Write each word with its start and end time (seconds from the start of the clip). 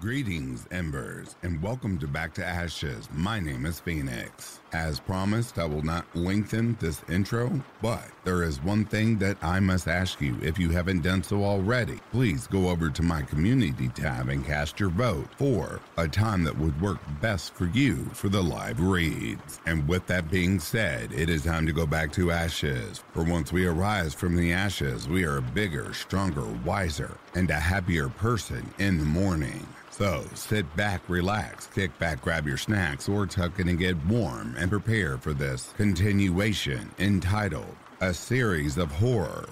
Greetings, 0.00 0.64
Embers, 0.70 1.34
and 1.42 1.60
welcome 1.60 1.98
to 1.98 2.06
Back 2.06 2.32
to 2.34 2.46
Ashes. 2.46 3.08
My 3.12 3.40
name 3.40 3.66
is 3.66 3.80
Phoenix. 3.80 4.60
As 4.72 5.00
promised, 5.00 5.58
I 5.58 5.64
will 5.64 5.82
not 5.82 6.06
lengthen 6.14 6.76
this 6.78 7.02
intro, 7.08 7.50
but 7.82 8.04
there 8.22 8.44
is 8.44 8.62
one 8.62 8.84
thing 8.84 9.18
that 9.18 9.38
I 9.42 9.58
must 9.58 9.88
ask 9.88 10.20
you 10.20 10.36
if 10.40 10.56
you 10.56 10.70
haven't 10.70 11.02
done 11.02 11.24
so 11.24 11.42
already. 11.42 11.98
Please 12.12 12.46
go 12.46 12.68
over 12.68 12.90
to 12.90 13.02
my 13.02 13.22
community 13.22 13.88
tab 13.88 14.28
and 14.28 14.44
cast 14.46 14.78
your 14.78 14.90
vote 14.90 15.26
for 15.36 15.80
a 15.96 16.06
time 16.06 16.44
that 16.44 16.56
would 16.56 16.80
work 16.80 16.98
best 17.20 17.54
for 17.54 17.66
you 17.66 18.04
for 18.12 18.28
the 18.28 18.42
live 18.42 18.78
reads. 18.78 19.58
And 19.66 19.88
with 19.88 20.06
that 20.06 20.30
being 20.30 20.60
said, 20.60 21.12
it 21.12 21.28
is 21.28 21.42
time 21.42 21.66
to 21.66 21.72
go 21.72 21.86
back 21.86 22.12
to 22.12 22.30
Ashes. 22.30 23.02
For 23.12 23.24
once 23.24 23.52
we 23.52 23.66
arise 23.66 24.14
from 24.14 24.36
the 24.36 24.52
ashes, 24.52 25.08
we 25.08 25.24
are 25.24 25.38
a 25.38 25.42
bigger, 25.42 25.92
stronger, 25.92 26.46
wiser, 26.64 27.16
and 27.34 27.50
a 27.50 27.54
happier 27.54 28.08
person 28.08 28.72
in 28.78 28.98
the 28.98 29.04
morning. 29.04 29.66
So 29.98 30.22
sit 30.34 30.64
back, 30.76 31.02
relax, 31.08 31.66
kick 31.66 31.98
back, 31.98 32.22
grab 32.22 32.46
your 32.46 32.56
snacks, 32.56 33.08
or 33.08 33.26
tuck 33.26 33.58
in 33.58 33.66
and 33.66 33.76
get 33.76 33.96
warm 34.06 34.54
and 34.56 34.70
prepare 34.70 35.18
for 35.18 35.34
this 35.34 35.74
continuation 35.76 36.88
entitled 37.00 37.74
A 38.00 38.14
Series 38.14 38.78
of 38.78 38.92
Horror. 38.92 39.48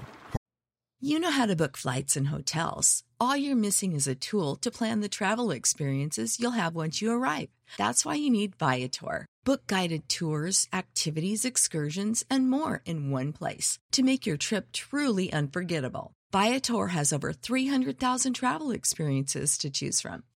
You 1.00 1.18
know 1.18 1.32
how 1.32 1.46
to 1.46 1.56
book 1.56 1.76
flights 1.76 2.14
and 2.14 2.28
hotels. 2.28 3.02
All 3.18 3.36
you're 3.36 3.56
missing 3.56 3.92
is 3.92 4.06
a 4.06 4.14
tool 4.14 4.54
to 4.56 4.70
plan 4.70 5.00
the 5.00 5.08
travel 5.08 5.50
experiences 5.50 6.38
you'll 6.38 6.52
have 6.52 6.76
once 6.76 7.02
you 7.02 7.10
arrive. 7.10 7.48
That's 7.76 8.04
why 8.04 8.14
you 8.14 8.30
need 8.30 8.54
Viator. 8.54 9.26
Book 9.44 9.66
guided 9.66 10.08
tours, 10.08 10.68
activities, 10.72 11.44
excursions, 11.44 12.24
and 12.30 12.48
more 12.48 12.82
in 12.84 13.10
one 13.10 13.32
place 13.32 13.80
to 13.90 14.04
make 14.04 14.26
your 14.26 14.36
trip 14.36 14.70
truly 14.72 15.32
unforgettable. 15.32 16.12
Viator 16.32 16.88
has 16.88 17.12
over 17.12 17.32
300,000 17.32 18.34
travel 18.34 18.70
experiences 18.70 19.56
to 19.58 19.70
choose 19.70 20.00
from. 20.00 20.22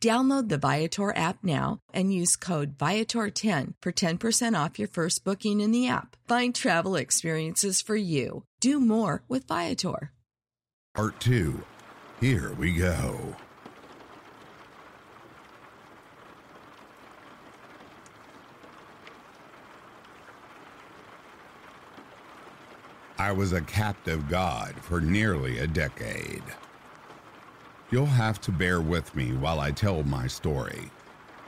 Download 0.00 0.48
the 0.48 0.56
Viator 0.56 1.14
app 1.14 1.44
now 1.44 1.80
and 1.92 2.12
use 2.12 2.34
code 2.34 2.78
Viator10 2.78 3.74
for 3.82 3.92
10% 3.92 4.64
off 4.64 4.78
your 4.78 4.88
first 4.88 5.24
booking 5.24 5.60
in 5.60 5.72
the 5.72 5.88
app. 5.88 6.16
Find 6.26 6.54
travel 6.54 6.96
experiences 6.96 7.82
for 7.82 7.96
you. 7.96 8.44
Do 8.60 8.80
more 8.80 9.24
with 9.28 9.46
Viator. 9.46 10.12
Part 10.94 11.20
2. 11.20 11.62
Here 12.18 12.50
we 12.54 12.72
go. 12.72 13.36
I 23.18 23.32
was 23.32 23.52
a 23.52 23.60
captive 23.60 24.30
god 24.30 24.76
for 24.80 25.02
nearly 25.02 25.58
a 25.58 25.66
decade. 25.66 26.42
You'll 27.90 28.06
have 28.06 28.40
to 28.42 28.52
bear 28.52 28.80
with 28.80 29.16
me 29.16 29.32
while 29.32 29.58
I 29.58 29.72
tell 29.72 30.04
my 30.04 30.28
story. 30.28 30.90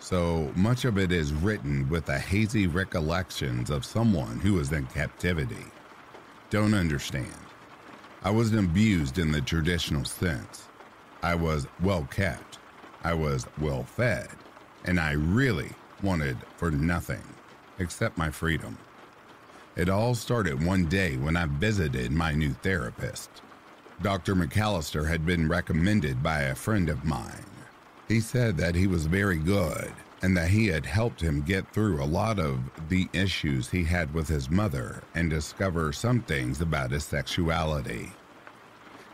So 0.00 0.50
much 0.56 0.84
of 0.84 0.98
it 0.98 1.12
is 1.12 1.32
written 1.32 1.88
with 1.88 2.06
the 2.06 2.18
hazy 2.18 2.66
recollections 2.66 3.70
of 3.70 3.84
someone 3.84 4.40
who 4.40 4.54
was 4.54 4.72
in 4.72 4.86
captivity. 4.86 5.64
Don't 6.50 6.74
understand. 6.74 7.32
I 8.24 8.30
wasn't 8.30 8.66
abused 8.66 9.18
in 9.18 9.30
the 9.30 9.40
traditional 9.40 10.04
sense. 10.04 10.68
I 11.22 11.36
was 11.36 11.68
well 11.80 12.08
kept, 12.10 12.58
I 13.04 13.14
was 13.14 13.46
well 13.60 13.84
fed, 13.84 14.28
and 14.84 14.98
I 14.98 15.12
really 15.12 15.70
wanted 16.02 16.36
for 16.56 16.72
nothing 16.72 17.22
except 17.78 18.18
my 18.18 18.30
freedom. 18.30 18.76
It 19.76 19.88
all 19.88 20.16
started 20.16 20.66
one 20.66 20.86
day 20.86 21.16
when 21.16 21.36
I 21.36 21.46
visited 21.46 22.10
my 22.10 22.32
new 22.32 22.52
therapist. 22.52 23.30
Dr. 24.02 24.34
McAllister 24.34 25.06
had 25.08 25.24
been 25.24 25.48
recommended 25.48 26.24
by 26.24 26.40
a 26.40 26.56
friend 26.56 26.88
of 26.88 27.04
mine. 27.04 27.46
He 28.08 28.18
said 28.18 28.56
that 28.56 28.74
he 28.74 28.88
was 28.88 29.06
very 29.06 29.38
good 29.38 29.92
and 30.22 30.36
that 30.36 30.50
he 30.50 30.66
had 30.66 30.84
helped 30.84 31.20
him 31.20 31.42
get 31.42 31.72
through 31.72 32.02
a 32.02 32.04
lot 32.04 32.40
of 32.40 32.58
the 32.88 33.08
issues 33.12 33.70
he 33.70 33.84
had 33.84 34.12
with 34.12 34.26
his 34.26 34.50
mother 34.50 35.02
and 35.14 35.30
discover 35.30 35.92
some 35.92 36.20
things 36.20 36.60
about 36.60 36.90
his 36.90 37.04
sexuality. 37.04 38.10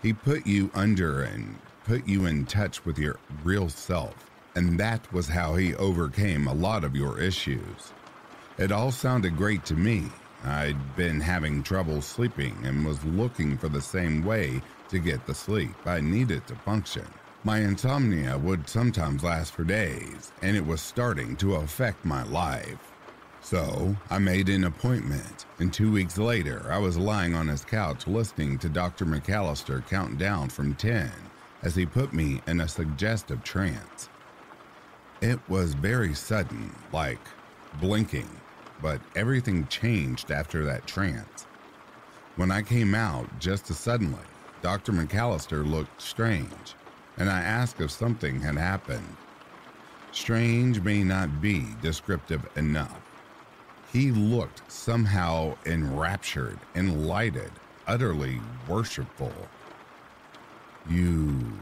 He 0.02 0.14
put 0.14 0.46
you 0.46 0.70
under 0.74 1.22
and 1.22 1.58
put 1.84 2.08
you 2.08 2.24
in 2.24 2.46
touch 2.46 2.84
with 2.86 2.98
your 2.98 3.18
real 3.44 3.68
self, 3.68 4.14
and 4.54 4.80
that 4.80 5.12
was 5.12 5.28
how 5.28 5.54
he 5.54 5.74
overcame 5.74 6.46
a 6.46 6.54
lot 6.54 6.82
of 6.82 6.96
your 6.96 7.20
issues. 7.20 7.92
It 8.56 8.72
all 8.72 8.90
sounded 8.90 9.36
great 9.36 9.66
to 9.66 9.74
me. 9.74 10.04
I'd 10.44 10.96
been 10.96 11.20
having 11.20 11.62
trouble 11.62 12.00
sleeping 12.00 12.56
and 12.64 12.86
was 12.86 13.04
looking 13.04 13.58
for 13.58 13.68
the 13.68 13.80
same 13.82 14.24
way 14.24 14.62
to 14.88 14.98
get 14.98 15.26
the 15.26 15.34
sleep 15.34 15.74
I 15.86 16.00
needed 16.00 16.46
to 16.46 16.54
function. 16.54 17.06
My 17.44 17.58
insomnia 17.60 18.36
would 18.36 18.68
sometimes 18.68 19.22
last 19.22 19.52
for 19.52 19.64
days, 19.64 20.32
and 20.42 20.56
it 20.56 20.66
was 20.66 20.80
starting 20.80 21.36
to 21.36 21.56
affect 21.56 22.04
my 22.04 22.22
life. 22.24 22.92
So 23.40 23.96
I 24.10 24.18
made 24.18 24.48
an 24.48 24.64
appointment, 24.64 25.46
and 25.58 25.72
two 25.72 25.92
weeks 25.92 26.18
later, 26.18 26.66
I 26.70 26.78
was 26.78 26.98
lying 26.98 27.34
on 27.34 27.48
his 27.48 27.64
couch 27.64 28.06
listening 28.06 28.58
to 28.58 28.68
Dr. 28.68 29.06
McAllister 29.06 29.86
count 29.88 30.18
down 30.18 30.48
from 30.48 30.74
10 30.74 31.10
as 31.62 31.74
he 31.74 31.86
put 31.86 32.12
me 32.12 32.42
in 32.46 32.60
a 32.60 32.68
suggestive 32.68 33.42
trance. 33.44 34.08
It 35.20 35.40
was 35.48 35.74
very 35.74 36.14
sudden, 36.14 36.74
like 36.92 37.20
blinking, 37.80 38.28
but 38.82 39.00
everything 39.16 39.66
changed 39.68 40.30
after 40.30 40.64
that 40.64 40.86
trance. 40.86 41.46
When 42.36 42.50
I 42.50 42.62
came 42.62 42.94
out, 42.94 43.26
just 43.40 43.70
as 43.70 43.78
suddenly, 43.78 44.18
Dr. 44.62 44.92
McAllister 44.92 45.68
looked 45.68 46.02
strange, 46.02 46.74
and 47.16 47.30
I 47.30 47.40
asked 47.40 47.80
if 47.80 47.90
something 47.90 48.40
had 48.40 48.56
happened. 48.56 49.16
Strange 50.12 50.80
may 50.80 51.04
not 51.04 51.40
be 51.40 51.66
descriptive 51.80 52.48
enough. 52.56 53.00
He 53.92 54.10
looked 54.10 54.70
somehow 54.70 55.56
enraptured, 55.64 56.58
enlightened, 56.74 57.52
utterly 57.86 58.40
worshipful. 58.66 59.32
You. 60.90 61.52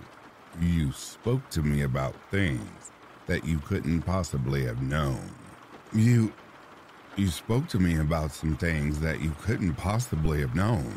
you 0.61 0.93
spoke 0.93 1.49
to 1.51 1.63
me 1.63 1.83
about 1.83 2.15
things 2.31 2.91
that 3.27 3.45
you 3.45 3.59
couldn't 3.59 4.03
possibly 4.03 4.65
have 4.65 4.81
known. 4.81 5.31
You. 5.93 6.33
you 7.17 7.29
spoke 7.29 7.69
to 7.69 7.79
me 7.79 7.99
about 7.99 8.33
some 8.33 8.57
things 8.57 9.01
that 9.01 9.21
you 9.21 9.35
couldn't 9.43 9.75
possibly 9.75 10.41
have 10.41 10.55
known. 10.55 10.95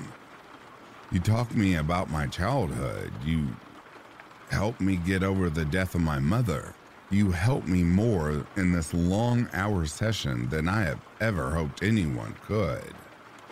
You 1.12 1.20
talked 1.20 1.52
to 1.54 1.58
me 1.58 1.76
about 1.76 2.12
my 2.12 2.28
childhood. 2.28 3.12
You 3.26 3.48
helped 4.52 4.80
me 4.80 4.96
get 4.98 5.24
over 5.24 5.50
the 5.50 5.66
death 5.66 5.96
of 5.96 6.02
my 6.02 6.20
mother. 6.20 6.76
You 7.10 7.32
helped 7.32 7.68
me 7.68 7.84
more 7.84 8.46
in 8.56 8.72
this 8.72 8.94
long 8.94 9.50
hour 9.54 9.88
session 9.88 10.48
than 10.50 10.70
I 10.70 10.84
have 10.84 11.00
ever 11.20 11.50
hoped 11.50 11.82
anyone 11.82 12.36
could. 12.46 12.94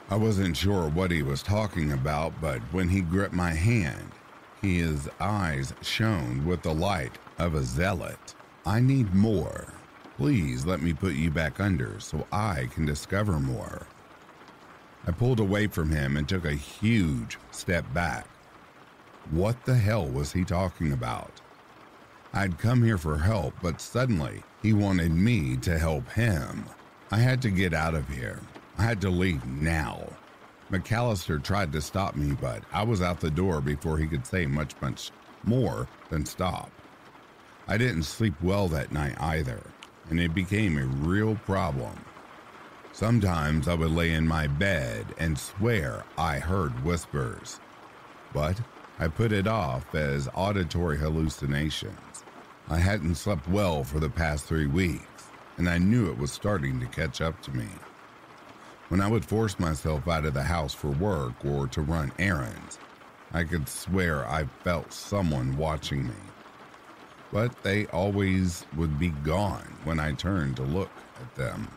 I 0.09 0.17
wasn't 0.17 0.55
sure 0.55 0.87
what 0.87 1.09
he 1.09 1.23
was 1.23 1.41
talking 1.41 1.93
about, 1.93 2.39
but 2.39 2.61
when 2.71 2.89
he 2.89 3.01
gripped 3.01 3.33
my 3.33 3.51
hand, 3.51 4.11
his 4.61 5.09
eyes 5.19 5.73
shone 5.81 6.45
with 6.45 6.61
the 6.61 6.73
light 6.75 7.17
of 7.39 7.55
a 7.55 7.63
zealot. 7.63 8.35
I 8.67 8.81
need 8.81 9.15
more. 9.15 9.73
Please 10.15 10.63
let 10.63 10.83
me 10.83 10.93
put 10.93 11.13
you 11.13 11.31
back 11.31 11.59
under 11.59 11.99
so 11.99 12.27
I 12.31 12.67
can 12.71 12.85
discover 12.85 13.39
more. 13.39 13.87
I 15.05 15.11
pulled 15.11 15.39
away 15.39 15.67
from 15.67 15.91
him 15.91 16.17
and 16.17 16.27
took 16.27 16.45
a 16.45 16.53
huge 16.53 17.37
step 17.51 17.93
back. 17.93 18.27
What 19.29 19.65
the 19.65 19.75
hell 19.75 20.07
was 20.07 20.31
he 20.31 20.43
talking 20.43 20.91
about? 20.91 21.41
I'd 22.33 22.57
come 22.57 22.83
here 22.83 22.97
for 22.97 23.17
help, 23.17 23.53
but 23.61 23.81
suddenly 23.81 24.43
he 24.61 24.73
wanted 24.73 25.11
me 25.11 25.57
to 25.57 25.77
help 25.77 26.09
him. 26.11 26.65
I 27.11 27.17
had 27.17 27.41
to 27.43 27.49
get 27.49 27.73
out 27.73 27.95
of 27.95 28.09
here. 28.09 28.39
I 28.77 28.83
had 28.83 29.01
to 29.01 29.09
leave 29.09 29.45
now. 29.45 30.07
McAllister 30.71 31.41
tried 31.41 31.71
to 31.71 31.81
stop 31.81 32.15
me, 32.15 32.35
but 32.39 32.63
I 32.73 32.83
was 32.83 33.01
out 33.01 33.21
the 33.21 33.31
door 33.31 33.61
before 33.61 33.97
he 33.97 34.07
could 34.07 34.25
say 34.25 34.45
much, 34.45 34.73
much 34.81 35.11
more 35.43 35.87
than 36.09 36.25
stop. 36.25 36.69
I 37.67 37.77
didn't 37.77 38.03
sleep 38.03 38.33
well 38.41 38.67
that 38.69 38.91
night 38.91 39.15
either, 39.19 39.61
and 40.09 40.19
it 40.19 40.33
became 40.35 40.77
a 40.77 40.85
real 40.85 41.35
problem. 41.35 41.97
Sometimes 42.97 43.67
I 43.67 43.75
would 43.75 43.91
lay 43.91 44.13
in 44.13 44.27
my 44.27 44.47
bed 44.47 45.13
and 45.19 45.37
swear 45.37 46.03
I 46.17 46.39
heard 46.39 46.83
whispers, 46.83 47.59
but 48.33 48.59
I 48.97 49.07
put 49.07 49.31
it 49.31 49.45
off 49.45 49.93
as 49.93 50.27
auditory 50.33 50.97
hallucinations. 50.97 52.23
I 52.67 52.79
hadn't 52.79 53.13
slept 53.13 53.47
well 53.47 53.83
for 53.83 53.99
the 53.99 54.09
past 54.09 54.45
three 54.45 54.65
weeks, 54.65 55.25
and 55.57 55.69
I 55.69 55.77
knew 55.77 56.09
it 56.09 56.17
was 56.17 56.31
starting 56.31 56.79
to 56.79 56.87
catch 56.87 57.21
up 57.21 57.39
to 57.43 57.55
me. 57.55 57.67
When 58.89 58.99
I 58.99 59.07
would 59.07 59.25
force 59.25 59.59
myself 59.59 60.07
out 60.07 60.25
of 60.25 60.33
the 60.33 60.41
house 60.41 60.73
for 60.73 60.89
work 60.89 61.45
or 61.45 61.67
to 61.67 61.81
run 61.81 62.11
errands, 62.17 62.79
I 63.31 63.43
could 63.43 63.69
swear 63.69 64.27
I 64.27 64.45
felt 64.63 64.91
someone 64.91 65.55
watching 65.55 66.07
me. 66.07 66.23
But 67.31 67.61
they 67.61 67.85
always 67.89 68.65
would 68.75 68.97
be 68.97 69.09
gone 69.09 69.77
when 69.83 69.99
I 69.99 70.13
turned 70.13 70.55
to 70.55 70.63
look 70.63 70.89
at 71.21 71.35
them. 71.35 71.67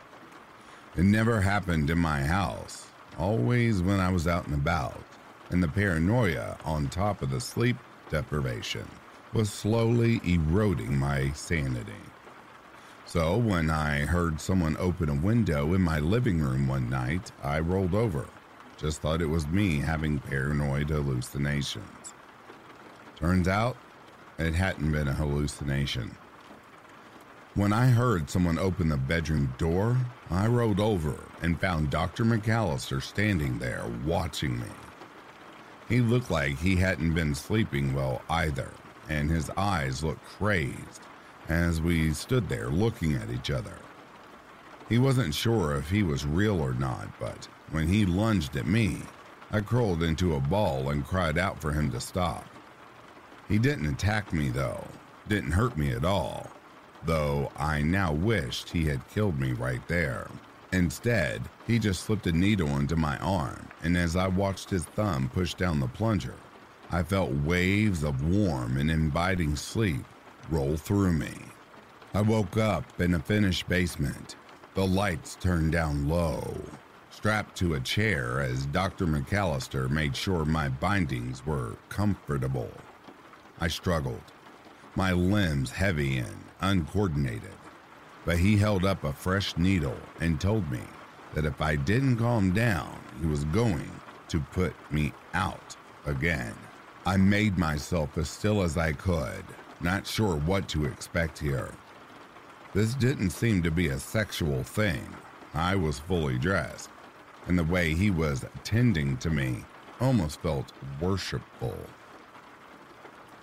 It 0.96 1.04
never 1.04 1.40
happened 1.40 1.88
in 1.88 1.98
my 1.98 2.22
house, 2.22 2.88
always 3.16 3.80
when 3.80 4.00
I 4.00 4.10
was 4.10 4.26
out 4.26 4.46
and 4.46 4.54
about, 4.54 5.00
and 5.50 5.62
the 5.62 5.68
paranoia 5.68 6.56
on 6.64 6.88
top 6.88 7.22
of 7.22 7.30
the 7.30 7.40
sleep 7.40 7.76
deprivation 8.10 8.88
was 9.32 9.52
slowly 9.52 10.20
eroding 10.24 10.98
my 10.98 11.30
sanity. 11.30 11.92
So 13.06 13.38
when 13.38 13.70
I 13.70 14.00
heard 14.00 14.40
someone 14.40 14.76
open 14.78 15.08
a 15.08 15.14
window 15.14 15.74
in 15.74 15.80
my 15.80 16.00
living 16.00 16.40
room 16.40 16.66
one 16.66 16.90
night, 16.90 17.30
I 17.42 17.60
rolled 17.60 17.94
over. 17.94 18.26
Just 18.76 19.00
thought 19.00 19.22
it 19.22 19.26
was 19.26 19.46
me 19.46 19.78
having 19.78 20.18
paranoid 20.18 20.90
hallucinations. 20.90 22.14
Turns 23.14 23.46
out, 23.46 23.76
it 24.38 24.54
hadn't 24.54 24.90
been 24.90 25.06
a 25.06 25.12
hallucination. 25.12 26.16
When 27.56 27.72
I 27.72 27.88
heard 27.88 28.30
someone 28.30 28.60
open 28.60 28.88
the 28.88 28.96
bedroom 28.96 29.52
door, 29.58 29.96
I 30.30 30.46
rolled 30.46 30.78
over 30.78 31.16
and 31.42 31.60
found 31.60 31.90
Dr. 31.90 32.24
McAllister 32.24 33.02
standing 33.02 33.58
there 33.58 33.84
watching 34.04 34.56
me. 34.56 34.68
He 35.88 36.00
looked 36.00 36.30
like 36.30 36.58
he 36.58 36.76
hadn't 36.76 37.14
been 37.14 37.34
sleeping 37.34 37.92
well 37.92 38.22
either, 38.30 38.70
and 39.08 39.28
his 39.28 39.50
eyes 39.56 40.04
looked 40.04 40.24
crazed 40.24 41.00
as 41.48 41.80
we 41.80 42.12
stood 42.12 42.48
there 42.48 42.68
looking 42.68 43.14
at 43.14 43.30
each 43.30 43.50
other. 43.50 43.74
He 44.88 44.98
wasn't 44.98 45.34
sure 45.34 45.74
if 45.74 45.90
he 45.90 46.04
was 46.04 46.24
real 46.24 46.60
or 46.60 46.74
not, 46.74 47.08
but 47.18 47.48
when 47.72 47.88
he 47.88 48.06
lunged 48.06 48.56
at 48.56 48.68
me, 48.68 49.02
I 49.50 49.60
curled 49.60 50.04
into 50.04 50.36
a 50.36 50.40
ball 50.40 50.90
and 50.90 51.04
cried 51.04 51.36
out 51.36 51.60
for 51.60 51.72
him 51.72 51.90
to 51.90 52.00
stop. 52.00 52.46
He 53.48 53.58
didn't 53.58 53.92
attack 53.92 54.32
me, 54.32 54.50
though, 54.50 54.86
didn't 55.26 55.50
hurt 55.50 55.76
me 55.76 55.90
at 55.90 56.04
all, 56.04 56.48
though 57.04 57.50
I 57.56 57.82
now 57.82 58.12
wished 58.12 58.70
he 58.70 58.84
had 58.84 59.08
killed 59.08 59.38
me 59.38 59.52
right 59.52 59.86
there. 59.88 60.28
Instead, 60.72 61.42
he 61.66 61.78
just 61.78 62.04
slipped 62.04 62.26
a 62.26 62.32
needle 62.32 62.68
into 62.78 62.96
my 62.96 63.16
arm, 63.18 63.68
and 63.82 63.96
as 63.96 64.14
I 64.16 64.28
watched 64.28 64.70
his 64.70 64.84
thumb 64.84 65.28
push 65.28 65.54
down 65.54 65.80
the 65.80 65.88
plunger, 65.88 66.36
I 66.90 67.02
felt 67.02 67.30
waves 67.30 68.02
of 68.04 68.28
warm 68.28 68.76
and 68.76 68.90
inviting 68.90 69.56
sleep 69.56 70.04
roll 70.50 70.76
through 70.76 71.12
me. 71.12 71.34
I 72.14 72.22
woke 72.22 72.56
up 72.56 73.00
in 73.00 73.14
a 73.14 73.20
finished 73.20 73.68
basement, 73.68 74.36
the 74.74 74.86
lights 74.86 75.36
turned 75.40 75.72
down 75.72 76.08
low, 76.08 76.54
strapped 77.10 77.56
to 77.58 77.74
a 77.74 77.80
chair 77.80 78.40
as 78.40 78.66
Dr. 78.66 79.06
McAllister 79.06 79.88
made 79.88 80.16
sure 80.16 80.44
my 80.44 80.68
bindings 80.68 81.44
were 81.46 81.76
comfortable. 81.88 82.70
I 83.60 83.68
struggled, 83.68 84.22
my 84.96 85.12
limbs 85.12 85.70
heavy 85.70 86.18
and 86.18 86.49
uncoordinated, 86.60 87.52
but 88.24 88.38
he 88.38 88.56
held 88.56 88.84
up 88.84 89.04
a 89.04 89.12
fresh 89.12 89.56
needle 89.56 89.96
and 90.20 90.40
told 90.40 90.70
me 90.70 90.80
that 91.34 91.44
if 91.44 91.60
I 91.60 91.76
didn't 91.76 92.16
calm 92.16 92.52
down, 92.52 92.98
he 93.20 93.26
was 93.26 93.44
going 93.44 93.90
to 94.28 94.40
put 94.52 94.74
me 94.92 95.12
out 95.34 95.76
again. 96.06 96.54
I 97.06 97.16
made 97.16 97.58
myself 97.58 98.16
as 98.18 98.28
still 98.28 98.62
as 98.62 98.76
I 98.76 98.92
could, 98.92 99.44
not 99.80 100.06
sure 100.06 100.36
what 100.36 100.68
to 100.68 100.84
expect 100.84 101.38
here. 101.38 101.70
This 102.74 102.94
didn't 102.94 103.30
seem 103.30 103.62
to 103.62 103.70
be 103.70 103.88
a 103.88 103.98
sexual 103.98 104.62
thing. 104.62 105.02
I 105.54 105.74
was 105.74 105.98
fully 105.98 106.38
dressed, 106.38 106.90
and 107.48 107.58
the 107.58 107.64
way 107.64 107.94
he 107.94 108.10
was 108.10 108.44
tending 108.62 109.16
to 109.18 109.30
me 109.30 109.64
almost 110.00 110.40
felt 110.40 110.72
worshipful. 111.00 111.76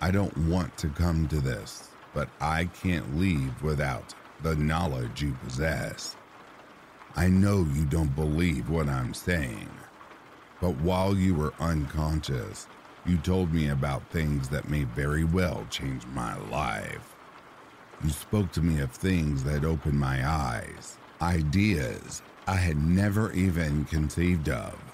I 0.00 0.10
don't 0.10 0.36
want 0.48 0.76
to 0.78 0.88
come 0.88 1.28
to 1.28 1.40
this, 1.40 1.87
but 2.14 2.28
I 2.40 2.66
can't 2.66 3.18
leave 3.18 3.62
without 3.62 4.14
the 4.42 4.56
knowledge 4.56 5.22
you 5.22 5.32
possess. 5.44 6.16
I 7.16 7.28
know 7.28 7.66
you 7.74 7.84
don't 7.84 8.14
believe 8.14 8.70
what 8.70 8.88
I'm 8.88 9.14
saying, 9.14 9.68
but 10.60 10.76
while 10.78 11.16
you 11.16 11.34
were 11.34 11.54
unconscious, 11.58 12.66
you 13.06 13.16
told 13.16 13.52
me 13.52 13.68
about 13.68 14.10
things 14.10 14.48
that 14.50 14.68
may 14.68 14.84
very 14.84 15.24
well 15.24 15.66
change 15.70 16.06
my 16.06 16.36
life. 16.48 17.14
You 18.04 18.10
spoke 18.10 18.52
to 18.52 18.62
me 18.62 18.80
of 18.80 18.92
things 18.92 19.42
that 19.44 19.64
opened 19.64 19.98
my 19.98 20.28
eyes, 20.28 20.98
ideas 21.20 22.22
I 22.46 22.56
had 22.56 22.76
never 22.76 23.32
even 23.32 23.84
conceived 23.86 24.48
of. 24.48 24.87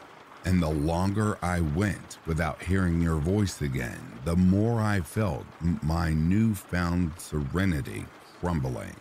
And 0.44 0.62
the 0.62 0.68
longer 0.68 1.38
I 1.42 1.60
went 1.60 2.18
without 2.26 2.62
hearing 2.62 3.00
your 3.00 3.16
voice 3.16 3.62
again, 3.62 4.00
the 4.24 4.36
more 4.36 4.80
I 4.80 5.00
felt 5.00 5.46
my 5.82 6.12
newfound 6.12 7.12
serenity 7.18 8.04
crumbling. 8.40 8.96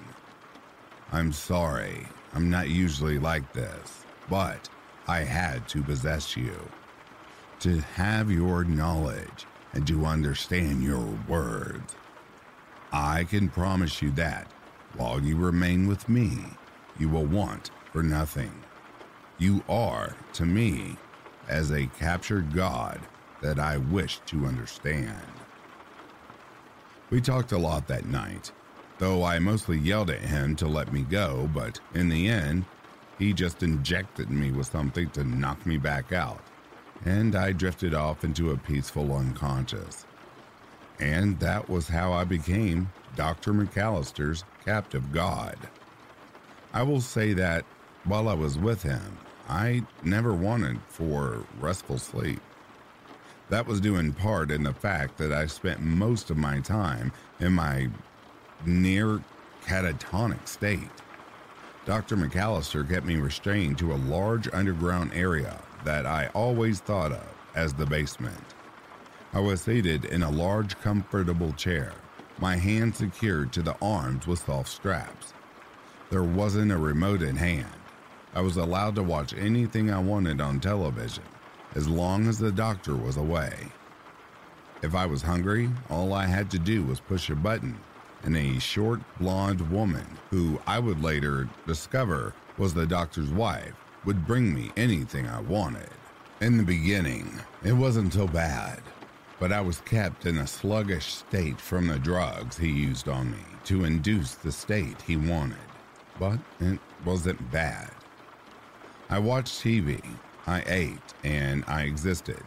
I'm 1.11 1.33
sorry, 1.33 2.07
I'm 2.33 2.49
not 2.49 2.69
usually 2.69 3.19
like 3.19 3.51
this, 3.53 4.05
but 4.29 4.69
I 5.07 5.19
had 5.19 5.67
to 5.69 5.83
possess 5.83 6.37
you 6.37 6.55
to 7.59 7.79
have 7.79 8.31
your 8.31 8.63
knowledge 8.63 9.45
and 9.73 9.85
to 9.87 10.05
understand 10.05 10.81
your 10.81 11.05
words. 11.27 11.95
I 12.91 13.25
can 13.25 13.49
promise 13.49 14.01
you 14.01 14.11
that 14.11 14.51
while 14.95 15.21
you 15.21 15.35
remain 15.35 15.87
with 15.87 16.07
me, 16.07 16.37
you 16.99 17.09
will 17.09 17.25
want 17.25 17.71
for 17.91 18.03
nothing. 18.03 18.51
You 19.37 19.63
are, 19.67 20.15
to 20.33 20.45
me, 20.45 20.97
as 21.53 21.71
a 21.71 21.87
captured 21.99 22.53
God 22.53 22.99
that 23.41 23.59
I 23.59 23.77
wished 23.77 24.25
to 24.27 24.45
understand. 24.45 25.15
We 27.09 27.21
talked 27.21 27.51
a 27.51 27.57
lot 27.57 27.87
that 27.87 28.07
night, 28.07 28.51
though 28.97 29.23
I 29.23 29.39
mostly 29.39 29.77
yelled 29.77 30.09
at 30.09 30.19
him 30.19 30.55
to 30.57 30.67
let 30.67 30.91
me 30.91 31.03
go, 31.03 31.49
but 31.53 31.79
in 31.93 32.09
the 32.09 32.27
end, 32.27 32.65
he 33.17 33.31
just 33.31 33.63
injected 33.63 34.29
me 34.29 34.51
with 34.51 34.67
something 34.67 35.09
to 35.11 35.23
knock 35.23 35.65
me 35.65 35.77
back 35.77 36.11
out 36.11 36.41
and 37.05 37.35
I 37.35 37.51
drifted 37.51 37.93
off 37.93 38.23
into 38.23 38.51
a 38.51 38.57
peaceful 38.57 39.13
unconscious. 39.15 40.05
And 40.99 41.39
that 41.39 41.69
was 41.69 41.87
how 41.87 42.13
I 42.13 42.23
became 42.23 42.89
Dr. 43.15 43.53
McAllister's 43.53 44.43
captive 44.63 45.11
god. 45.11 45.57
I 46.73 46.83
will 46.83 47.01
say 47.01 47.33
that 47.33 47.65
while 48.05 48.29
I 48.29 48.33
was 48.33 48.57
with 48.57 48.81
him, 48.81 49.17
I 49.53 49.83
never 50.03 50.33
wanted 50.33 50.79
for 50.87 51.45
restful 51.59 51.99
sleep. 51.99 52.41
That 53.49 53.67
was 53.67 53.79
due 53.79 53.97
in 53.97 54.11
part 54.11 54.49
in 54.49 54.63
the 54.63 54.73
fact 54.73 55.19
that 55.19 55.31
I 55.31 55.45
spent 55.45 55.79
most 55.79 56.31
of 56.31 56.37
my 56.37 56.59
time 56.59 57.11
in 57.39 57.53
my 57.53 57.87
near 58.65 59.21
catatonic 59.63 60.47
state. 60.47 60.89
Dr. 61.85 62.17
McAllister 62.17 62.89
kept 62.89 63.05
me 63.05 63.17
restrained 63.17 63.77
to 63.77 63.93
a 63.93 64.03
large 64.09 64.51
underground 64.51 65.11
area 65.13 65.59
that 65.85 66.07
I 66.07 66.31
always 66.33 66.79
thought 66.79 67.11
of 67.11 67.27
as 67.53 67.75
the 67.75 67.85
basement. 67.85 68.55
I 69.33 69.39
was 69.39 69.61
seated 69.61 70.05
in 70.05 70.23
a 70.23 70.31
large, 70.31 70.79
comfortable 70.79 71.53
chair, 71.53 71.93
my 72.39 72.55
hands 72.55 72.97
secured 72.97 73.53
to 73.53 73.61
the 73.61 73.77
arms 73.83 74.25
with 74.25 74.43
soft 74.43 74.69
straps. 74.69 75.31
There 76.09 76.23
wasn't 76.23 76.71
a 76.71 76.77
remote 76.77 77.21
in 77.21 77.35
hand. 77.35 77.82
I 78.35 78.41
was 78.41 78.57
allowed 78.57 78.95
to 78.95 79.03
watch 79.03 79.33
anything 79.33 79.91
I 79.91 79.99
wanted 79.99 80.41
on 80.41 80.59
television 80.59 81.23
as 81.75 81.87
long 81.87 82.27
as 82.27 82.39
the 82.39 82.51
doctor 82.51 82.95
was 82.95 83.17
away. 83.17 83.53
If 84.81 84.95
I 84.95 85.05
was 85.05 85.21
hungry, 85.21 85.69
all 85.89 86.13
I 86.13 86.25
had 86.25 86.51
to 86.51 86.59
do 86.59 86.83
was 86.83 86.99
push 86.99 87.29
a 87.29 87.35
button, 87.35 87.77
and 88.23 88.35
a 88.35 88.59
short 88.59 89.01
blonde 89.19 89.71
woman, 89.71 90.05
who 90.29 90.59
I 90.67 90.79
would 90.79 91.01
later 91.01 91.47
discover 91.65 92.33
was 92.57 92.73
the 92.73 92.85
doctor's 92.85 93.31
wife, 93.31 93.73
would 94.05 94.27
bring 94.27 94.53
me 94.53 94.71
anything 94.75 95.27
I 95.27 95.39
wanted. 95.41 95.89
In 96.41 96.57
the 96.57 96.63
beginning, 96.63 97.39
it 97.63 97.73
wasn't 97.73 98.13
so 98.13 98.27
bad, 98.27 98.81
but 99.39 99.51
I 99.51 99.61
was 99.61 99.79
kept 99.81 100.25
in 100.25 100.39
a 100.39 100.47
sluggish 100.47 101.13
state 101.13 101.61
from 101.61 101.87
the 101.87 101.99
drugs 101.99 102.57
he 102.57 102.69
used 102.69 103.07
on 103.07 103.31
me 103.31 103.37
to 103.65 103.85
induce 103.85 104.35
the 104.35 104.51
state 104.51 105.01
he 105.03 105.15
wanted. 105.17 105.57
But 106.19 106.39
it 106.59 106.79
wasn't 107.05 107.51
bad. 107.51 107.89
I 109.13 109.19
watched 109.19 109.63
TV, 109.63 110.01
I 110.47 110.63
ate, 110.65 111.13
and 111.23 111.63
I 111.67 111.83
existed. 111.83 112.41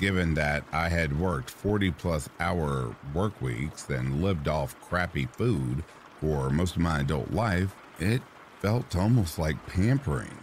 Given 0.00 0.34
that 0.34 0.64
I 0.72 0.88
had 0.88 1.20
worked 1.20 1.50
40 1.50 1.92
plus 1.92 2.28
hour 2.40 2.96
work 3.14 3.40
weeks 3.40 3.88
and 3.88 4.20
lived 4.20 4.48
off 4.48 4.74
crappy 4.88 5.26
food 5.26 5.84
for 6.20 6.50
most 6.50 6.74
of 6.74 6.82
my 6.82 6.98
adult 6.98 7.30
life, 7.30 7.76
it 8.00 8.22
felt 8.58 8.96
almost 8.96 9.38
like 9.38 9.68
pampering. 9.68 10.36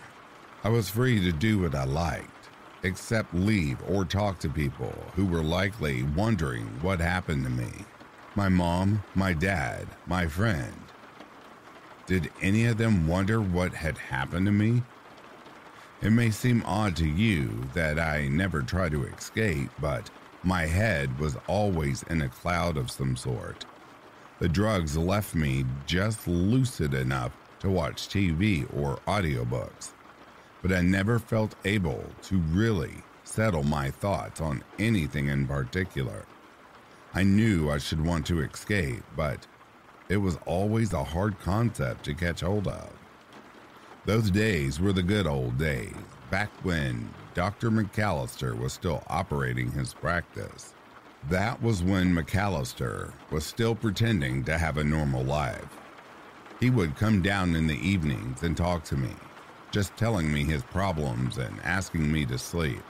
I 0.63 0.69
was 0.69 0.89
free 0.89 1.19
to 1.19 1.33
do 1.33 1.59
what 1.59 1.75
I 1.75 1.83
liked, 1.83 2.47
except 2.83 3.33
leave 3.33 3.77
or 3.89 4.05
talk 4.05 4.39
to 4.39 4.49
people 4.49 4.95
who 5.17 5.25
were 5.25 5.43
likely 5.43 6.03
wondering 6.03 6.63
what 6.81 7.01
happened 7.01 7.43
to 7.43 7.49
me. 7.49 7.73
My 8.35 8.47
mom, 8.47 9.03
my 9.15 9.33
dad, 9.33 9.85
my 10.07 10.27
friend. 10.27 10.81
Did 12.07 12.31
any 12.41 12.67
of 12.67 12.77
them 12.77 13.05
wonder 13.05 13.41
what 13.41 13.73
had 13.73 13.97
happened 13.97 14.45
to 14.45 14.53
me? 14.53 14.83
It 16.01 16.11
may 16.11 16.31
seem 16.31 16.63
odd 16.65 16.95
to 16.95 17.07
you 17.07 17.51
that 17.75 17.99
I 17.99 18.27
never 18.27 18.63
try 18.63 18.89
to 18.89 19.03
escape, 19.05 19.69
but 19.79 20.09
my 20.41 20.65
head 20.65 21.19
was 21.19 21.37
always 21.47 22.01
in 22.03 22.23
a 22.23 22.29
cloud 22.29 22.75
of 22.75 22.89
some 22.89 23.15
sort. 23.15 23.65
The 24.39 24.49
drugs 24.49 24.97
left 24.97 25.35
me 25.35 25.63
just 25.85 26.27
lucid 26.27 26.95
enough 26.95 27.33
to 27.59 27.69
watch 27.69 28.07
TV 28.07 28.65
or 28.75 28.97
audiobooks, 29.07 29.91
but 30.63 30.71
I 30.71 30.81
never 30.81 31.19
felt 31.19 31.53
able 31.65 32.03
to 32.23 32.37
really 32.37 33.03
settle 33.23 33.63
my 33.63 33.91
thoughts 33.91 34.41
on 34.41 34.63
anything 34.79 35.27
in 35.27 35.45
particular. 35.45 36.25
I 37.13 37.21
knew 37.21 37.69
I 37.69 37.77
should 37.77 38.03
want 38.03 38.25
to 38.25 38.41
escape, 38.41 39.03
but 39.15 39.45
it 40.09 40.17
was 40.17 40.39
always 40.47 40.93
a 40.93 41.03
hard 41.03 41.39
concept 41.41 42.05
to 42.05 42.15
catch 42.15 42.41
hold 42.41 42.67
of. 42.67 42.89
Those 44.03 44.31
days 44.31 44.79
were 44.79 44.93
the 44.93 45.03
good 45.03 45.27
old 45.27 45.59
days, 45.59 45.93
back 46.31 46.49
when 46.63 47.07
Dr. 47.35 47.69
McAllister 47.69 48.57
was 48.57 48.73
still 48.73 49.03
operating 49.07 49.71
his 49.71 49.93
practice. 49.93 50.73
That 51.29 51.61
was 51.61 51.83
when 51.83 52.15
McAllister 52.15 53.13
was 53.29 53.45
still 53.45 53.75
pretending 53.75 54.43
to 54.45 54.57
have 54.57 54.77
a 54.77 54.83
normal 54.83 55.23
life. 55.23 55.77
He 56.59 56.71
would 56.71 56.95
come 56.95 57.21
down 57.21 57.55
in 57.55 57.67
the 57.67 57.77
evenings 57.77 58.41
and 58.41 58.57
talk 58.57 58.83
to 58.85 58.97
me, 58.97 59.11
just 59.69 59.95
telling 59.97 60.33
me 60.33 60.45
his 60.45 60.63
problems 60.63 61.37
and 61.37 61.59
asking 61.63 62.11
me 62.11 62.25
to 62.25 62.39
sleep. 62.39 62.81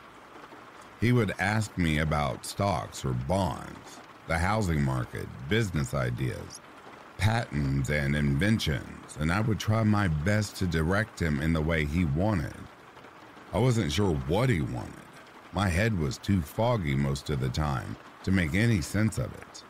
He 1.02 1.12
would 1.12 1.34
ask 1.40 1.78
me 1.78 1.98
about 1.98 2.46
stocks 2.46 3.04
or 3.04 3.12
bonds, 3.12 4.00
the 4.30 4.38
housing 4.38 4.82
market, 4.82 5.28
business 5.50 5.94
ideas, 5.94 6.62
patents, 7.22 7.92
and 7.92 8.16
inventions, 8.16 9.16
and 9.20 9.32
I 9.32 9.42
would 9.42 9.60
try 9.60 9.84
my 9.84 10.08
best 10.08 10.56
to 10.56 10.66
direct 10.66 11.22
him 11.22 11.40
in 11.40 11.54
the 11.54 11.62
way 11.62 11.86
he 11.86 12.04
wanted. 12.04 12.56
I 13.54 13.60
wasn't 13.60 13.92
sure 13.92 14.16
what 14.28 14.50
he 14.50 14.62
wanted. 14.62 14.96
My 15.54 15.70
head 15.70 16.00
was 16.00 16.18
too 16.18 16.42
foggy 16.42 16.96
most 16.96 17.30
of 17.30 17.40
the 17.40 17.50
time 17.50 17.96
to 18.24 18.32
make 18.32 18.56
any 18.56 18.82
sense 18.82 19.20
of 19.20 19.32
it. 19.36 19.64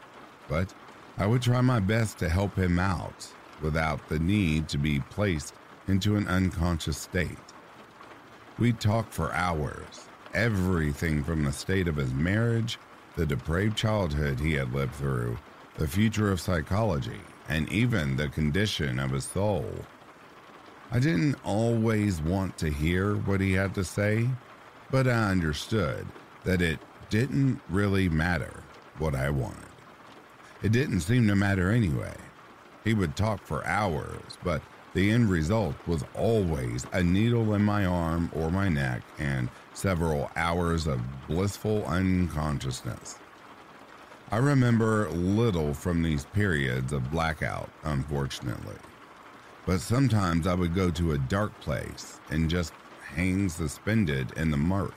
But 0.47 0.73
I 1.17 1.27
would 1.27 1.41
try 1.41 1.59
my 1.59 1.81
best 1.81 2.17
to 2.19 2.29
help 2.29 2.55
him 2.55 2.79
out 2.79 3.27
without 3.61 4.07
the 4.07 4.19
need 4.19 4.69
to 4.69 4.77
be 4.77 5.01
placed 5.09 5.53
into 5.89 6.15
an 6.15 6.29
unconscious 6.29 6.97
state. 6.97 7.37
We'd 8.59 8.79
talk 8.79 9.11
for 9.11 9.33
hours, 9.33 10.07
everything 10.33 11.21
from 11.21 11.43
the 11.43 11.51
state 11.51 11.89
of 11.89 11.97
his 11.97 12.13
marriage, 12.13 12.79
the 13.17 13.25
depraved 13.25 13.75
childhood 13.75 14.39
he 14.39 14.53
had 14.53 14.73
lived 14.73 14.95
through, 14.95 15.37
the 15.75 15.87
future 15.87 16.31
of 16.31 16.39
psychology, 16.39 17.19
and 17.51 17.69
even 17.69 18.15
the 18.15 18.29
condition 18.29 18.97
of 18.97 19.11
his 19.11 19.25
soul. 19.25 19.65
I 20.89 20.99
didn't 20.99 21.35
always 21.43 22.21
want 22.21 22.57
to 22.59 22.69
hear 22.69 23.15
what 23.15 23.41
he 23.41 23.51
had 23.51 23.75
to 23.75 23.83
say, 23.83 24.29
but 24.89 25.05
I 25.05 25.29
understood 25.29 26.07
that 26.45 26.61
it 26.61 26.79
didn't 27.09 27.59
really 27.69 28.07
matter 28.07 28.63
what 28.99 29.15
I 29.15 29.29
wanted. 29.29 29.57
It 30.63 30.71
didn't 30.71 31.01
seem 31.01 31.27
to 31.27 31.35
matter 31.35 31.71
anyway. 31.71 32.15
He 32.85 32.93
would 32.93 33.17
talk 33.17 33.45
for 33.45 33.67
hours, 33.67 34.37
but 34.45 34.61
the 34.93 35.11
end 35.11 35.29
result 35.29 35.75
was 35.87 36.05
always 36.15 36.85
a 36.93 37.03
needle 37.03 37.53
in 37.53 37.63
my 37.63 37.85
arm 37.85 38.31
or 38.33 38.49
my 38.49 38.69
neck 38.69 39.01
and 39.19 39.49
several 39.73 40.31
hours 40.37 40.87
of 40.87 41.01
blissful 41.27 41.83
unconsciousness. 41.85 43.20
I 44.31 44.37
remember 44.37 45.09
little 45.09 45.73
from 45.73 46.01
these 46.01 46.23
periods 46.23 46.93
of 46.93 47.11
blackout, 47.11 47.69
unfortunately. 47.83 48.77
But 49.65 49.81
sometimes 49.81 50.47
I 50.47 50.53
would 50.53 50.73
go 50.73 50.89
to 50.89 51.11
a 51.11 51.17
dark 51.17 51.59
place 51.59 52.21
and 52.29 52.49
just 52.49 52.71
hang 53.13 53.49
suspended 53.49 54.31
in 54.37 54.49
the 54.49 54.55
murk. 54.55 54.93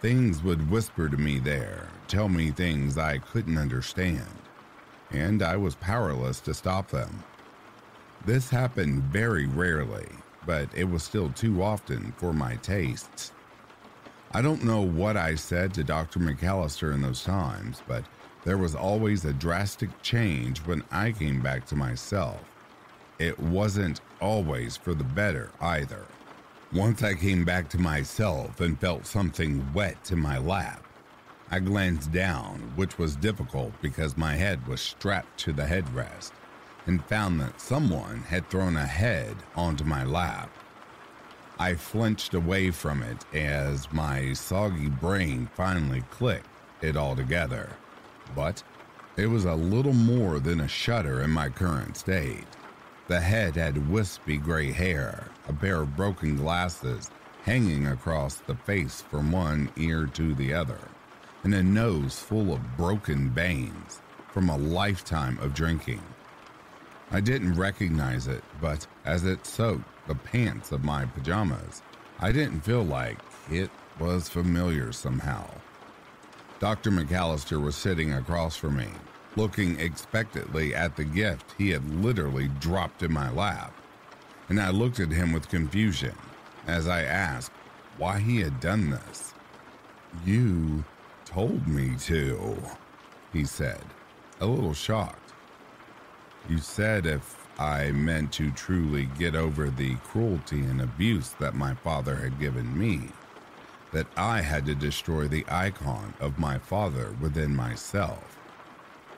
Things 0.00 0.42
would 0.42 0.70
whisper 0.70 1.10
to 1.10 1.16
me 1.18 1.38
there, 1.38 1.88
tell 2.08 2.30
me 2.30 2.50
things 2.50 2.96
I 2.96 3.18
couldn't 3.18 3.58
understand, 3.58 4.24
and 5.10 5.42
I 5.42 5.58
was 5.58 5.74
powerless 5.74 6.40
to 6.40 6.54
stop 6.54 6.88
them. 6.88 7.22
This 8.24 8.48
happened 8.48 9.02
very 9.04 9.44
rarely, 9.46 10.08
but 10.46 10.70
it 10.74 10.84
was 10.84 11.02
still 11.02 11.28
too 11.30 11.62
often 11.62 12.14
for 12.16 12.32
my 12.32 12.56
tastes. 12.56 13.32
I 14.32 14.42
don't 14.42 14.64
know 14.64 14.80
what 14.80 15.16
I 15.16 15.34
said 15.36 15.72
to 15.74 15.84
Dr. 15.84 16.20
McAllister 16.20 16.92
in 16.92 17.00
those 17.00 17.22
times, 17.22 17.82
but 17.86 18.04
there 18.44 18.58
was 18.58 18.74
always 18.74 19.24
a 19.24 19.32
drastic 19.32 19.90
change 20.02 20.58
when 20.60 20.82
I 20.90 21.12
came 21.12 21.40
back 21.40 21.64
to 21.66 21.76
myself. 21.76 22.40
It 23.18 23.38
wasn't 23.38 24.00
always 24.20 24.76
for 24.76 24.94
the 24.94 25.04
better 25.04 25.50
either. 25.60 26.04
Once 26.72 27.02
I 27.02 27.14
came 27.14 27.44
back 27.44 27.68
to 27.70 27.78
myself 27.78 28.60
and 28.60 28.78
felt 28.78 29.06
something 29.06 29.72
wet 29.72 30.10
in 30.10 30.18
my 30.18 30.38
lap, 30.38 30.84
I 31.50 31.60
glanced 31.60 32.12
down, 32.12 32.72
which 32.74 32.98
was 32.98 33.16
difficult 33.16 33.72
because 33.80 34.16
my 34.16 34.34
head 34.34 34.66
was 34.66 34.80
strapped 34.80 35.38
to 35.40 35.52
the 35.52 35.62
headrest, 35.62 36.32
and 36.86 37.04
found 37.04 37.40
that 37.40 37.60
someone 37.60 38.22
had 38.22 38.50
thrown 38.50 38.76
a 38.76 38.86
head 38.86 39.36
onto 39.54 39.84
my 39.84 40.04
lap. 40.04 40.50
I 41.58 41.74
flinched 41.74 42.34
away 42.34 42.70
from 42.70 43.02
it 43.02 43.24
as 43.34 43.90
my 43.90 44.34
soggy 44.34 44.88
brain 44.88 45.48
finally 45.54 46.02
clicked 46.10 46.48
it 46.82 46.96
all 46.96 47.16
together. 47.16 47.70
But 48.34 48.62
it 49.16 49.26
was 49.26 49.46
a 49.46 49.54
little 49.54 49.94
more 49.94 50.38
than 50.38 50.60
a 50.60 50.68
shudder 50.68 51.22
in 51.22 51.30
my 51.30 51.48
current 51.48 51.96
state. 51.96 52.46
The 53.08 53.20
head 53.20 53.56
had 53.56 53.88
wispy 53.88 54.36
gray 54.36 54.70
hair, 54.70 55.28
a 55.48 55.52
pair 55.54 55.80
of 55.82 55.96
broken 55.96 56.36
glasses 56.36 57.10
hanging 57.44 57.86
across 57.86 58.36
the 58.36 58.56
face 58.56 59.00
from 59.00 59.32
one 59.32 59.70
ear 59.76 60.06
to 60.06 60.34
the 60.34 60.52
other, 60.52 60.80
and 61.44 61.54
a 61.54 61.62
nose 61.62 62.18
full 62.18 62.52
of 62.52 62.76
broken 62.76 63.30
veins 63.30 64.02
from 64.28 64.50
a 64.50 64.58
lifetime 64.58 65.38
of 65.38 65.54
drinking. 65.54 66.02
I 67.10 67.20
didn't 67.20 67.54
recognize 67.54 68.26
it, 68.26 68.42
but 68.60 68.86
as 69.04 69.24
it 69.24 69.46
soaked 69.46 69.95
the 70.06 70.14
pants 70.14 70.72
of 70.72 70.84
my 70.84 71.04
pajamas, 71.04 71.82
I 72.20 72.32
didn't 72.32 72.60
feel 72.60 72.82
like 72.82 73.18
it 73.50 73.70
was 73.98 74.28
familiar 74.28 74.92
somehow. 74.92 75.48
Dr. 76.58 76.90
McAllister 76.90 77.62
was 77.62 77.76
sitting 77.76 78.12
across 78.12 78.56
from 78.56 78.76
me, 78.76 78.88
looking 79.36 79.78
expectantly 79.78 80.74
at 80.74 80.96
the 80.96 81.04
gift 81.04 81.54
he 81.58 81.70
had 81.70 82.02
literally 82.02 82.48
dropped 82.60 83.02
in 83.02 83.12
my 83.12 83.30
lap. 83.30 83.74
And 84.48 84.60
I 84.60 84.70
looked 84.70 85.00
at 85.00 85.10
him 85.10 85.32
with 85.32 85.48
confusion 85.48 86.14
as 86.66 86.88
I 86.88 87.02
asked 87.02 87.52
why 87.98 88.18
he 88.18 88.40
had 88.40 88.60
done 88.60 88.90
this. 88.90 89.34
You 90.24 90.84
told 91.24 91.66
me 91.66 91.96
to, 92.00 92.56
he 93.32 93.44
said, 93.44 93.82
a 94.40 94.46
little 94.46 94.74
shocked. 94.74 95.32
You 96.48 96.58
said 96.58 97.06
if 97.06 97.45
I 97.58 97.90
meant 97.92 98.32
to 98.34 98.50
truly 98.50 99.08
get 99.18 99.34
over 99.34 99.70
the 99.70 99.96
cruelty 99.96 100.60
and 100.60 100.80
abuse 100.80 101.30
that 101.40 101.54
my 101.54 101.74
father 101.74 102.16
had 102.16 102.38
given 102.38 102.78
me, 102.78 103.10
that 103.92 104.06
I 104.16 104.42
had 104.42 104.66
to 104.66 104.74
destroy 104.74 105.28
the 105.28 105.46
icon 105.48 106.14
of 106.20 106.38
my 106.38 106.58
father 106.58 107.14
within 107.20 107.54
myself 107.56 108.36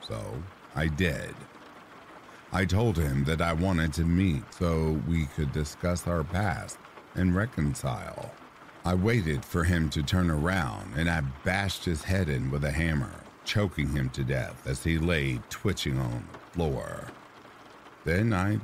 so 0.09 0.41
I 0.75 0.87
did. 0.87 1.35
I 2.51 2.65
told 2.65 2.97
him 2.97 3.23
that 3.25 3.41
I 3.41 3.53
wanted 3.53 3.93
to 3.93 4.03
meet 4.03 4.43
so 4.53 4.99
we 5.07 5.27
could 5.27 5.51
discuss 5.51 6.07
our 6.07 6.23
past 6.23 6.79
and 7.15 7.35
reconcile. 7.35 8.31
I 8.83 8.95
waited 8.95 9.45
for 9.45 9.63
him 9.63 9.89
to 9.91 10.01
turn 10.01 10.31
around 10.31 10.93
and 10.97 11.09
I 11.09 11.21
bashed 11.43 11.85
his 11.85 12.03
head 12.03 12.27
in 12.27 12.49
with 12.49 12.63
a 12.63 12.71
hammer, 12.71 13.13
choking 13.45 13.89
him 13.89 14.09
to 14.11 14.23
death 14.23 14.65
as 14.65 14.83
he 14.83 14.97
lay 14.97 15.39
twitching 15.49 15.99
on 15.99 16.27
the 16.33 16.39
floor. 16.51 17.07
Then 18.05 18.33
I 18.33 18.59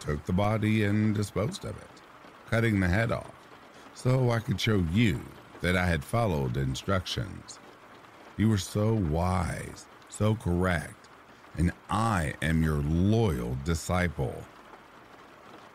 took 0.00 0.24
the 0.24 0.32
body 0.32 0.84
and 0.84 1.14
disposed 1.14 1.64
of 1.64 1.76
it, 1.76 2.02
cutting 2.50 2.80
the 2.80 2.88
head 2.88 3.12
off 3.12 3.32
so 3.94 4.30
I 4.30 4.40
could 4.40 4.60
show 4.60 4.84
you 4.92 5.20
that 5.62 5.76
I 5.76 5.86
had 5.86 6.04
followed 6.04 6.56
instructions. 6.56 7.58
You 8.36 8.50
were 8.50 8.58
so 8.58 8.94
wise 8.94 9.86
so 10.16 10.34
correct, 10.34 11.08
and 11.56 11.72
I 11.90 12.34
am 12.42 12.62
your 12.62 12.82
loyal 12.82 13.56
disciple. 13.64 14.34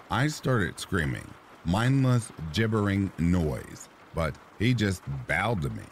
I 0.09 0.27
started 0.27 0.79
screaming, 0.79 1.27
mindless, 1.65 2.31
gibbering 2.53 3.11
noise, 3.17 3.87
but 4.15 4.35
he 4.57 4.73
just 4.73 5.03
bowed 5.27 5.61
to 5.61 5.69
me. 5.69 5.83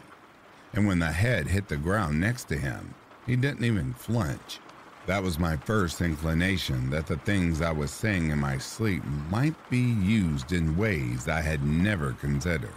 And 0.72 0.86
when 0.86 0.98
the 0.98 1.12
head 1.12 1.46
hit 1.46 1.68
the 1.68 1.76
ground 1.76 2.20
next 2.20 2.44
to 2.44 2.56
him, 2.56 2.94
he 3.26 3.36
didn't 3.36 3.64
even 3.64 3.94
flinch. 3.94 4.60
That 5.06 5.22
was 5.22 5.38
my 5.38 5.56
first 5.56 6.00
inclination 6.00 6.90
that 6.90 7.06
the 7.06 7.16
things 7.16 7.62
I 7.62 7.72
was 7.72 7.90
saying 7.90 8.30
in 8.30 8.38
my 8.38 8.58
sleep 8.58 9.02
might 9.30 9.56
be 9.70 9.78
used 9.78 10.52
in 10.52 10.76
ways 10.76 11.26
I 11.26 11.40
had 11.40 11.64
never 11.64 12.12
considered. 12.12 12.70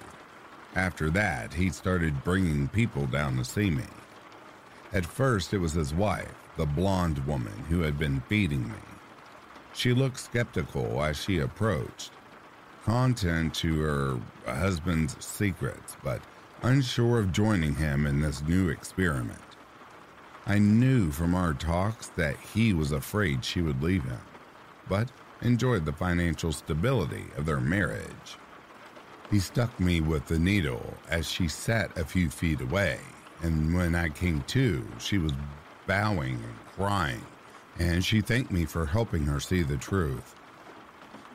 After 0.75 1.09
that, 1.11 1.53
he 1.53 1.69
started 1.69 2.23
bringing 2.23 2.67
people 2.69 3.05
down 3.05 3.37
to 3.37 3.45
see 3.45 3.69
me. 3.69 3.83
At 4.93 5.05
first, 5.05 5.53
it 5.53 5.59
was 5.59 5.73
his 5.73 5.93
wife, 5.93 6.33
the 6.57 6.65
blonde 6.65 7.25
woman 7.27 7.65
who 7.69 7.81
had 7.81 7.99
been 7.99 8.21
feeding 8.21 8.67
me. 8.67 8.79
She 9.73 9.93
looked 9.93 10.19
skeptical 10.19 11.03
as 11.03 11.17
she 11.21 11.39
approached, 11.39 12.11
content 12.85 13.53
to 13.55 13.81
her 13.81 14.19
husband's 14.45 15.23
secrets, 15.23 15.97
but 16.03 16.21
unsure 16.61 17.19
of 17.19 17.31
joining 17.31 17.75
him 17.75 18.05
in 18.07 18.21
this 18.21 18.41
new 18.43 18.69
experiment. 18.69 19.39
I 20.45 20.59
knew 20.59 21.09
from 21.11 21.35
our 21.35 21.53
talks 21.53 22.07
that 22.17 22.35
he 22.53 22.73
was 22.73 22.91
afraid 22.91 23.45
she 23.45 23.61
would 23.61 23.81
leave 23.81 24.03
him, 24.03 24.19
but 24.89 25.09
enjoyed 25.41 25.85
the 25.85 25.93
financial 25.93 26.51
stability 26.51 27.25
of 27.37 27.45
their 27.45 27.61
marriage. 27.61 28.37
He 29.31 29.39
stuck 29.39 29.79
me 29.79 30.01
with 30.01 30.25
the 30.25 30.37
needle 30.37 30.95
as 31.09 31.29
she 31.29 31.47
sat 31.47 31.97
a 31.97 32.03
few 32.03 32.29
feet 32.29 32.59
away, 32.59 32.99
and 33.41 33.73
when 33.73 33.95
I 33.95 34.09
came 34.09 34.41
to, 34.47 34.85
she 34.99 35.17
was 35.17 35.31
bowing 35.87 36.35
and 36.35 36.65
crying, 36.75 37.25
and 37.79 38.03
she 38.03 38.19
thanked 38.19 38.51
me 38.51 38.65
for 38.65 38.85
helping 38.85 39.23
her 39.25 39.39
see 39.39 39.63
the 39.63 39.77
truth. 39.77 40.35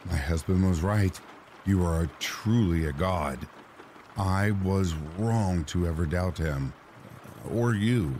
My 0.04 0.16
husband 0.16 0.68
was 0.68 0.82
right. 0.82 1.18
You 1.64 1.84
are 1.84 2.08
truly 2.18 2.84
a 2.86 2.92
god. 2.92 3.38
I 4.18 4.50
was 4.50 4.94
wrong 5.16 5.64
to 5.64 5.86
ever 5.86 6.04
doubt 6.04 6.38
him, 6.38 6.72
or 7.50 7.74
you. 7.74 8.14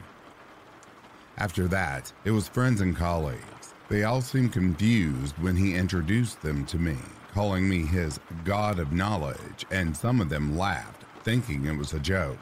After 1.41 1.69
that, 1.69 2.13
it 2.25 2.33
was 2.33 2.49
friends 2.49 2.81
and 2.81 2.97
colleagues. 2.97 3.73
They 3.89 4.03
all 4.03 4.21
seemed 4.21 4.53
confused 4.53 5.39
when 5.39 5.55
he 5.55 5.77
introduced 5.77 6.43
them 6.43 6.67
to 6.67 6.79
me, 6.79 6.97
calling 7.33 7.69
me 7.69 7.83
his 7.83 8.19
god 8.45 8.81
of 8.81 8.93
knowledge, 8.93 9.65
and 9.71 9.97
some 9.97 10.21
of 10.21 10.31
them 10.31 10.59
laughed, 10.59 11.05
thinking 11.23 11.65
it 11.65 11.79
was 11.79 11.93
a 11.93 12.01
joke. 12.01 12.39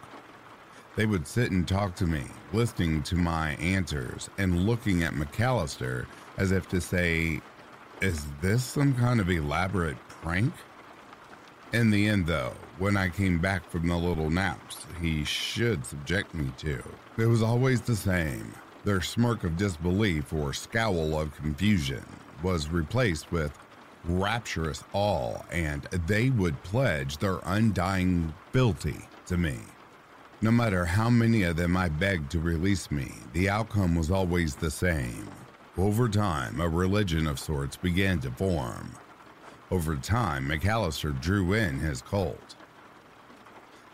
They 0.96 1.04
would 1.04 1.26
sit 1.26 1.50
and 1.50 1.68
talk 1.68 1.94
to 1.96 2.06
me, 2.06 2.24
listening 2.54 3.02
to 3.02 3.16
my 3.16 3.50
answers 3.56 4.30
and 4.38 4.66
looking 4.66 5.02
at 5.02 5.12
McAllister 5.12 6.06
as 6.38 6.50
if 6.50 6.66
to 6.70 6.80
say, 6.80 7.42
Is 8.00 8.24
this 8.40 8.64
some 8.64 8.94
kind 8.94 9.20
of 9.20 9.28
elaborate 9.28 9.98
prank? 10.08 10.54
In 11.74 11.90
the 11.90 12.08
end, 12.08 12.26
though, 12.26 12.54
when 12.78 12.96
I 12.96 13.10
came 13.10 13.40
back 13.40 13.68
from 13.68 13.88
the 13.88 13.96
little 13.96 14.30
naps 14.30 14.86
he 15.02 15.22
should 15.24 15.84
subject 15.84 16.32
me 16.32 16.50
to, 16.58 16.82
it 17.18 17.26
was 17.26 17.42
always 17.42 17.82
the 17.82 17.96
same. 17.96 18.54
Their 18.86 19.00
smirk 19.00 19.42
of 19.42 19.56
disbelief 19.56 20.32
or 20.32 20.52
scowl 20.52 21.18
of 21.18 21.34
confusion 21.34 22.04
was 22.44 22.68
replaced 22.68 23.32
with 23.32 23.58
rapturous 24.04 24.84
awe, 24.92 25.40
and 25.50 25.82
they 26.06 26.30
would 26.30 26.62
pledge 26.62 27.16
their 27.16 27.40
undying 27.42 28.32
fealty 28.52 29.08
to 29.26 29.36
me. 29.36 29.58
No 30.40 30.52
matter 30.52 30.84
how 30.84 31.10
many 31.10 31.42
of 31.42 31.56
them 31.56 31.76
I 31.76 31.88
begged 31.88 32.30
to 32.30 32.38
release 32.38 32.92
me, 32.92 33.10
the 33.32 33.48
outcome 33.48 33.96
was 33.96 34.12
always 34.12 34.54
the 34.54 34.70
same. 34.70 35.26
Over 35.76 36.08
time, 36.08 36.60
a 36.60 36.68
religion 36.68 37.26
of 37.26 37.40
sorts 37.40 37.76
began 37.76 38.20
to 38.20 38.30
form. 38.30 38.92
Over 39.72 39.96
time, 39.96 40.48
McAllister 40.48 41.20
drew 41.20 41.54
in 41.54 41.80
his 41.80 42.02
cult. 42.02 42.54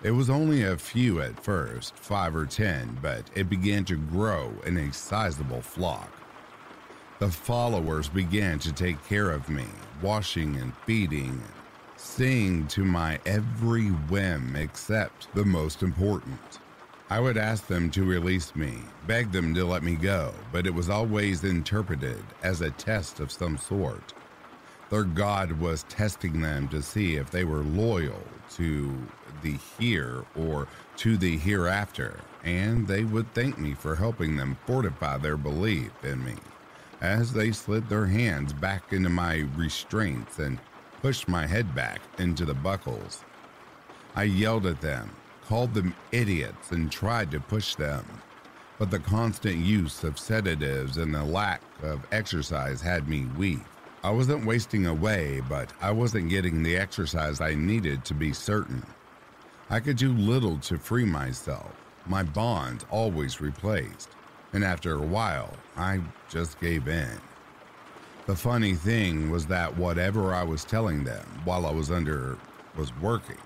It 0.02 0.10
was 0.10 0.28
only 0.28 0.64
a 0.64 0.76
few 0.76 1.20
at 1.20 1.44
first, 1.44 1.94
five 1.94 2.34
or 2.34 2.44
ten, 2.44 2.98
but 3.00 3.22
it 3.36 3.48
began 3.48 3.84
to 3.84 3.96
grow 3.96 4.52
in 4.66 4.76
a 4.76 4.92
sizable 4.92 5.62
flock. 5.62 6.10
The 7.20 7.30
followers 7.30 8.08
began 8.08 8.58
to 8.60 8.72
take 8.72 9.04
care 9.06 9.30
of 9.30 9.48
me, 9.48 9.66
washing 10.02 10.56
and 10.56 10.76
feeding, 10.86 11.40
seeing 11.96 12.66
to 12.68 12.84
my 12.84 13.20
every 13.26 13.90
whim 13.90 14.56
except 14.56 15.32
the 15.36 15.44
most 15.44 15.84
important. 15.84 16.58
I 17.08 17.20
would 17.20 17.36
ask 17.36 17.68
them 17.68 17.88
to 17.92 18.04
release 18.04 18.56
me, 18.56 18.78
beg 19.06 19.30
them 19.30 19.54
to 19.54 19.64
let 19.64 19.84
me 19.84 19.94
go, 19.94 20.34
but 20.50 20.66
it 20.66 20.74
was 20.74 20.90
always 20.90 21.44
interpreted 21.44 22.24
as 22.42 22.60
a 22.60 22.72
test 22.72 23.20
of 23.20 23.30
some 23.30 23.56
sort. 23.56 24.14
Their 24.90 25.04
God 25.04 25.52
was 25.52 25.84
testing 25.84 26.40
them 26.40 26.66
to 26.68 26.82
see 26.82 27.14
if 27.14 27.30
they 27.30 27.44
were 27.44 27.62
loyal 27.62 28.22
to 28.56 28.92
the 29.42 29.58
here 29.78 30.24
or 30.36 30.68
to 30.96 31.16
the 31.16 31.36
hereafter, 31.36 32.20
and 32.44 32.86
they 32.86 33.04
would 33.04 33.32
thank 33.34 33.58
me 33.58 33.74
for 33.74 33.96
helping 33.96 34.36
them 34.36 34.56
fortify 34.66 35.18
their 35.18 35.36
belief 35.36 35.92
in 36.04 36.24
me 36.24 36.34
as 37.02 37.32
they 37.32 37.50
slid 37.50 37.88
their 37.88 38.06
hands 38.06 38.52
back 38.52 38.92
into 38.92 39.10
my 39.10 39.44
restraints 39.56 40.38
and 40.38 40.58
pushed 41.02 41.28
my 41.28 41.44
head 41.46 41.74
back 41.74 42.00
into 42.18 42.44
the 42.44 42.54
buckles. 42.54 43.24
I 44.14 44.22
yelled 44.24 44.66
at 44.66 44.80
them, 44.80 45.10
called 45.46 45.74
them 45.74 45.94
idiots, 46.12 46.70
and 46.70 46.92
tried 46.92 47.32
to 47.32 47.40
push 47.40 47.74
them. 47.74 48.06
But 48.78 48.92
the 48.92 49.00
constant 49.00 49.56
use 49.56 50.04
of 50.04 50.18
sedatives 50.18 50.96
and 50.96 51.12
the 51.12 51.24
lack 51.24 51.60
of 51.82 52.06
exercise 52.12 52.80
had 52.80 53.08
me 53.08 53.26
weak. 53.36 53.60
I 54.04 54.10
wasn't 54.10 54.46
wasting 54.46 54.86
away, 54.86 55.40
but 55.48 55.72
I 55.80 55.90
wasn't 55.90 56.30
getting 56.30 56.62
the 56.62 56.76
exercise 56.76 57.40
I 57.40 57.54
needed 57.54 58.04
to 58.06 58.14
be 58.14 58.32
certain. 58.32 58.84
I 59.72 59.80
could 59.80 59.96
do 59.96 60.12
little 60.12 60.58
to 60.58 60.76
free 60.76 61.06
myself, 61.06 61.72
my 62.04 62.22
bonds 62.22 62.84
always 62.90 63.40
replaced, 63.40 64.10
and 64.52 64.62
after 64.62 64.96
a 64.96 65.06
while, 65.06 65.56
I 65.78 66.02
just 66.28 66.60
gave 66.60 66.88
in. 66.88 67.18
The 68.26 68.36
funny 68.36 68.74
thing 68.74 69.30
was 69.30 69.46
that 69.46 69.74
whatever 69.78 70.34
I 70.34 70.42
was 70.42 70.62
telling 70.62 71.04
them 71.04 71.24
while 71.44 71.64
I 71.64 71.72
was 71.72 71.90
under 71.90 72.36
was 72.76 72.94
working. 73.00 73.38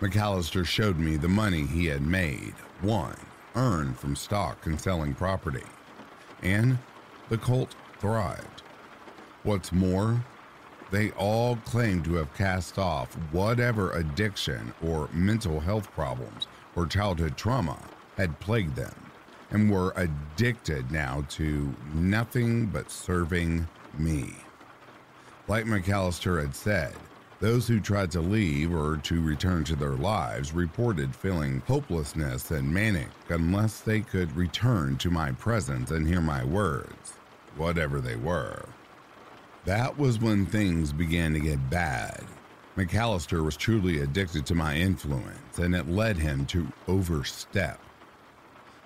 McAllister 0.00 0.64
showed 0.64 0.98
me 0.98 1.18
the 1.18 1.28
money 1.28 1.66
he 1.66 1.84
had 1.84 2.00
made, 2.00 2.54
won, 2.82 3.14
earned 3.54 3.98
from 3.98 4.16
stock 4.16 4.64
and 4.64 4.80
selling 4.80 5.12
property, 5.12 5.66
and 6.42 6.78
the 7.28 7.36
cult 7.36 7.74
thrived. 7.98 8.62
What's 9.42 9.70
more, 9.70 10.24
they 10.90 11.10
all 11.12 11.56
claimed 11.56 12.04
to 12.04 12.14
have 12.14 12.34
cast 12.34 12.78
off 12.78 13.14
whatever 13.32 13.92
addiction 13.92 14.72
or 14.84 15.08
mental 15.12 15.60
health 15.60 15.90
problems 15.92 16.46
or 16.76 16.86
childhood 16.86 17.36
trauma 17.36 17.78
had 18.16 18.38
plagued 18.40 18.76
them 18.76 18.94
and 19.50 19.70
were 19.70 19.92
addicted 19.96 20.90
now 20.90 21.24
to 21.28 21.74
nothing 21.94 22.66
but 22.66 22.90
serving 22.90 23.66
me. 23.98 24.34
Like 25.46 25.64
McAllister 25.64 26.40
had 26.40 26.54
said, 26.54 26.94
those 27.40 27.68
who 27.68 27.78
tried 27.78 28.10
to 28.12 28.20
leave 28.20 28.74
or 28.74 28.96
to 28.96 29.22
return 29.22 29.62
to 29.64 29.76
their 29.76 29.92
lives 29.92 30.52
reported 30.52 31.14
feeling 31.14 31.62
hopelessness 31.66 32.50
and 32.50 32.72
manic 32.72 33.08
unless 33.28 33.80
they 33.80 34.00
could 34.00 34.36
return 34.36 34.96
to 34.98 35.10
my 35.10 35.30
presence 35.32 35.92
and 35.92 36.06
hear 36.06 36.20
my 36.20 36.44
words, 36.44 37.12
whatever 37.56 38.00
they 38.00 38.16
were. 38.16 38.64
That 39.68 39.98
was 39.98 40.18
when 40.18 40.46
things 40.46 40.94
began 40.94 41.34
to 41.34 41.40
get 41.40 41.68
bad. 41.68 42.24
McAllister 42.78 43.44
was 43.44 43.54
truly 43.54 44.00
addicted 44.00 44.46
to 44.46 44.54
my 44.54 44.76
influence, 44.76 45.58
and 45.58 45.74
it 45.74 45.90
led 45.90 46.16
him 46.16 46.46
to 46.46 46.72
overstep. 46.88 47.78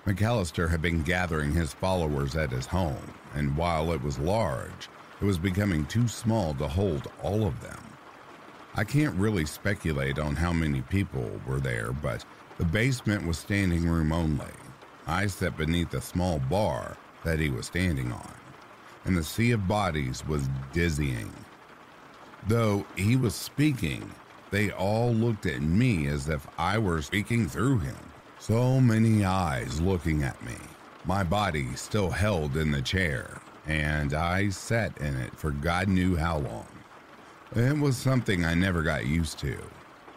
McAllister 0.05 0.69
had 0.69 0.83
been 0.83 1.05
gathering 1.05 1.53
his 1.53 1.73
followers 1.73 2.35
at 2.35 2.51
his 2.51 2.67
home, 2.67 3.15
and 3.33 3.57
while 3.57 3.93
it 3.93 4.03
was 4.03 4.19
large, 4.19 4.89
it 5.21 5.25
was 5.25 5.39
becoming 5.39 5.87
too 5.87 6.09
small 6.09 6.53
to 6.55 6.67
hold 6.67 7.07
all 7.23 7.47
of 7.47 7.61
them. 7.63 7.79
I 8.75 8.83
can't 8.83 9.15
really 9.15 9.47
speculate 9.47 10.19
on 10.19 10.35
how 10.35 10.53
many 10.53 10.81
people 10.83 11.31
were 11.47 11.61
there, 11.61 11.93
but 11.93 12.25
the 12.59 12.65
basement 12.65 13.25
was 13.25 13.39
standing 13.39 13.89
room 13.89 14.11
only. 14.11 14.51
I 15.07 15.29
sat 15.29 15.57
beneath 15.57 15.95
a 15.95 16.01
small 16.01 16.41
bar 16.41 16.97
that 17.23 17.39
he 17.39 17.51
was 17.51 17.67
standing 17.67 18.11
on, 18.11 18.35
and 19.05 19.17
the 19.17 19.25
sea 19.25 19.53
of 19.53 19.69
bodies 19.69 20.27
was 20.27 20.49
dizzying. 20.73 21.33
Though 22.47 22.85
he 22.97 23.17
was 23.17 23.35
speaking, 23.35 24.11
they 24.51 24.71
all 24.71 25.13
looked 25.13 25.47
at 25.47 25.63
me 25.63 26.07
as 26.09 26.29
if 26.29 26.47
I 26.59 26.79
were 26.79 27.03
speaking 27.03 27.49
through 27.49 27.79
him. 27.79 27.97
So 28.39 28.81
many 28.81 29.25
eyes 29.25 29.81
looking 29.81 30.25
at 30.25 30.43
me, 30.45 30.57
my 31.05 31.23
body 31.23 31.75
still 31.75 32.11
held 32.11 32.57
in 32.57 32.71
the 32.71 32.83
chair, 32.83 33.41
and 33.67 34.15
I 34.15 34.49
sat 34.49 34.99
in 34.99 35.17
it 35.17 35.37
for 35.37 35.53
God 35.53 35.89
knew 35.89 36.17
how 36.17 36.39
long. 36.39 36.67
It 37.55 37.79
was 37.79 37.97
something 37.97 38.45
I 38.45 38.55
never 38.55 38.83
got 38.83 39.07
used 39.07 39.39
to. 39.41 39.57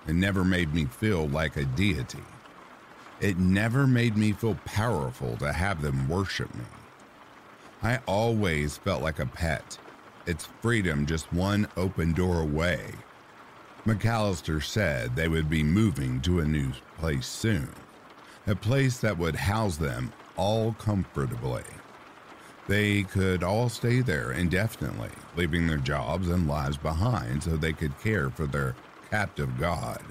It 0.07 0.13
never 0.13 0.43
made 0.43 0.73
me 0.73 0.85
feel 0.85 1.27
like 1.27 1.57
a 1.57 1.65
deity. 1.65 2.23
It 3.21 3.37
never 3.37 3.87
made 3.87 4.17
me 4.17 4.33
feel 4.33 4.55
powerful 4.65 5.37
to 5.37 5.53
have 5.53 5.81
them 5.81 6.09
worship 6.09 6.53
me. 6.55 6.65
I 7.85 7.99
always 8.07 8.77
felt 8.77 9.03
like 9.03 9.19
a 9.19 9.27
pet, 9.27 9.77
its 10.25 10.47
freedom 10.59 11.05
just 11.05 11.31
one 11.31 11.67
open 11.77 12.13
door 12.13 12.41
away. 12.41 12.89
McAllister 13.85 14.63
said 14.63 15.15
they 15.15 15.27
would 15.27 15.51
be 15.51 15.61
moving 15.61 16.19
to 16.21 16.39
a 16.39 16.45
new 16.45 16.71
place 16.97 17.27
soon, 17.27 17.69
a 18.47 18.55
place 18.55 18.97
that 19.01 19.19
would 19.19 19.35
house 19.35 19.77
them 19.77 20.11
all 20.35 20.73
comfortably. 20.73 21.61
They 22.67 23.03
could 23.03 23.43
all 23.43 23.69
stay 23.69 24.01
there 24.01 24.31
indefinitely, 24.31 25.11
leaving 25.35 25.67
their 25.67 25.77
jobs 25.77 26.27
and 26.27 26.47
lives 26.47 26.77
behind 26.77 27.43
so 27.43 27.51
they 27.51 27.73
could 27.73 27.99
care 27.99 28.31
for 28.31 28.47
their 28.47 28.75
captive 29.11 29.59
god. 29.59 30.03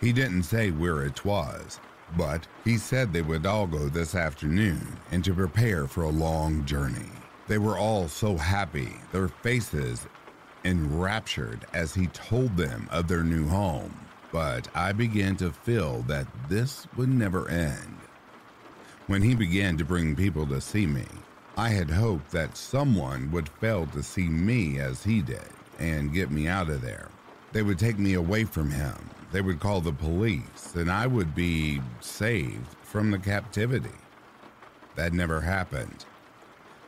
He 0.00 0.12
didn't 0.12 0.42
say 0.42 0.72
where 0.72 1.04
it 1.04 1.24
was, 1.24 1.78
but 2.16 2.46
he 2.64 2.78
said 2.78 3.12
they 3.12 3.22
would 3.22 3.46
all 3.46 3.66
go 3.66 3.88
this 3.88 4.14
afternoon 4.14 4.96
and 5.10 5.24
to 5.24 5.34
prepare 5.34 5.86
for 5.86 6.02
a 6.02 6.08
long 6.08 6.64
journey. 6.64 7.10
They 7.46 7.58
were 7.58 7.76
all 7.76 8.08
so 8.08 8.36
happy, 8.36 8.94
their 9.12 9.28
faces 9.28 10.06
enraptured 10.64 11.66
as 11.74 11.94
he 11.94 12.06
told 12.08 12.56
them 12.56 12.88
of 12.90 13.06
their 13.08 13.22
new 13.22 13.46
home. 13.48 13.94
But 14.32 14.68
I 14.74 14.92
began 14.92 15.36
to 15.36 15.52
feel 15.52 16.02
that 16.08 16.26
this 16.48 16.86
would 16.96 17.08
never 17.08 17.48
end. 17.48 17.98
When 19.06 19.22
he 19.22 19.34
began 19.34 19.76
to 19.76 19.84
bring 19.84 20.16
people 20.16 20.46
to 20.46 20.60
see 20.60 20.86
me, 20.86 21.04
I 21.56 21.68
had 21.68 21.90
hoped 21.90 22.30
that 22.32 22.56
someone 22.56 23.30
would 23.30 23.48
fail 23.48 23.86
to 23.88 24.02
see 24.02 24.28
me 24.28 24.80
as 24.80 25.04
he 25.04 25.20
did 25.20 25.48
and 25.78 26.12
get 26.12 26.30
me 26.30 26.48
out 26.48 26.70
of 26.70 26.80
there. 26.82 27.08
They 27.52 27.62
would 27.62 27.78
take 27.78 27.98
me 27.98 28.14
away 28.14 28.44
from 28.44 28.70
him. 28.70 29.10
They 29.34 29.40
would 29.40 29.58
call 29.58 29.80
the 29.80 29.92
police, 29.92 30.76
and 30.76 30.88
I 30.88 31.08
would 31.08 31.34
be 31.34 31.80
saved 32.00 32.76
from 32.84 33.10
the 33.10 33.18
captivity. 33.18 33.98
That 34.94 35.12
never 35.12 35.40
happened. 35.40 36.04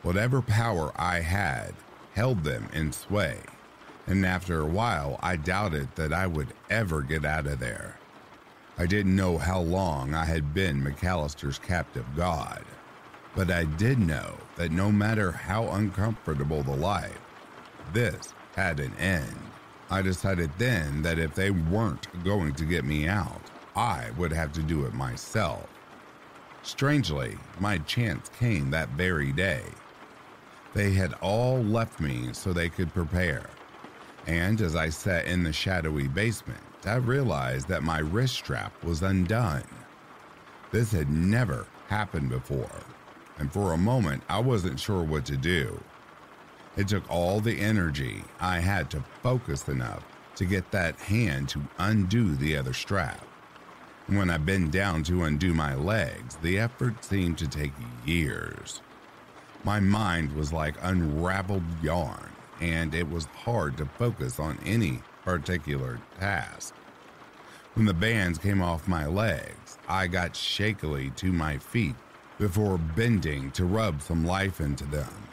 Whatever 0.01 0.41
power 0.41 0.93
I 0.95 1.19
had 1.19 1.73
held 2.15 2.45
them 2.45 2.69
in 2.71 2.93
sway, 2.93 3.39
and 4.07 4.25
after 4.25 4.61
a 4.61 4.65
while, 4.65 5.19
I 5.21 5.35
doubted 5.35 5.89
that 5.95 6.13
I 6.13 6.25
would 6.25 6.53
ever 6.69 7.01
get 7.01 7.25
out 7.25 7.47
of 7.47 7.59
there. 7.59 7.99
I 8.77 8.85
didn't 8.85 9.17
know 9.17 9.37
how 9.37 9.59
long 9.59 10.13
I 10.13 10.23
had 10.23 10.53
been 10.53 10.81
McAllister's 10.81 11.59
captive 11.59 12.05
god, 12.15 12.63
but 13.35 13.51
I 13.51 13.65
did 13.65 13.99
know 13.99 14.37
that 14.55 14.71
no 14.71 14.89
matter 14.89 15.33
how 15.33 15.67
uncomfortable 15.67 16.63
the 16.63 16.77
life, 16.77 17.19
this 17.91 18.33
had 18.55 18.79
an 18.79 18.95
end. 18.95 19.46
I 19.89 20.01
decided 20.01 20.51
then 20.57 21.01
that 21.03 21.19
if 21.19 21.33
they 21.33 21.51
weren't 21.51 22.23
going 22.23 22.53
to 22.55 22.65
get 22.65 22.83
me 22.83 23.07
out, 23.07 23.41
I 23.75 24.09
would 24.17 24.33
have 24.33 24.51
to 24.53 24.63
do 24.63 24.85
it 24.85 24.93
myself. 24.93 25.67
Strangely, 26.63 27.37
my 27.59 27.77
chance 27.79 28.29
came 28.37 28.69
that 28.71 28.89
very 28.89 29.31
day. 29.31 29.63
They 30.73 30.91
had 30.91 31.13
all 31.21 31.59
left 31.59 31.99
me 31.99 32.29
so 32.33 32.51
they 32.51 32.69
could 32.69 32.93
prepare. 32.93 33.45
And 34.25 34.59
as 34.59 34.75
I 34.75 34.89
sat 34.89 35.25
in 35.25 35.43
the 35.43 35.53
shadowy 35.53 36.07
basement, 36.07 36.59
I 36.85 36.95
realized 36.95 37.69
that 37.69 37.83
my 37.83 37.99
wrist 37.99 38.35
strap 38.35 38.83
was 38.83 39.01
undone. 39.01 39.63
This 40.71 40.91
had 40.91 41.09
never 41.09 41.65
happened 41.87 42.29
before, 42.29 42.83
and 43.37 43.51
for 43.51 43.71
a 43.71 43.77
moment 43.77 44.23
I 44.27 44.39
wasn't 44.39 44.79
sure 44.79 45.03
what 45.03 45.25
to 45.25 45.37
do. 45.37 45.81
It 46.77 46.87
took 46.87 47.09
all 47.09 47.39
the 47.39 47.59
energy 47.59 48.23
I 48.39 48.59
had 48.59 48.91
to 48.91 49.03
focus 49.23 49.67
enough 49.67 50.03
to 50.35 50.45
get 50.45 50.69
that 50.71 50.95
hand 50.97 51.49
to 51.49 51.61
undo 51.79 52.35
the 52.35 52.55
other 52.55 52.73
strap. 52.73 53.25
When 54.05 54.29
I 54.29 54.37
bent 54.37 54.71
down 54.71 55.01
to 55.03 55.23
undo 55.23 55.55
my 55.55 55.73
legs, 55.73 56.37
the 56.37 56.59
effort 56.59 57.03
seemed 57.03 57.39
to 57.39 57.47
take 57.47 57.73
years. 58.05 58.81
My 59.63 59.79
mind 59.79 60.33
was 60.33 60.53
like 60.53 60.75
unraveled 60.81 61.63
yarn, 61.81 62.31
and 62.61 62.93
it 62.93 63.09
was 63.09 63.25
hard 63.25 63.75
to 63.77 63.85
focus 63.85 64.39
on 64.39 64.59
any 64.63 65.01
particular 65.25 65.99
task. 66.19 66.75
When 67.73 67.87
the 67.87 67.93
bands 67.93 68.37
came 68.37 68.61
off 68.61 68.87
my 68.87 69.07
legs, 69.07 69.79
I 69.89 70.05
got 70.07 70.35
shakily 70.35 71.09
to 71.17 71.33
my 71.33 71.57
feet 71.57 71.95
before 72.37 72.77
bending 72.77 73.49
to 73.51 73.65
rub 73.65 74.01
some 74.03 74.25
life 74.25 74.61
into 74.61 74.85
them. 74.85 75.26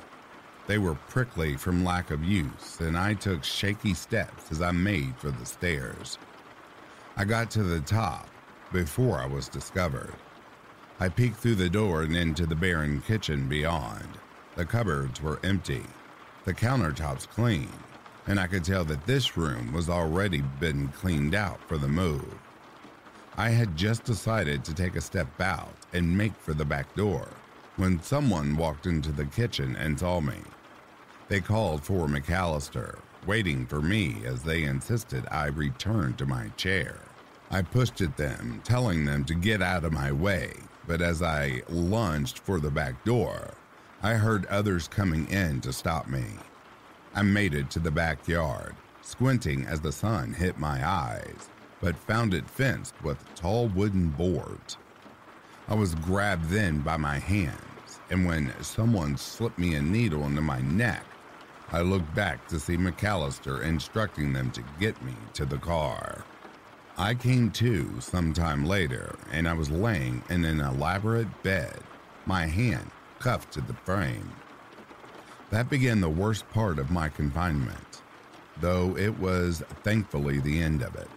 They 0.67 0.79
were 0.79 0.95
prickly 0.95 1.57
from 1.57 1.85
lack 1.85 2.11
of 2.11 2.25
use, 2.25 2.81
and 2.81 2.97
I 2.97 3.15
took 3.15 3.45
shaky 3.45 3.93
steps 3.93 4.51
as 4.51 4.63
I 4.63 4.71
made 4.71 5.15
for 5.19 5.31
the 5.31 5.45
stairs. 5.45 6.19
I 7.17 7.25
got 7.25 7.51
to 7.53 7.63
the 7.63 7.81
top 7.81 8.29
before 8.73 9.19
I 9.19 9.27
was 9.27 9.49
discovered. 9.49 10.15
I 10.99 11.09
peeked 11.11 11.37
through 11.37 11.57
the 11.57 11.69
door 11.69 12.03
and 12.03 12.17
into 12.17 12.47
the 12.47 12.55
barren 12.55 13.03
kitchen 13.03 13.47
beyond. 13.47 14.09
The 14.57 14.65
cupboards 14.65 15.21
were 15.21 15.41
empty, 15.45 15.85
the 16.45 16.55
countertops 16.55 17.29
clean, 17.29 17.69
and 18.27 18.41
I 18.41 18.47
could 18.47 18.65
tell 18.65 18.85
that 18.87 19.05
this 19.07 19.37
room 19.37 19.73
was 19.73 19.91
already 19.91 20.43
been 20.61 20.89
cleaned 20.89 21.35
out 21.35 21.61
for 21.69 21.77
the 21.77 21.89
move. 21.89 22.39
I 23.37 23.51
had 23.51 23.77
just 23.77 24.05
decided 24.05 24.65
to 24.65 24.75
take 24.75 24.97
a 24.97 25.01
step 25.01 25.41
out 25.41 25.75
and 25.93 26.17
make 26.17 26.35
for 26.37 26.55
the 26.55 26.65
back 26.65 26.95
door 26.95 27.29
when 27.77 28.01
someone 28.03 28.57
walked 28.57 28.87
into 28.87 29.11
the 29.11 29.27
kitchen 29.27 29.75
and 29.77 29.99
saw 29.99 30.21
me. 30.21 30.39
They 31.27 31.41
called 31.41 31.83
for 31.83 32.07
McAllister, 32.07 32.99
waiting 33.27 33.65
for 33.65 33.81
me 33.81 34.19
as 34.27 34.43
they 34.43 34.65
insisted 34.65 35.25
I 35.31 35.47
return 35.47 36.15
to 36.15 36.27
my 36.27 36.49
chair. 36.57 37.01
I 37.51 37.63
pushed 37.63 38.03
at 38.03 38.19
them, 38.19 38.61
telling 38.63 39.07
them 39.07 39.25
to 39.25 39.35
get 39.35 39.63
out 39.63 39.85
of 39.85 39.93
my 39.93 40.13
way, 40.13 40.53
but 40.87 41.01
as 41.01 41.23
I 41.23 41.63
lunged 41.71 42.41
for 42.41 42.61
the 42.61 42.71
back 42.71 43.05
door, 43.05 43.55
I 44.03 44.15
heard 44.15 44.45
others 44.47 44.87
coming 44.87 45.27
in 45.31 45.63
to 45.63 45.73
stop 45.73 46.09
me. 46.09 46.25
I 47.15 47.23
made 47.23 47.55
it 47.55 47.71
to 47.71 47.79
the 47.79 47.91
backyard, 47.91 48.75
squinting 49.01 49.65
as 49.65 49.81
the 49.81 49.93
sun 49.93 50.35
hit 50.35 50.59
my 50.59 50.87
eyes, 50.87 51.49
but 51.81 51.97
found 51.97 52.35
it 52.35 52.51
fenced 52.51 52.95
with 53.03 53.35
tall 53.35 53.69
wooden 53.69 54.09
boards. 54.09 54.77
I 55.69 55.75
was 55.75 55.95
grabbed 55.95 56.51
then 56.51 56.81
by 56.81 56.99
my 56.99 57.19
hands, 57.19 58.01
and 58.11 58.27
when 58.27 58.53
someone 58.61 59.17
slipped 59.17 59.59
me 59.59 59.75
a 59.75 59.81
needle 59.81 60.25
into 60.25 60.43
my 60.43 60.61
neck, 60.61 61.05
I 61.73 61.81
looked 61.81 62.15
back 62.15 62.47
to 62.49 62.61
see 62.61 62.77
McAllister 62.77 63.63
instructing 63.63 64.33
them 64.33 64.51
to 64.53 64.63
get 64.79 65.03
me 65.03 65.15
to 65.35 65.45
the 65.45 65.59
car. 65.59 66.25
I 66.97 67.15
came 67.15 67.51
to 67.53 68.01
sometime 68.01 68.65
later, 68.65 69.17
and 69.33 69.49
I 69.49 69.55
was 69.55 69.71
laying 69.71 70.23
in 70.31 70.45
an 70.45 70.61
elaborate 70.61 71.43
bed, 71.43 71.81
my 72.27 72.47
hand 72.47 72.91
cuffed 73.19 73.53
to 73.55 73.61
the 73.61 73.75
frame. 73.75 74.31
That 75.51 75.69
began 75.69 76.01
the 76.01 76.09
worst 76.09 76.49
part 76.51 76.79
of 76.79 76.91
my 76.91 77.09
confinement, 77.09 78.03
though 78.61 78.97
it 78.97 79.19
was 79.19 79.63
thankfully 79.83 80.39
the 80.39 80.63
end 80.63 80.83
of 80.83 80.95
it. 80.95 81.11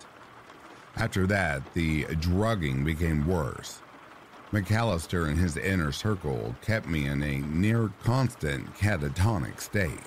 After 0.96 1.28
that, 1.28 1.74
the 1.74 2.06
drugging 2.16 2.84
became 2.84 3.28
worse. 3.28 3.82
McAllister 4.52 5.28
and 5.28 5.38
his 5.38 5.58
inner 5.58 5.92
circle 5.92 6.56
kept 6.62 6.88
me 6.88 7.06
in 7.06 7.22
a 7.22 7.40
near 7.40 7.92
constant 8.04 8.74
catatonic 8.76 9.60
state. 9.60 10.00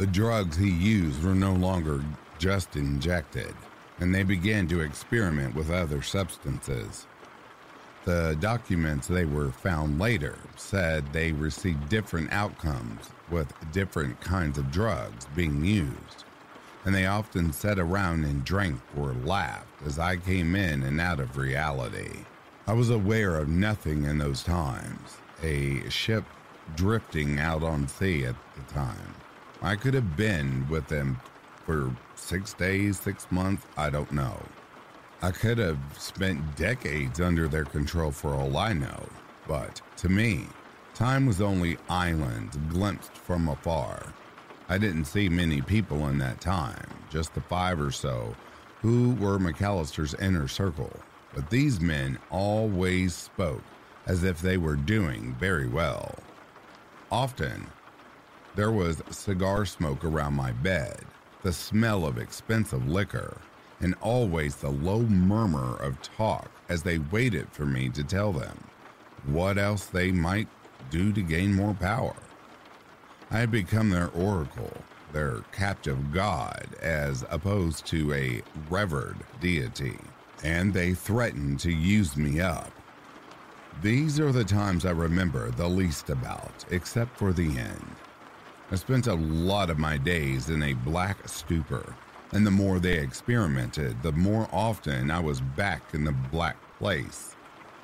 The 0.00 0.06
drugs 0.06 0.56
he 0.56 0.70
used 0.70 1.22
were 1.22 1.34
no 1.34 1.52
longer 1.52 2.02
just 2.38 2.74
injected 2.74 3.54
and 3.98 4.14
they 4.14 4.22
began 4.22 4.66
to 4.68 4.80
experiment 4.80 5.54
with 5.54 5.70
other 5.70 6.00
substances. 6.00 7.06
The 8.06 8.34
documents 8.40 9.06
they 9.06 9.26
were 9.26 9.50
found 9.50 10.00
later 10.00 10.38
said 10.56 11.12
they 11.12 11.32
received 11.32 11.90
different 11.90 12.32
outcomes 12.32 13.10
with 13.30 13.52
different 13.72 14.18
kinds 14.22 14.56
of 14.56 14.70
drugs 14.70 15.26
being 15.36 15.62
used, 15.62 16.24
and 16.86 16.94
they 16.94 17.04
often 17.04 17.52
sat 17.52 17.78
around 17.78 18.24
and 18.24 18.42
drank 18.42 18.80
or 18.96 19.12
laughed 19.12 19.68
as 19.84 19.98
I 19.98 20.16
came 20.16 20.56
in 20.56 20.82
and 20.82 20.98
out 20.98 21.20
of 21.20 21.36
reality. 21.36 22.24
I 22.66 22.72
was 22.72 22.88
aware 22.88 23.36
of 23.36 23.50
nothing 23.50 24.04
in 24.04 24.16
those 24.16 24.42
times, 24.42 25.18
a 25.42 25.86
ship 25.90 26.24
drifting 26.74 27.38
out 27.38 27.62
on 27.62 27.86
sea 27.86 28.24
at 28.24 28.36
the 28.56 28.72
time. 28.72 29.19
I 29.62 29.76
could 29.76 29.94
have 29.94 30.16
been 30.16 30.66
with 30.68 30.88
them 30.88 31.20
for 31.66 31.94
six 32.14 32.54
days, 32.54 32.98
six 32.98 33.30
months, 33.30 33.66
I 33.76 33.90
don't 33.90 34.10
know. 34.12 34.40
I 35.22 35.30
could 35.30 35.58
have 35.58 35.78
spent 35.98 36.56
decades 36.56 37.20
under 37.20 37.46
their 37.46 37.66
control 37.66 38.10
for 38.10 38.34
all 38.34 38.56
I 38.56 38.72
know, 38.72 39.06
but 39.46 39.82
to 39.98 40.08
me, 40.08 40.46
time 40.94 41.26
was 41.26 41.42
only 41.42 41.76
islands 41.90 42.58
glimpsed 42.70 43.12
from 43.12 43.48
afar. 43.48 44.14
I 44.70 44.78
didn't 44.78 45.04
see 45.04 45.28
many 45.28 45.60
people 45.60 46.08
in 46.08 46.16
that 46.18 46.40
time, 46.40 46.86
just 47.10 47.34
the 47.34 47.40
five 47.42 47.80
or 47.80 47.90
so 47.90 48.34
who 48.80 49.14
were 49.16 49.38
McAllister's 49.38 50.14
inner 50.14 50.48
circle, 50.48 50.92
but 51.34 51.50
these 51.50 51.80
men 51.80 52.18
always 52.30 53.14
spoke 53.14 53.62
as 54.06 54.24
if 54.24 54.40
they 54.40 54.56
were 54.56 54.76
doing 54.76 55.36
very 55.38 55.68
well. 55.68 56.14
Often, 57.12 57.66
there 58.54 58.72
was 58.72 59.02
cigar 59.10 59.64
smoke 59.64 60.04
around 60.04 60.34
my 60.34 60.52
bed, 60.52 61.00
the 61.42 61.52
smell 61.52 62.04
of 62.04 62.18
expensive 62.18 62.88
liquor, 62.88 63.36
and 63.80 63.94
always 64.00 64.56
the 64.56 64.70
low 64.70 65.00
murmur 65.02 65.76
of 65.76 66.02
talk 66.02 66.50
as 66.68 66.82
they 66.82 66.98
waited 66.98 67.48
for 67.52 67.64
me 67.64 67.88
to 67.88 68.04
tell 68.04 68.32
them 68.32 68.64
what 69.26 69.58
else 69.58 69.86
they 69.86 70.10
might 70.10 70.48
do 70.90 71.12
to 71.12 71.22
gain 71.22 71.54
more 71.54 71.74
power. 71.74 72.16
I 73.30 73.38
had 73.38 73.50
become 73.50 73.90
their 73.90 74.08
oracle, 74.08 74.76
their 75.12 75.40
captive 75.52 76.12
god, 76.12 76.68
as 76.80 77.24
opposed 77.30 77.86
to 77.86 78.12
a 78.12 78.42
revered 78.68 79.18
deity, 79.40 79.98
and 80.42 80.72
they 80.72 80.94
threatened 80.94 81.60
to 81.60 81.70
use 81.70 82.16
me 82.16 82.40
up. 82.40 82.72
These 83.82 84.18
are 84.18 84.32
the 84.32 84.44
times 84.44 84.84
I 84.84 84.90
remember 84.90 85.50
the 85.52 85.68
least 85.68 86.10
about, 86.10 86.64
except 86.70 87.16
for 87.16 87.32
the 87.32 87.56
end. 87.56 87.96
I 88.72 88.76
spent 88.76 89.08
a 89.08 89.14
lot 89.14 89.68
of 89.68 89.80
my 89.80 89.96
days 89.96 90.48
in 90.48 90.62
a 90.62 90.74
black 90.74 91.28
stupor, 91.28 91.92
and 92.30 92.46
the 92.46 92.52
more 92.52 92.78
they 92.78 92.98
experimented, 92.98 94.00
the 94.00 94.12
more 94.12 94.48
often 94.52 95.10
I 95.10 95.18
was 95.18 95.40
back 95.40 95.92
in 95.92 96.04
the 96.04 96.12
black 96.12 96.56
place. 96.78 97.34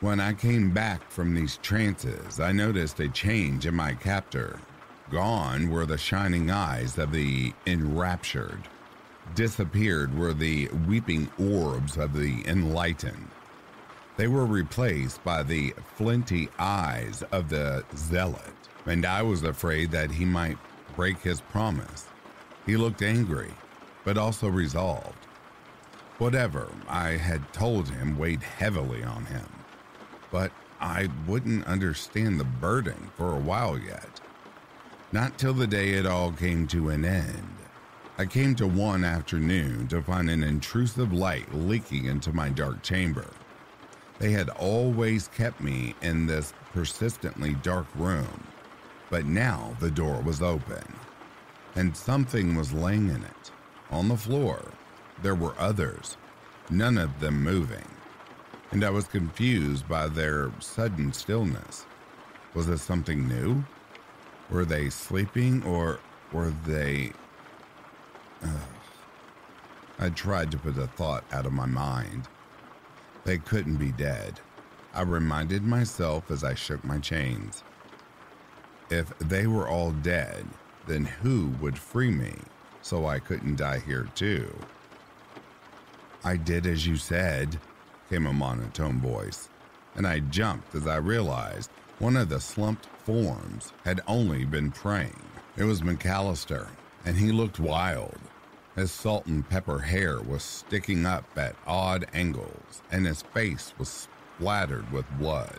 When 0.01 0.21
I 0.21 0.33
came 0.33 0.71
back 0.71 1.11
from 1.11 1.35
these 1.35 1.57
trances, 1.57 2.39
I 2.39 2.53
noticed 2.53 3.01
a 3.01 3.09
change 3.09 3.67
in 3.67 3.75
my 3.75 3.95
captor. 3.95 4.61
Gone 5.11 5.71
were 5.71 5.87
the 5.87 5.99
shining 5.99 6.53
eyes 6.53 6.99
of 6.99 7.11
the 7.11 7.53
enraptured. 7.67 8.69
Disappeared 9.35 10.17
were 10.17 10.35
the 10.35 10.69
weeping 10.87 11.29
orbs 11.37 11.97
of 11.97 12.13
the 12.13 12.45
enlightened. 12.47 13.29
They 14.17 14.29
were 14.29 14.47
replaced 14.47 15.25
by 15.25 15.43
the 15.43 15.75
flinty 15.97 16.49
eyes 16.61 17.25
of 17.33 17.49
the 17.49 17.85
zealot, 17.97 18.55
and 18.87 19.05
I 19.05 19.23
was 19.23 19.43
afraid 19.43 19.91
that 19.91 20.13
he 20.13 20.25
might 20.25 20.59
break 20.97 21.19
his 21.21 21.41
promise. 21.43 22.07
He 22.65 22.77
looked 22.77 23.03
angry, 23.03 23.53
but 24.05 24.19
also 24.19 24.49
resolved. 24.49 25.27
Whatever 26.19 26.69
I 26.89 27.11
had 27.11 27.53
told 27.53 27.89
him 27.91 28.19
weighed 28.19 28.43
heavily 28.43 29.05
on 29.05 29.27
him, 29.27 29.47
but 30.31 30.51
I 30.81 31.09
wouldn't 31.27 31.67
understand 31.67 32.41
the 32.41 32.45
burden 32.45 33.11
for 33.17 33.33
a 33.33 33.41
while 33.41 33.79
yet. 33.79 34.21
Not 35.13 35.39
till 35.39 35.55
the 35.55 35.67
day 35.67 35.91
it 35.91 36.07
all 36.07 36.33
came 36.33 36.67
to 36.69 36.89
an 36.89 37.05
end. 37.05 37.55
I 38.19 38.25
came 38.25 38.55
to 38.57 38.67
one 38.67 39.05
afternoon 39.05 39.89
to 39.89 40.03
find 40.03 40.31
an 40.31 40.43
intrusive 40.43 41.13
light 41.13 41.55
leaking 41.55 42.07
into 42.07 42.33
my 42.33 42.49
dark 42.49 42.83
chamber. 42.83 43.27
They 44.19 44.33
had 44.33 44.49
always 44.49 45.29
kept 45.29 45.61
me 45.61 45.95
in 46.01 46.27
this 46.27 46.55
persistently 46.73 47.55
dark 47.63 47.87
room, 47.95 48.47
but 49.11 49.27
now 49.27 49.77
the 49.81 49.91
door 49.91 50.21
was 50.23 50.43
open, 50.43 50.85
and 51.75 51.97
something 51.97 52.55
was 52.55 52.73
laying 52.73 53.09
in 53.09 53.23
it. 53.23 53.51
On 53.91 54.09
the 54.09 54.17
floor, 54.17 54.63
there 55.23 55.35
were 55.35 55.55
others, 55.59 56.17
none 56.71 56.99
of 56.99 57.21
them 57.21 57.43
moving, 57.43 57.87
and 58.71 58.85
I 58.85 58.91
was 58.91 59.07
confused 59.07 59.89
by 59.89 60.09
their 60.09 60.51
sudden 60.61 61.13
stillness. 61.13 61.87
Was 62.55 62.67
this 62.67 62.83
something 62.83 63.29
new? 63.29 63.65
Were 64.51 64.65
they 64.65 64.91
sleeping 64.91 65.63
or 65.65 66.01
were 66.33 66.53
they. 66.67 67.13
Ugh. 68.43 68.51
I 69.99 70.11
tried 70.11 70.51
to 70.51 70.59
put 70.59 70.75
the 70.75 70.87
thought 70.89 71.25
out 71.33 71.47
of 71.47 71.53
my 71.53 71.67
mind 71.67 72.29
they 73.27 73.39
couldn't 73.39 73.77
be 73.77 73.91
dead. 73.91 74.41
I 74.95 75.03
reminded 75.03 75.65
myself 75.65 76.31
as 76.31 76.45
I 76.45 76.55
shook 76.55 76.85
my 76.85 76.99
chains. 76.99 77.65
If 78.91 79.19
they 79.19 79.47
were 79.47 79.69
all 79.69 79.91
dead, 79.91 80.47
then 80.87 81.05
who 81.05 81.49
would 81.61 81.79
free 81.79 82.11
me 82.11 82.35
so 82.83 83.07
I 83.07 83.19
couldn't 83.19 83.57
die 83.57 83.81
here 83.81 84.09
too? 84.15 84.55
I 86.25 86.37
did 86.37 86.67
as 86.67 86.87
you 86.87 86.97
said, 86.97 87.59
came 88.09 88.27
a 88.27 88.33
monotone 88.33 89.01
voice, 89.01 89.49
and 89.97 90.07
I 90.07 90.21
jumped 90.21 90.75
as 90.75 90.87
I 90.87 90.97
realized 90.97 91.71
one 91.99 92.17
of 92.17 92.29
the 92.29 92.41
slumped 92.41 92.87
forms 93.05 93.73
had 93.85 94.03
only 94.07 94.45
been 94.45 94.71
praying. 94.71 95.23
It 95.57 95.65
was 95.65 95.83
McAllister, 95.83 96.69
and 97.05 97.17
he 97.17 97.33
looked 97.33 97.59
wild. 97.59 98.19
His 98.77 98.93
salt 98.93 99.27
and 99.27 99.49
pepper 99.49 99.79
hair 99.79 100.21
was 100.21 100.43
sticking 100.43 101.07
up 101.07 101.25
at 101.37 101.57
odd 101.67 102.07
angles, 102.13 102.83
and 102.93 103.07
his 103.07 103.23
face 103.23 103.73
was 103.79 104.09
splattered 104.39 104.93
with 104.93 105.07
blood. 105.19 105.59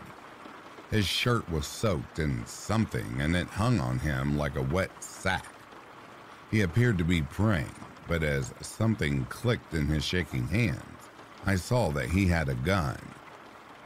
His 0.90 1.06
shirt 1.06 1.48
was 1.50 1.66
soaked 1.66 2.18
in 2.18 2.46
something, 2.46 3.20
and 3.20 3.36
it 3.36 3.48
hung 3.48 3.78
on 3.78 3.98
him 3.98 4.38
like 4.38 4.56
a 4.56 4.62
wet 4.62 4.90
sack. 5.04 5.44
He 6.50 6.62
appeared 6.62 6.96
to 6.98 7.04
be 7.04 7.20
praying, 7.20 7.74
but 8.06 8.22
as 8.22 8.54
something 8.62 9.26
clicked 9.26 9.74
in 9.74 9.86
his 9.86 10.02
shaking 10.02 10.48
hands, 10.48 11.10
I 11.44 11.56
saw 11.56 11.90
that 11.90 12.08
he 12.08 12.26
had 12.26 12.48
a 12.48 12.54
gun. 12.54 12.98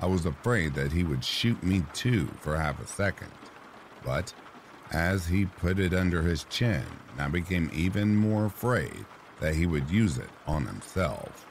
I 0.00 0.06
was 0.06 0.26
afraid 0.26 0.74
that 0.74 0.92
he 0.92 1.02
would 1.02 1.24
shoot 1.24 1.60
me 1.64 1.84
too 1.92 2.28
for 2.40 2.56
half 2.56 2.80
a 2.80 2.86
second, 2.86 3.32
but 4.04 4.32
as 4.92 5.26
he 5.26 5.46
put 5.46 5.80
it 5.80 5.92
under 5.92 6.22
his 6.22 6.44
chin, 6.44 6.84
I 7.18 7.26
became 7.28 7.70
even 7.72 8.14
more 8.14 8.46
afraid 8.46 9.06
that 9.40 9.56
he 9.56 9.66
would 9.66 9.90
use 9.90 10.18
it 10.18 10.30
on 10.46 10.66
himself. 10.66 11.46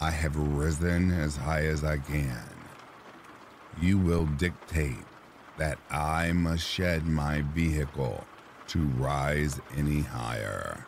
I 0.00 0.10
have 0.10 0.36
risen 0.36 1.12
as 1.12 1.36
high 1.36 1.66
as 1.66 1.84
I 1.84 1.98
can. 1.98 2.49
You 3.80 3.98
will 3.98 4.26
dictate 4.26 5.04
that 5.58 5.78
I 5.90 6.32
must 6.32 6.66
shed 6.66 7.06
my 7.06 7.42
vehicle 7.54 8.24
to 8.68 8.78
rise 8.98 9.60
any 9.76 10.00
higher. 10.00 10.86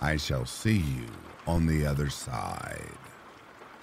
I 0.00 0.16
shall 0.16 0.46
see 0.46 0.78
you 0.78 1.06
on 1.46 1.66
the 1.66 1.86
other 1.86 2.10
side. 2.10 2.98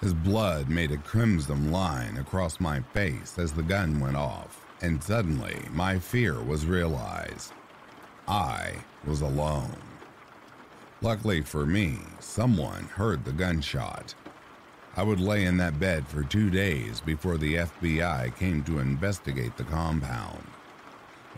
His 0.00 0.14
blood 0.14 0.68
made 0.68 0.92
a 0.92 0.96
crimson 0.96 1.70
line 1.70 2.16
across 2.18 2.60
my 2.60 2.80
face 2.80 3.38
as 3.38 3.52
the 3.52 3.62
gun 3.62 4.00
went 4.00 4.16
off, 4.16 4.64
and 4.80 5.02
suddenly 5.02 5.56
my 5.72 5.98
fear 5.98 6.40
was 6.42 6.66
realized. 6.66 7.52
I 8.26 8.74
was 9.06 9.20
alone. 9.20 9.76
Luckily 11.02 11.40
for 11.40 11.66
me, 11.66 11.98
someone 12.18 12.84
heard 12.84 13.24
the 13.24 13.32
gunshot. 13.32 14.14
I 14.96 15.04
would 15.04 15.20
lay 15.20 15.44
in 15.44 15.56
that 15.58 15.78
bed 15.78 16.08
for 16.08 16.24
two 16.24 16.50
days 16.50 17.00
before 17.00 17.38
the 17.38 17.54
FBI 17.54 18.36
came 18.36 18.64
to 18.64 18.80
investigate 18.80 19.56
the 19.56 19.64
compound. 19.64 20.42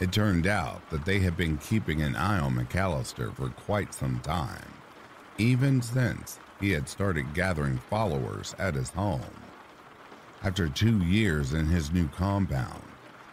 It 0.00 0.10
turned 0.10 0.46
out 0.46 0.88
that 0.90 1.04
they 1.04 1.18
had 1.18 1.36
been 1.36 1.58
keeping 1.58 2.00
an 2.00 2.16
eye 2.16 2.40
on 2.40 2.54
McAllister 2.54 3.34
for 3.34 3.50
quite 3.50 3.92
some 3.92 4.20
time, 4.20 4.72
even 5.36 5.82
since 5.82 6.38
he 6.60 6.70
had 6.70 6.88
started 6.88 7.34
gathering 7.34 7.78
followers 7.90 8.54
at 8.58 8.74
his 8.74 8.90
home. 8.90 9.20
After 10.42 10.68
two 10.68 10.98
years 11.04 11.52
in 11.52 11.66
his 11.66 11.92
new 11.92 12.08
compound, 12.08 12.82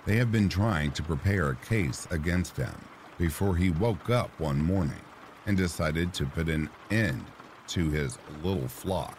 they 0.05 0.17
have 0.17 0.31
been 0.31 0.49
trying 0.49 0.91
to 0.93 1.03
prepare 1.03 1.49
a 1.49 1.55
case 1.55 2.07
against 2.11 2.57
him 2.57 2.75
before 3.17 3.55
he 3.55 3.69
woke 3.69 4.09
up 4.09 4.31
one 4.39 4.61
morning 4.61 5.01
and 5.45 5.55
decided 5.55 6.13
to 6.13 6.25
put 6.25 6.49
an 6.49 6.69
end 6.91 7.23
to 7.67 7.89
his 7.89 8.17
little 8.43 8.67
flock. 8.67 9.18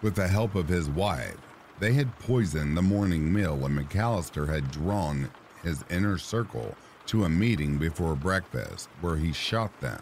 With 0.00 0.14
the 0.14 0.28
help 0.28 0.54
of 0.54 0.68
his 0.68 0.88
wife, 0.88 1.36
they 1.80 1.92
had 1.92 2.18
poisoned 2.20 2.76
the 2.76 2.82
morning 2.82 3.32
meal, 3.32 3.66
and 3.66 3.76
McAllister 3.76 4.48
had 4.48 4.70
drawn 4.70 5.28
his 5.64 5.84
inner 5.90 6.18
circle 6.18 6.76
to 7.06 7.24
a 7.24 7.28
meeting 7.28 7.78
before 7.78 8.14
breakfast 8.14 8.88
where 9.00 9.16
he 9.16 9.32
shot 9.32 9.80
them 9.80 10.00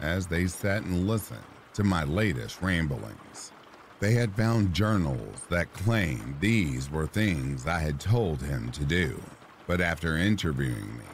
as 0.00 0.26
they 0.26 0.48
sat 0.48 0.82
and 0.82 1.06
listened 1.06 1.38
to 1.74 1.84
my 1.84 2.02
latest 2.02 2.60
ramblings. 2.60 3.52
They 4.00 4.14
had 4.14 4.34
found 4.34 4.74
journals 4.74 5.42
that 5.50 5.72
claimed 5.72 6.40
these 6.40 6.90
were 6.90 7.06
things 7.06 7.64
I 7.64 7.78
had 7.78 8.00
told 8.00 8.42
him 8.42 8.72
to 8.72 8.84
do, 8.84 9.22
but 9.68 9.80
after 9.80 10.16
interviewing 10.16 10.98
me, 10.98 11.04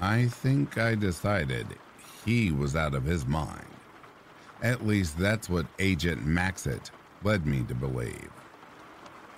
I 0.00 0.26
think 0.26 0.78
I 0.78 0.96
decided 0.96 1.66
he 2.24 2.50
was 2.50 2.74
out 2.74 2.94
of 2.94 3.04
his 3.04 3.24
mind. 3.24 3.66
At 4.62 4.84
least 4.84 5.16
that's 5.16 5.48
what 5.48 5.66
Agent 5.78 6.26
Maxit 6.26 6.90
led 7.22 7.46
me 7.46 7.62
to 7.68 7.74
believe. 7.74 8.30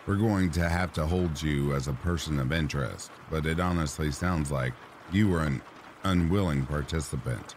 We're 0.07 0.17
going 0.17 0.51
to 0.53 0.69
have 0.69 0.93
to 0.95 1.07
hold 1.07 1.41
you 1.41 1.75
as 1.75 1.89
a 1.89 1.93
person 1.93 2.39
of 2.39 2.53
interest, 2.53 3.11
but 3.31 3.47
it 3.47 3.61
honestly 3.61 4.11
sounds 4.11 4.51
like 4.51 4.73
you 5.13 5.29
were 5.29 5.43
an 5.43 5.63
unwilling 6.05 6.67
participant. 6.67 7.55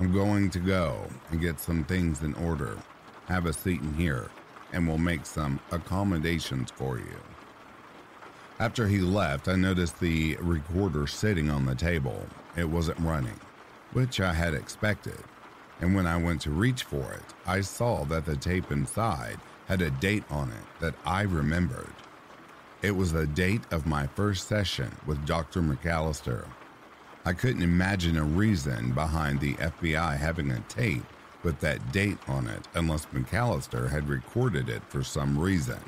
I'm 0.00 0.12
going 0.12 0.50
to 0.50 0.58
go 0.58 1.06
and 1.30 1.40
get 1.40 1.60
some 1.60 1.84
things 1.84 2.22
in 2.22 2.34
order. 2.34 2.76
Have 3.28 3.46
a 3.46 3.52
seat 3.52 3.80
in 3.80 3.94
here, 3.94 4.30
and 4.72 4.86
we'll 4.86 4.98
make 4.98 5.26
some 5.26 5.60
accommodations 5.70 6.70
for 6.70 6.98
you. 6.98 7.16
After 8.58 8.88
he 8.88 8.98
left, 8.98 9.48
I 9.48 9.56
noticed 9.56 10.00
the 10.00 10.36
recorder 10.36 11.06
sitting 11.06 11.50
on 11.50 11.66
the 11.66 11.74
table. 11.74 12.26
It 12.56 12.68
wasn't 12.68 13.00
running 13.00 13.38
which 13.92 14.20
I 14.20 14.34
had 14.34 14.52
expected. 14.54 15.18
And 15.80 15.94
when 15.94 16.06
I 16.06 16.16
went 16.16 16.40
to 16.42 16.50
reach 16.50 16.82
for 16.82 17.12
it, 17.12 17.22
I 17.46 17.60
saw 17.60 18.04
that 18.04 18.24
the 18.24 18.36
tape 18.36 18.72
inside 18.72 19.38
had 19.66 19.82
a 19.82 19.90
date 19.90 20.24
on 20.30 20.50
it 20.50 20.80
that 20.80 20.94
I 21.04 21.22
remembered. 21.22 21.92
It 22.82 22.92
was 22.92 23.12
the 23.12 23.26
date 23.26 23.62
of 23.70 23.86
my 23.86 24.06
first 24.06 24.48
session 24.48 24.96
with 25.06 25.26
Dr. 25.26 25.60
McAllister. 25.60 26.46
I 27.24 27.32
couldn't 27.32 27.62
imagine 27.62 28.16
a 28.16 28.22
reason 28.22 28.92
behind 28.92 29.40
the 29.40 29.54
FBI 29.54 30.16
having 30.16 30.50
a 30.50 30.60
tape 30.68 31.04
with 31.42 31.58
that 31.60 31.92
date 31.92 32.18
on 32.28 32.46
it 32.46 32.68
unless 32.74 33.06
McAllister 33.06 33.90
had 33.90 34.08
recorded 34.08 34.68
it 34.68 34.82
for 34.88 35.02
some 35.02 35.38
reason. 35.38 35.80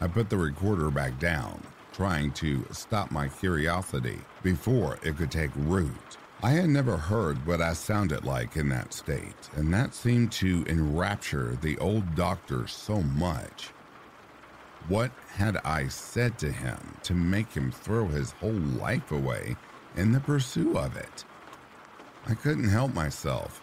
I 0.00 0.08
put 0.08 0.30
the 0.30 0.36
recorder 0.38 0.90
back 0.90 1.18
down, 1.18 1.62
trying 1.92 2.32
to 2.32 2.66
stop 2.72 3.10
my 3.10 3.28
curiosity 3.28 4.18
before 4.42 4.98
it 5.02 5.16
could 5.16 5.30
take 5.30 5.50
root. 5.54 6.16
I 6.44 6.50
had 6.50 6.70
never 6.70 6.96
heard 6.96 7.46
what 7.46 7.62
I 7.62 7.72
sounded 7.72 8.24
like 8.24 8.56
in 8.56 8.68
that 8.70 8.92
state, 8.92 9.48
and 9.54 9.72
that 9.72 9.94
seemed 9.94 10.32
to 10.32 10.64
enrapture 10.66 11.56
the 11.62 11.78
old 11.78 12.16
doctor 12.16 12.66
so 12.66 13.00
much. 13.00 13.68
What 14.88 15.12
had 15.36 15.58
I 15.58 15.86
said 15.86 16.40
to 16.40 16.50
him 16.50 16.96
to 17.04 17.14
make 17.14 17.52
him 17.52 17.70
throw 17.70 18.08
his 18.08 18.32
whole 18.32 18.50
life 18.50 19.12
away 19.12 19.54
in 19.94 20.10
the 20.10 20.18
pursuit 20.18 20.76
of 20.76 20.96
it? 20.96 21.24
I 22.26 22.34
couldn't 22.34 22.70
help 22.70 22.92
myself. 22.92 23.62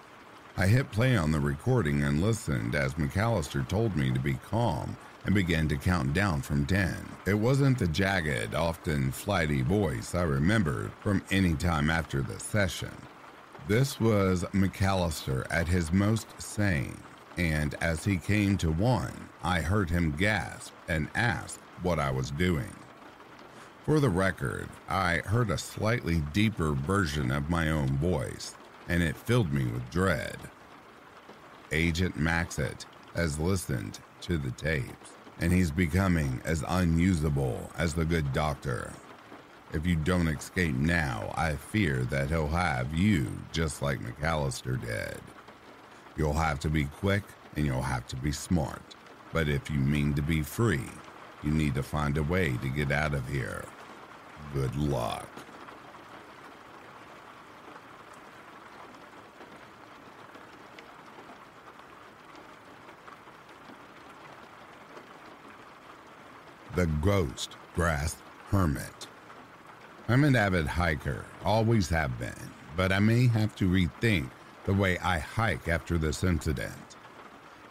I 0.55 0.67
hit 0.67 0.89
play 0.89 1.17
on 1.17 1.33
the 1.33 1.41
recording 1.41 2.01
and 2.03 2.21
listened 2.21 2.75
as 2.75 2.93
McAllister 2.93 3.67
told 3.67 3.97
me 3.97 4.09
to 4.13 4.19
be 4.21 4.35
calm 4.35 4.95
and 5.25 5.35
began 5.35 5.67
to 5.67 5.77
count 5.77 6.13
down 6.13 6.41
from 6.41 6.65
10. 6.65 6.95
It 7.25 7.33
wasn't 7.33 7.79
the 7.79 7.87
jagged, 7.87 8.55
often 8.55 9.11
flighty 9.11 9.61
voice 9.61 10.15
I 10.15 10.23
remembered 10.23 10.91
from 11.01 11.23
any 11.31 11.55
time 11.55 11.89
after 11.89 12.21
the 12.21 12.39
session. 12.39 12.91
This 13.67 13.99
was 13.99 14.43
McAllister 14.53 15.45
at 15.51 15.67
his 15.67 15.91
most 15.91 16.41
sane, 16.41 16.97
and 17.37 17.75
as 17.81 18.03
he 18.03 18.17
came 18.17 18.57
to 18.57 18.71
one, 18.71 19.13
I 19.43 19.61
heard 19.61 19.89
him 19.89 20.15
gasp 20.17 20.73
and 20.87 21.07
ask 21.13 21.59
what 21.83 21.99
I 21.99 22.11
was 22.11 22.31
doing. 22.31 22.73
For 23.85 23.99
the 23.99 24.09
record, 24.09 24.69
I 24.87 25.17
heard 25.25 25.49
a 25.49 25.57
slightly 25.57 26.21
deeper 26.33 26.71
version 26.73 27.31
of 27.31 27.49
my 27.49 27.69
own 27.69 27.97
voice, 27.97 28.55
and 28.87 29.01
it 29.03 29.15
filled 29.15 29.53
me 29.53 29.65
with 29.65 29.89
dread. 29.89 30.37
Agent 31.71 32.17
Maxit 32.17 32.85
has 33.15 33.39
listened 33.39 33.99
to 34.21 34.37
the 34.37 34.51
tapes, 34.51 35.11
and 35.39 35.51
he's 35.51 35.71
becoming 35.71 36.41
as 36.45 36.63
unusable 36.67 37.69
as 37.77 37.93
the 37.93 38.05
good 38.05 38.31
doctor. 38.33 38.93
If 39.71 39.85
you 39.85 39.95
don't 39.95 40.27
escape 40.27 40.75
now, 40.75 41.31
I 41.37 41.55
fear 41.55 42.03
that 42.05 42.29
he'll 42.29 42.47
have 42.47 42.93
you 42.93 43.27
just 43.51 43.81
like 43.81 43.99
McAllister 43.99 44.81
did. 44.81 45.21
You'll 46.17 46.33
have 46.33 46.59
to 46.61 46.69
be 46.69 46.85
quick 46.85 47.23
and 47.55 47.65
you'll 47.65 47.81
have 47.81 48.07
to 48.07 48.15
be 48.15 48.31
smart. 48.31 48.81
But 49.31 49.47
if 49.47 49.69
you 49.69 49.79
mean 49.79 50.15
to 50.15 50.21
be 50.21 50.41
free, 50.41 50.89
you 51.43 51.51
need 51.51 51.75
to 51.75 51.83
find 51.83 52.17
a 52.17 52.23
way 52.23 52.57
to 52.61 52.69
get 52.69 52.91
out 52.91 53.13
of 53.13 53.27
here. 53.29 53.63
Good 54.53 54.75
luck. 54.75 55.29
The 66.79 66.85
Ghost 67.01 67.57
Grass 67.75 68.15
Hermit. 68.51 69.07
I'm 70.07 70.23
an 70.23 70.37
avid 70.37 70.65
hiker, 70.65 71.25
always 71.43 71.89
have 71.89 72.17
been, 72.17 72.31
but 72.77 72.93
I 72.93 72.99
may 72.99 73.27
have 73.27 73.53
to 73.57 73.67
rethink 73.67 74.29
the 74.63 74.73
way 74.73 74.97
I 74.99 75.19
hike 75.19 75.67
after 75.67 75.97
this 75.97 76.23
incident. 76.23 76.95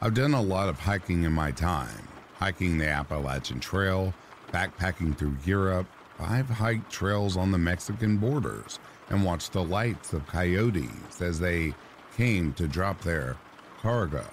I've 0.03 0.13
done 0.13 0.35
a 0.35 0.43
lot 0.43 0.69
of 0.69 0.79
hiking 0.79 1.25
in 1.25 1.33
my 1.33 1.53
time, 1.53 2.07
hiking 2.35 2.77
the 2.77 2.89
Appalachian 2.89 3.61
Trail, 3.61 4.13
backpacking 4.53 5.17
through 5.17 5.39
Europe. 5.43 5.87
I've 6.21 6.51
hiked 6.51 6.93
trails 6.93 7.39
on 7.39 7.51
the 7.51 7.57
Mexican 7.57 8.19
borders 8.19 8.79
and 9.09 9.25
watched 9.25 9.55
the 9.55 9.65
lights 9.65 10.13
of 10.13 10.27
coyotes 10.27 11.23
as 11.23 11.41
they 11.41 11.73
came 12.15 12.53
to 12.53 12.69
drop 12.69 13.01
their 13.01 13.39
cargo. 13.81 14.27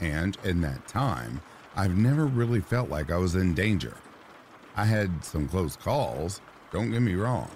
And 0.00 0.38
in 0.44 0.60
that 0.60 0.86
time, 0.86 1.40
I've 1.74 1.96
never 1.96 2.26
really 2.26 2.60
felt 2.60 2.88
like 2.88 3.10
I 3.10 3.16
was 3.16 3.34
in 3.34 3.54
danger. 3.54 3.96
I 4.76 4.84
had 4.84 5.24
some 5.24 5.48
close 5.48 5.76
calls, 5.76 6.40
don't 6.72 6.90
get 6.90 7.02
me 7.02 7.14
wrong, 7.14 7.50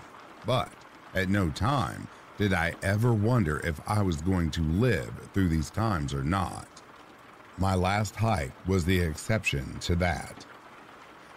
but 0.45 0.71
at 1.15 1.29
no 1.29 1.49
time 1.51 2.09
did 2.37 2.53
I 2.53 2.75
ever 2.83 3.15
wonder 3.15 3.61
if 3.65 3.81
I 3.87 4.03
was 4.03 4.21
going 4.21 4.51
to 4.53 4.63
live 4.63 5.11
through 5.33 5.49
these 5.49 5.71
times 5.71 6.13
or 6.13 6.23
not. 6.23 6.69
My 7.57 7.75
last 7.75 8.15
hike 8.15 8.53
was 8.69 8.85
the 8.85 9.01
exception 9.01 9.79
to 9.81 9.97
that. 9.97 10.45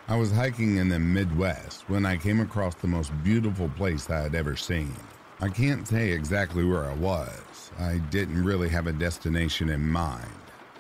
I 0.10 0.18
was 0.18 0.32
hiking 0.32 0.78
in 0.78 0.90
the 0.90 1.00
Midwest 1.00 1.88
when 1.88 2.06
I 2.06 2.18
came 2.18 2.42
across 2.42 2.76
the 2.76 2.88
most 2.88 3.12
beautiful 3.24 3.70
place 3.70 4.10
I 4.10 4.22
had 4.22 4.36
ever 4.36 4.58
seen. 4.58 4.94
I 5.40 5.48
can't 5.48 5.88
say 5.88 6.12
exactly 6.12 6.66
where 6.66 6.84
I 6.84 6.96
was. 6.96 7.72
I 7.80 8.00
didn't 8.10 8.44
really 8.44 8.68
have 8.68 8.88
a 8.88 8.92
destination 8.92 9.70
in 9.70 9.88
mind, 9.88 10.28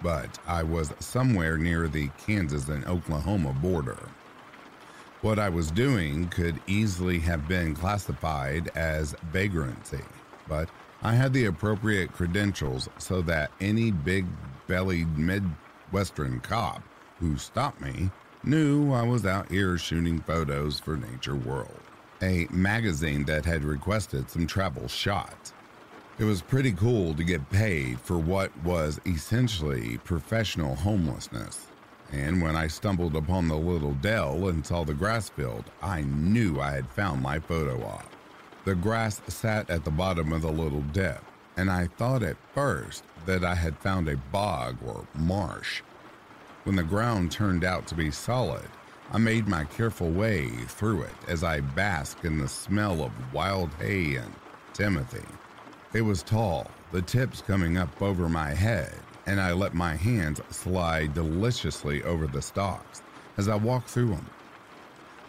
but 0.03 0.37
I 0.45 0.63
was 0.63 0.91
somewhere 0.99 1.57
near 1.57 1.87
the 1.87 2.09
Kansas 2.17 2.67
and 2.67 2.83
Oklahoma 2.85 3.53
border. 3.53 3.99
What 5.21 5.37
I 5.37 5.49
was 5.49 5.69
doing 5.69 6.29
could 6.29 6.61
easily 6.65 7.19
have 7.19 7.45
been 7.45 7.75
classified 7.75 8.71
as 8.73 9.13
vagrancy, 9.33 9.99
but 10.47 10.69
I 11.03 11.13
had 11.13 11.33
the 11.33 11.47
appropriate 11.47 12.13
credentials 12.13 12.87
so 12.99 13.21
that 13.23 13.51
any 13.59 13.91
big 13.91 14.25
bellied 14.67 15.17
Midwestern 15.17 16.39
cop 16.39 16.81
who 17.19 17.37
stopped 17.37 17.81
me 17.81 18.09
knew 18.45 18.93
I 18.93 19.03
was 19.03 19.25
out 19.25 19.51
here 19.51 19.77
shooting 19.77 20.21
photos 20.21 20.79
for 20.79 20.95
Nature 20.95 21.35
World, 21.35 21.81
a 22.21 22.47
magazine 22.49 23.25
that 23.25 23.43
had 23.43 23.65
requested 23.65 24.29
some 24.29 24.47
travel 24.47 24.87
shots. 24.87 25.51
It 26.17 26.23
was 26.23 26.41
pretty 26.41 26.71
cool 26.71 27.13
to 27.15 27.25
get 27.25 27.49
paid 27.49 27.99
for 27.99 28.17
what 28.17 28.57
was 28.63 29.01
essentially 29.05 29.97
professional 29.97 30.75
homelessness. 30.75 31.68
And 32.11 32.41
when 32.41 32.55
I 32.55 32.67
stumbled 32.67 33.15
upon 33.15 33.47
the 33.47 33.57
little 33.57 33.93
dell 33.93 34.47
and 34.47 34.65
saw 34.65 34.83
the 34.83 34.93
grass 34.93 35.29
field, 35.29 35.65
I 35.81 36.01
knew 36.01 36.59
I 36.59 36.71
had 36.71 36.89
found 36.89 37.21
my 37.21 37.39
photo 37.39 37.83
op. 37.83 38.09
The 38.65 38.75
grass 38.75 39.21
sat 39.27 39.69
at 39.69 39.83
the 39.83 39.91
bottom 39.91 40.33
of 40.33 40.41
the 40.41 40.51
little 40.51 40.81
dip, 40.81 41.23
and 41.55 41.69
I 41.69 41.87
thought 41.87 42.23
at 42.23 42.37
first 42.53 43.03
that 43.25 43.43
I 43.43 43.55
had 43.55 43.77
found 43.77 44.07
a 44.07 44.17
bog 44.17 44.77
or 44.85 45.05
marsh. 45.13 45.81
When 46.63 46.75
the 46.75 46.83
ground 46.83 47.31
turned 47.31 47.63
out 47.63 47.87
to 47.87 47.95
be 47.95 48.11
solid, 48.11 48.67
I 49.11 49.17
made 49.17 49.47
my 49.47 49.63
careful 49.63 50.09
way 50.09 50.49
through 50.49 51.03
it 51.03 51.15
as 51.27 51.43
I 51.43 51.61
basked 51.61 52.25
in 52.25 52.37
the 52.37 52.47
smell 52.47 53.03
of 53.03 53.33
wild 53.33 53.71
hay 53.79 54.15
and 54.15 54.33
timothy. 54.73 55.25
It 55.93 56.01
was 56.01 56.21
tall, 56.21 56.69
the 56.91 57.01
tips 57.01 57.41
coming 57.41 57.77
up 57.77 58.01
over 58.01 58.29
my 58.29 58.53
head, 58.53 58.93
and 59.29 59.39
I 59.39 59.53
let 59.53 59.75
my 59.75 59.95
hands 59.95 60.41
slide 60.49 61.13
deliciously 61.13 62.01
over 62.01 62.25
the 62.25 62.41
stalks 62.41 63.03
as 63.37 63.47
I 63.47 63.55
walked 63.55 63.87
through 63.87 64.09
them. 64.09 64.27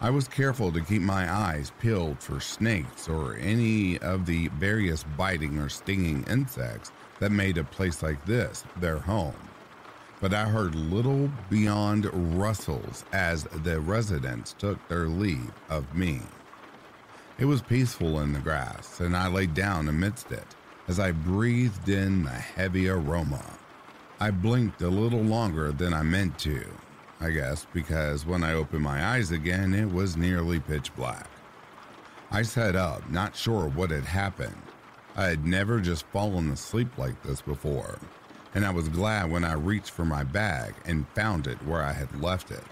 I 0.01 0.09
was 0.09 0.27
careful 0.27 0.71
to 0.71 0.81
keep 0.81 1.03
my 1.03 1.31
eyes 1.31 1.71
peeled 1.79 2.17
for 2.19 2.39
snakes 2.39 3.07
or 3.07 3.35
any 3.35 3.99
of 3.99 4.25
the 4.25 4.47
various 4.47 5.03
biting 5.15 5.59
or 5.59 5.69
stinging 5.69 6.23
insects 6.23 6.91
that 7.19 7.31
made 7.31 7.59
a 7.59 7.63
place 7.63 8.01
like 8.01 8.25
this 8.25 8.63
their 8.77 8.97
home. 8.97 9.35
But 10.19 10.33
I 10.33 10.45
heard 10.45 10.73
little 10.73 11.29
beyond 11.51 12.09
rustles 12.39 13.05
as 13.13 13.43
the 13.43 13.79
residents 13.79 14.55
took 14.57 14.79
their 14.87 15.05
leave 15.05 15.53
of 15.69 15.93
me. 15.93 16.21
It 17.37 17.45
was 17.45 17.61
peaceful 17.61 18.21
in 18.21 18.33
the 18.33 18.39
grass, 18.39 18.99
and 18.99 19.15
I 19.15 19.27
lay 19.27 19.45
down 19.45 19.87
amidst 19.87 20.31
it 20.31 20.55
as 20.87 20.99
I 20.99 21.11
breathed 21.11 21.87
in 21.87 22.23
the 22.23 22.31
heavy 22.31 22.89
aroma. 22.89 23.45
I 24.21 24.29
blinked 24.29 24.83
a 24.83 24.87
little 24.87 25.23
longer 25.23 25.71
than 25.71 25.95
I 25.95 26.03
meant 26.03 26.37
to, 26.41 26.63
I 27.19 27.31
guess, 27.31 27.65
because 27.73 28.23
when 28.23 28.43
I 28.43 28.53
opened 28.53 28.83
my 28.83 29.03
eyes 29.03 29.31
again, 29.31 29.73
it 29.73 29.91
was 29.91 30.15
nearly 30.15 30.59
pitch 30.59 30.95
black. 30.95 31.27
I 32.29 32.43
sat 32.43 32.75
up, 32.75 33.09
not 33.09 33.35
sure 33.35 33.67
what 33.69 33.89
had 33.89 34.05
happened. 34.05 34.61
I 35.15 35.23
had 35.25 35.47
never 35.47 35.79
just 35.79 36.05
fallen 36.13 36.51
asleep 36.51 36.99
like 36.99 37.19
this 37.23 37.41
before, 37.41 37.97
and 38.53 38.63
I 38.63 38.69
was 38.69 38.89
glad 38.89 39.31
when 39.31 39.43
I 39.43 39.53
reached 39.53 39.89
for 39.89 40.05
my 40.05 40.23
bag 40.23 40.75
and 40.85 41.09
found 41.15 41.47
it 41.47 41.57
where 41.65 41.81
I 41.81 41.91
had 41.91 42.21
left 42.21 42.51
it. 42.51 42.63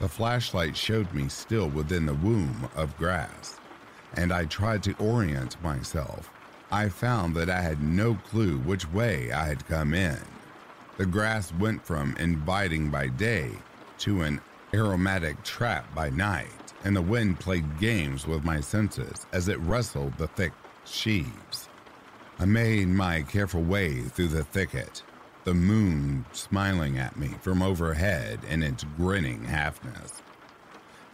The 0.00 0.08
flashlight 0.08 0.74
showed 0.74 1.12
me 1.12 1.28
still 1.28 1.68
within 1.68 2.06
the 2.06 2.14
womb 2.14 2.70
of 2.74 2.96
grass, 2.96 3.60
and 4.14 4.32
I 4.32 4.46
tried 4.46 4.82
to 4.84 4.94
orient 4.94 5.62
myself. 5.62 6.30
I 6.70 6.88
found 6.88 7.36
that 7.36 7.50
I 7.50 7.60
had 7.60 7.82
no 7.82 8.14
clue 8.14 8.56
which 8.56 8.90
way 8.90 9.32
I 9.32 9.44
had 9.44 9.68
come 9.68 9.92
in. 9.92 10.31
The 11.02 11.08
grass 11.08 11.52
went 11.54 11.84
from 11.84 12.16
inviting 12.18 12.88
by 12.88 13.08
day 13.08 13.50
to 13.98 14.22
an 14.22 14.40
aromatic 14.72 15.42
trap 15.42 15.92
by 15.96 16.10
night, 16.10 16.74
and 16.84 16.94
the 16.94 17.02
wind 17.02 17.40
played 17.40 17.80
games 17.80 18.24
with 18.24 18.44
my 18.44 18.60
senses 18.60 19.26
as 19.32 19.48
it 19.48 19.58
rustled 19.62 20.16
the 20.16 20.28
thick 20.28 20.52
sheaves. 20.84 21.68
I 22.38 22.44
made 22.44 22.86
my 22.86 23.22
careful 23.22 23.64
way 23.64 24.02
through 24.02 24.28
the 24.28 24.44
thicket, 24.44 25.02
the 25.42 25.54
moon 25.54 26.24
smiling 26.30 26.98
at 26.98 27.16
me 27.16 27.34
from 27.40 27.62
overhead 27.62 28.38
in 28.48 28.62
its 28.62 28.84
grinning 28.96 29.42
halfness. 29.42 30.22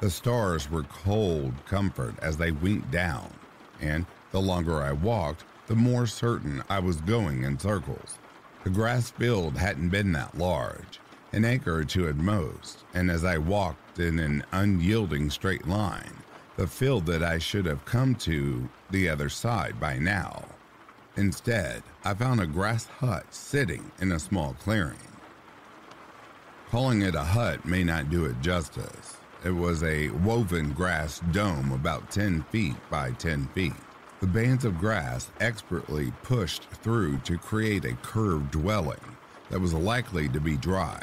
The 0.01 0.11
stars 0.11 0.71
were 0.71 0.83
cold 0.83 1.55
comfort 1.65 2.15
as 2.21 2.37
they 2.37 2.51
winked 2.51 2.91
down, 2.91 3.33
and 3.81 4.05
the 4.33 4.43
longer 4.43 4.83
I 4.83 4.93
walked, 4.93 5.45
the 5.67 5.77
more 5.77 6.07
certain 6.07 6.63
I 6.69 6.79
was 6.79 7.01
going 7.01 7.45
in 7.45 7.59
circles. 7.59 8.18
The 8.69 8.75
grass 8.75 9.09
field 9.09 9.57
hadn't 9.57 9.89
been 9.89 10.13
that 10.13 10.37
large, 10.37 11.01
an 11.33 11.47
acre 11.47 11.75
or 11.75 11.85
two 11.85 12.07
at 12.07 12.17
most, 12.17 12.85
and 12.93 13.11
as 13.11 13.25
I 13.25 13.39
walked 13.39 13.99
in 13.99 14.19
an 14.19 14.45
unyielding 14.53 15.31
straight 15.31 15.67
line, 15.67 16.13
the 16.59 16.67
field 16.67 17.07
that 17.07 17.23
I 17.23 17.39
should 17.39 17.65
have 17.65 17.87
come 17.87 18.15
to 18.17 18.69
the 18.91 19.09
other 19.09 19.31
side 19.31 19.81
by 19.81 19.99
now. 19.99 20.45
Instead, 21.17 21.83
I 22.05 22.13
found 22.13 22.43
a 22.43 22.47
grass 22.47 22.85
hut 22.85 23.33
sitting 23.33 23.91
in 24.03 24.13
a 24.13 24.19
small 24.19 24.53
clearing. 24.61 24.99
Calling 26.71 27.01
it 27.01 27.15
a 27.15 27.25
hut 27.25 27.65
may 27.65 27.83
not 27.83 28.11
do 28.11 28.27
it 28.27 28.39
justice. 28.43 29.17
It 29.47 29.53
was 29.53 29.83
a 29.83 30.11
woven 30.11 30.75
grass 30.75 31.23
dome 31.33 31.73
about 31.73 32.11
10 32.11 32.43
feet 32.53 32.77
by 32.91 33.13
10 33.13 33.47
feet, 33.55 33.73
The 34.21 34.27
bands 34.27 34.65
of 34.65 34.79
grass 34.79 35.31
expertly 35.39 36.13
pushed 36.25 36.65
through 36.83 37.19
to 37.19 37.39
create 37.39 37.85
a 37.85 37.95
curved 38.03 38.51
dwelling 38.51 39.17
that 39.49 39.61
was 39.61 39.73
likely 39.73 40.29
to 40.31 40.41
be 40.41 40.57
dry. 40.57 41.01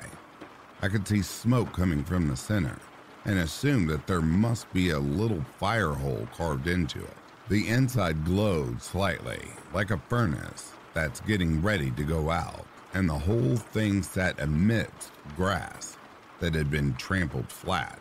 I 0.82 0.90
could 0.90 1.08
see 1.08 1.22
smoke 1.22 1.72
coming 1.72 2.04
from 2.04 2.28
the 2.28 2.36
center 2.36 2.78
and 3.24 3.40
assumed 3.40 3.90
that 3.90 4.06
there 4.06 4.22
must 4.22 4.72
be 4.74 4.90
a 4.90 5.00
little 5.00 5.46
fire 5.58 5.94
hole 5.94 6.28
carved 6.36 6.68
into 6.68 7.00
it. 7.00 7.18
The 7.48 7.70
inside 7.70 8.26
glowed 8.26 8.82
slightly, 8.82 9.48
like 9.74 9.92
a 9.92 10.02
furnace 10.10 10.74
that's 10.94 11.22
getting 11.22 11.62
ready 11.62 11.92
to 11.92 12.04
go 12.04 12.30
out, 12.30 12.66
and 12.94 13.08
the 13.08 13.14
whole 13.14 13.56
thing 13.56 14.04
sat 14.04 14.42
amidst 14.42 15.12
grass 15.38 15.96
that 16.42 16.54
had 16.54 16.70
been 16.70 16.94
trampled 16.96 17.48
flat. 17.48 18.00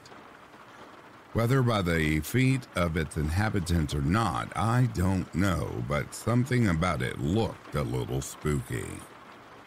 Whether 1.34 1.62
by 1.62 1.82
the 1.82 2.20
feet 2.20 2.68
of 2.76 2.96
its 2.96 3.16
inhabitants 3.16 3.92
or 3.92 4.02
not, 4.02 4.56
I 4.56 4.88
don't 4.94 5.34
know, 5.34 5.82
but 5.88 6.14
something 6.14 6.68
about 6.68 7.02
it 7.02 7.18
looked 7.18 7.74
a 7.74 7.82
little 7.82 8.20
spooky. 8.20 8.86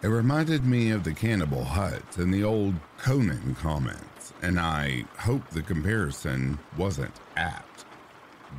It 0.01 0.07
reminded 0.07 0.65
me 0.65 0.91
of 0.91 1.03
the 1.03 1.13
cannibal 1.13 1.65
huts 1.65 2.19
in 2.19 2.31
the 2.31 2.45
old 2.45 2.75
Conan 2.97 3.53
comments, 3.55 4.31
and 4.41 4.57
I 4.57 5.03
hope 5.17 5.45
the 5.49 5.61
comparison 5.61 6.57
wasn't 6.77 7.19
apt. 7.35 7.83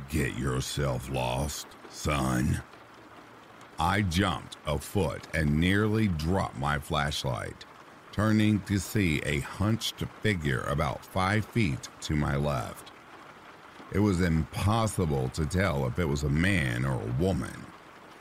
Get 0.09 0.37
yourself 0.37 1.09
lost, 1.09 1.65
son. 1.89 2.61
I 3.79 4.03
jumped 4.03 4.57
a 4.67 4.77
foot 4.77 5.25
and 5.33 5.59
nearly 5.59 6.09
dropped 6.09 6.59
my 6.59 6.77
flashlight, 6.77 7.65
turning 8.11 8.59
to 8.67 8.77
see 8.77 9.19
a 9.25 9.39
hunched 9.39 10.03
figure 10.21 10.63
about 10.67 11.03
five 11.03 11.43
feet 11.45 11.89
to 12.01 12.15
my 12.15 12.35
left. 12.35 12.88
It 13.91 13.99
was 13.99 14.21
impossible 14.21 15.29
to 15.29 15.47
tell 15.47 15.87
if 15.87 15.97
it 15.97 16.07
was 16.07 16.23
a 16.23 16.29
man 16.29 16.85
or 16.85 17.01
a 17.01 17.21
woman, 17.21 17.65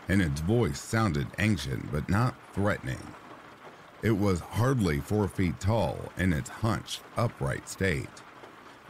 and 0.08 0.22
its 0.22 0.40
voice 0.40 0.80
sounded 0.80 1.26
ancient 1.38 1.92
but 1.92 2.08
not 2.08 2.34
threatening. 2.54 3.14
It 4.00 4.12
was 4.12 4.40
hardly 4.40 5.00
four 5.00 5.28
feet 5.28 5.60
tall 5.60 5.98
in 6.16 6.32
its 6.32 6.48
hunched, 6.48 7.02
upright 7.18 7.68
state, 7.68 8.08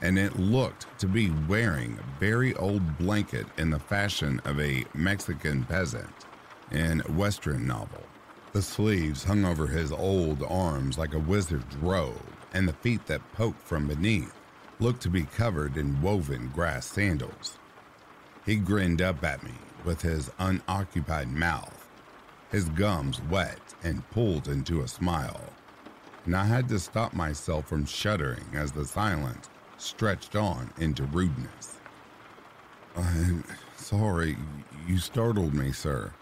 and 0.01 0.16
it 0.18 0.39
looked 0.39 0.87
to 1.01 1.09
be 1.09 1.33
wearing 1.49 1.99
a 1.99 2.20
very 2.20 2.55
old 2.55 2.97
blanket 2.97 3.47
in 3.57 3.70
the 3.70 3.81
fashion 3.81 4.41
of 4.45 4.61
a 4.61 4.85
Mexican 4.95 5.64
peasant 5.64 6.26
in 6.70 7.01
Western 7.16 7.66
novel. 7.66 8.05
The 8.53 8.62
sleeves 8.62 9.24
hung 9.24 9.45
over 9.45 9.66
his 9.66 9.91
old 9.91 10.45
arms 10.49 10.97
like 10.97 11.14
a 11.14 11.18
wizard's 11.18 11.76
robe, 11.76 12.37
and 12.53 12.68
the 12.68 12.72
feet 12.72 13.07
that 13.07 13.33
poked 13.33 13.66
from 13.66 13.89
beneath 13.89 14.38
looked 14.81 15.03
to 15.03 15.11
be 15.11 15.24
covered 15.24 15.76
in 15.76 16.01
woven 16.01 16.51
grass 16.55 16.87
sandals. 16.87 17.59
He 18.47 18.57
grinned 18.57 19.03
up 19.03 19.22
at 19.24 19.43
me 19.43 19.55
with 19.85 20.03
his 20.03 20.31
unoccupied 20.39 21.31
mouth, 21.31 21.87
his 22.51 22.68
gums 22.70 23.20
wet 23.31 23.61
and 23.83 24.09
pulled 24.11 24.49
into 24.49 24.83
a 24.83 24.89
smile, 24.89 25.53
and 26.24 26.37
I 26.37 26.45
had 26.45 26.68
to 26.68 26.79
stop 26.79 27.12
myself 27.14 27.68
from 27.68 27.87
shuddering 27.87 28.45
as 28.55 28.72
the 28.72 28.85
silence 28.85 29.49
stretched 29.79 30.37
on 30.37 30.70
into 30.79 31.05
rudeness. 31.05 31.76
I'm 32.97 33.45
sorry, 33.76 34.37
you 34.87 34.99
startled 34.99 35.55
me, 35.55 35.72
sir. 35.72 36.12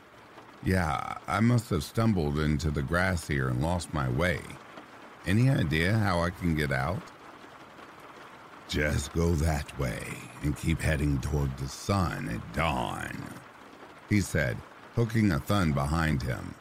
Yeah, 0.64 1.18
I 1.26 1.40
must 1.40 1.70
have 1.70 1.84
stumbled 1.84 2.38
into 2.38 2.70
the 2.70 2.82
grass 2.82 3.26
here 3.28 3.48
and 3.48 3.62
lost 3.62 3.94
my 3.94 4.08
way. 4.08 4.40
Any 5.26 5.48
idea 5.50 5.96
how 5.98 6.20
I 6.20 6.30
can 6.30 6.54
get 6.54 6.72
out? 6.72 7.02
Just 8.68 9.12
go 9.12 9.30
that 9.36 9.78
way 9.78 10.02
and 10.42 10.56
keep 10.56 10.80
heading 10.80 11.20
toward 11.20 11.56
the 11.56 11.68
sun 11.68 12.28
at 12.28 12.52
dawn, 12.52 13.16
he 14.08 14.20
said, 14.20 14.56
hooking 14.96 15.30
a 15.30 15.38
thun 15.38 15.72
behind 15.72 16.22
him. 16.22 16.54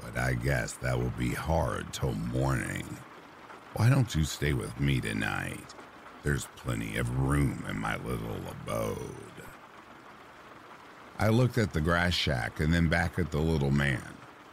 But 0.00 0.18
I 0.18 0.34
guess 0.34 0.74
that 0.74 0.98
will 0.98 1.12
be 1.18 1.30
hard 1.30 1.92
till 1.92 2.12
morning. 2.12 2.84
Why 3.74 3.88
don't 3.88 4.14
you 4.14 4.24
stay 4.24 4.52
with 4.52 4.78
me 4.78 5.00
tonight? 5.00 5.74
There's 6.22 6.48
plenty 6.56 6.98
of 6.98 7.18
room 7.18 7.64
in 7.68 7.78
my 7.78 7.96
little 7.96 8.36
abode. 8.50 9.14
I 11.18 11.28
looked 11.28 11.56
at 11.56 11.72
the 11.72 11.80
grass 11.80 12.12
shack 12.12 12.60
and 12.60 12.72
then 12.72 12.88
back 12.88 13.18
at 13.18 13.30
the 13.30 13.40
little 13.40 13.70
man. 13.70 14.02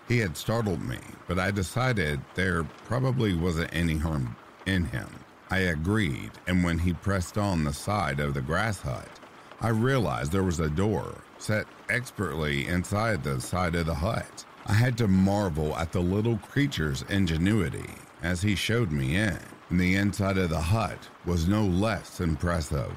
He 0.07 0.19
had 0.19 0.37
startled 0.37 0.81
me, 0.81 0.99
but 1.27 1.39
I 1.39 1.51
decided 1.51 2.21
there 2.35 2.63
probably 2.85 3.33
wasn't 3.33 3.73
any 3.73 3.97
harm 3.97 4.35
in 4.65 4.85
him. 4.85 5.09
I 5.49 5.59
agreed, 5.59 6.31
and 6.45 6.63
when 6.63 6.79
he 6.79 6.93
pressed 6.93 7.37
on 7.37 7.63
the 7.63 7.73
side 7.73 8.19
of 8.19 8.33
the 8.33 8.41
grass 8.41 8.81
hut, 8.81 9.09
I 9.61 9.69
realized 9.69 10.31
there 10.31 10.43
was 10.43 10.59
a 10.59 10.69
door 10.69 11.15
set 11.37 11.67
expertly 11.89 12.67
inside 12.67 13.23
the 13.23 13.39
side 13.39 13.75
of 13.75 13.85
the 13.85 13.95
hut. 13.95 14.45
I 14.65 14.73
had 14.73 14.97
to 14.97 15.07
marvel 15.07 15.75
at 15.77 15.93
the 15.93 16.01
little 16.01 16.37
creature's 16.37 17.03
ingenuity 17.09 17.89
as 18.21 18.41
he 18.41 18.55
showed 18.55 18.91
me 18.91 19.15
in. 19.15 19.39
And 19.69 19.79
the 19.79 19.95
inside 19.95 20.37
of 20.37 20.49
the 20.49 20.59
hut 20.59 21.07
was 21.25 21.47
no 21.47 21.63
less 21.65 22.19
impressive. 22.19 22.91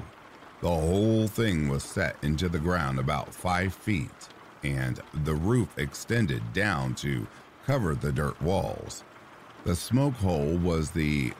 The 0.61 0.69
whole 0.69 1.27
thing 1.27 1.69
was 1.69 1.83
set 1.83 2.15
into 2.21 2.49
the 2.49 2.59
ground 2.59 2.99
about 2.99 3.33
five 3.33 3.73
feet, 3.73 4.29
and 4.63 4.99
the 5.23 5.33
roof 5.35 5.77
extended 5.77 6.53
down 6.53 6.95
to 6.95 7.27
cover 7.65 7.95
the 7.95 8.11
dirt 8.11 8.41
walls. 8.41 9.03
The 9.63 9.75
smoke 9.75 10.15
hole 10.15 10.57
was 10.57 10.91
the 10.91 11.33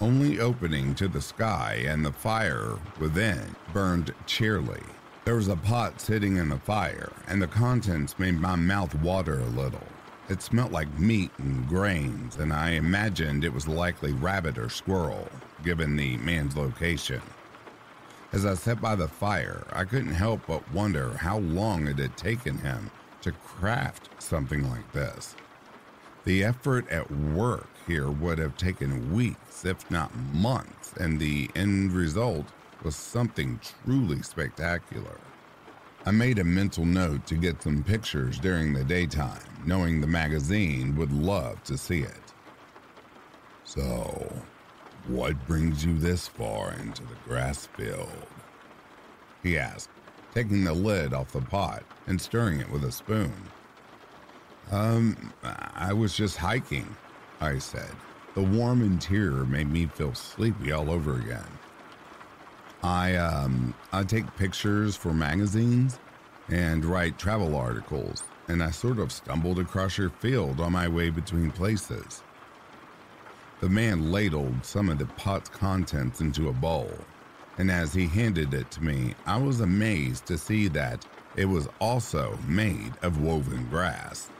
only 0.00 0.40
opening 0.40 0.94
to 0.94 1.08
the 1.08 1.20
sky, 1.20 1.82
and 1.86 2.04
the 2.04 2.12
fire 2.12 2.78
within 2.98 3.56
burned 3.72 4.14
cheerily. 4.26 4.82
There 5.24 5.36
was 5.36 5.48
a 5.48 5.56
pot 5.56 6.00
sitting 6.00 6.36
in 6.36 6.48
the 6.48 6.58
fire, 6.58 7.12
and 7.26 7.42
the 7.42 7.46
contents 7.46 8.18
made 8.18 8.40
my 8.40 8.56
mouth 8.56 8.94
water 8.96 9.40
a 9.40 9.46
little. 9.46 9.86
It 10.28 10.42
smelt 10.42 10.72
like 10.72 10.98
meat 10.98 11.30
and 11.38 11.66
grains, 11.68 12.36
and 12.36 12.52
I 12.52 12.70
imagined 12.70 13.44
it 13.44 13.52
was 13.52 13.66
likely 13.66 14.12
rabbit 14.12 14.58
or 14.58 14.68
squirrel, 14.68 15.28
given 15.64 15.96
the 15.96 16.16
man's 16.18 16.56
location. 16.56 17.22
As 18.32 18.44
I 18.44 18.54
sat 18.54 18.80
by 18.80 18.94
the 18.94 19.08
fire, 19.08 19.66
I 19.72 19.84
couldn't 19.84 20.12
help 20.12 20.42
but 20.46 20.70
wonder 20.72 21.14
how 21.16 21.38
long 21.38 21.86
it 21.86 21.98
had 21.98 22.16
taken 22.16 22.58
him 22.58 22.90
to 23.22 23.32
craft 23.32 24.22
something 24.22 24.68
like 24.68 24.92
this. 24.92 25.34
The 26.24 26.44
effort 26.44 26.88
at 26.90 27.10
work 27.10 27.68
here 27.88 28.10
would 28.10 28.38
have 28.38 28.56
taken 28.56 29.12
weeks, 29.12 29.64
if 29.64 29.90
not 29.90 30.14
months, 30.34 30.92
and 31.00 31.18
the 31.18 31.50
end 31.56 31.92
result 31.92 32.46
was 32.84 32.94
something 32.94 33.58
truly 33.84 34.22
spectacular. 34.22 35.18
I 36.06 36.10
made 36.10 36.38
a 36.38 36.44
mental 36.44 36.84
note 36.84 37.26
to 37.26 37.34
get 37.34 37.62
some 37.62 37.82
pictures 37.82 38.38
during 38.38 38.72
the 38.72 38.84
daytime, 38.84 39.42
knowing 39.64 40.00
the 40.00 40.06
magazine 40.06 40.94
would 40.96 41.12
love 41.12 41.62
to 41.64 41.76
see 41.76 42.00
it. 42.00 42.32
So, 43.64 44.32
what 45.08 45.46
brings 45.46 45.84
you 45.84 45.98
this 45.98 46.28
far 46.28 46.74
into 46.74 47.02
the 47.02 47.16
grass 47.26 47.66
field? 47.66 48.26
He 49.42 49.58
asked, 49.58 49.90
taking 50.34 50.64
the 50.64 50.72
lid 50.72 51.12
off 51.12 51.32
the 51.32 51.40
pot 51.40 51.82
and 52.06 52.20
stirring 52.20 52.60
it 52.60 52.70
with 52.70 52.84
a 52.84 52.92
spoon. 52.92 53.32
Um, 54.70 55.32
I 55.42 55.92
was 55.92 56.14
just 56.14 56.36
hiking, 56.36 56.94
I 57.40 57.58
said. 57.58 57.90
The 58.34 58.42
warm 58.42 58.82
interior 58.82 59.44
made 59.44 59.70
me 59.70 59.86
feel 59.86 60.14
sleepy 60.14 60.72
all 60.72 60.90
over 60.90 61.16
again. 61.16 61.58
I 62.82 63.16
um 63.16 63.74
I 63.92 64.04
take 64.04 64.36
pictures 64.36 64.94
for 64.96 65.12
magazines 65.12 65.98
and 66.48 66.84
write 66.84 67.18
travel 67.18 67.56
articles, 67.56 68.22
and 68.46 68.62
I 68.62 68.70
sort 68.70 68.98
of 68.98 69.12
stumbled 69.12 69.58
across 69.58 69.98
your 69.98 70.10
field 70.10 70.60
on 70.60 70.72
my 70.72 70.88
way 70.88 71.10
between 71.10 71.50
places. 71.50 72.22
The 73.60 73.68
man 73.68 74.12
ladled 74.12 74.64
some 74.64 74.88
of 74.88 74.98
the 74.98 75.06
pot's 75.06 75.48
contents 75.48 76.20
into 76.20 76.48
a 76.48 76.52
bowl, 76.52 76.92
and 77.58 77.70
as 77.70 77.92
he 77.92 78.06
handed 78.06 78.54
it 78.54 78.70
to 78.72 78.84
me, 78.84 79.14
I 79.26 79.36
was 79.36 79.60
amazed 79.60 80.26
to 80.26 80.38
see 80.38 80.68
that 80.68 81.04
it 81.36 81.46
was 81.46 81.68
also 81.80 82.38
made 82.46 82.92
of 83.02 83.20
woven 83.20 83.66
grass. 83.68 84.30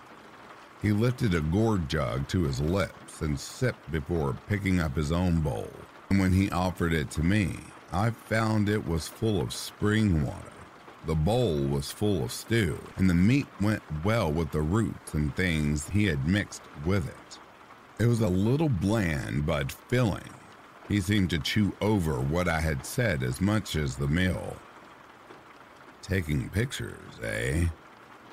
He 0.80 0.92
lifted 0.92 1.34
a 1.34 1.40
gourd 1.40 1.88
jug 1.88 2.28
to 2.28 2.42
his 2.42 2.60
lips 2.60 3.20
and 3.20 3.38
sipped 3.38 3.90
before 3.90 4.36
picking 4.48 4.78
up 4.78 4.94
his 4.94 5.10
own 5.10 5.40
bowl. 5.40 5.70
And 6.08 6.20
when 6.20 6.32
he 6.32 6.50
offered 6.50 6.92
it 6.92 7.10
to 7.12 7.22
me, 7.22 7.56
I 7.92 8.10
found 8.10 8.68
it 8.68 8.86
was 8.86 9.08
full 9.08 9.40
of 9.40 9.52
spring 9.52 10.24
water. 10.24 10.52
The 11.06 11.16
bowl 11.16 11.58
was 11.58 11.90
full 11.90 12.22
of 12.22 12.32
stew, 12.32 12.78
and 12.96 13.10
the 13.10 13.14
meat 13.14 13.46
went 13.60 13.82
well 14.04 14.30
with 14.30 14.52
the 14.52 14.60
roots 14.60 15.14
and 15.14 15.34
things 15.34 15.88
he 15.88 16.04
had 16.04 16.28
mixed 16.28 16.62
with 16.84 17.08
it. 17.08 17.38
It 17.98 18.06
was 18.06 18.20
a 18.20 18.28
little 18.28 18.68
bland 18.68 19.46
but 19.46 19.72
filling. 19.72 20.30
He 20.88 21.00
seemed 21.00 21.30
to 21.30 21.38
chew 21.38 21.74
over 21.80 22.20
what 22.20 22.46
I 22.46 22.60
had 22.60 22.86
said 22.86 23.22
as 23.22 23.40
much 23.40 23.74
as 23.74 23.96
the 23.96 24.06
meal. 24.06 24.56
Taking 26.02 26.48
pictures, 26.50 27.18
eh? 27.22 27.66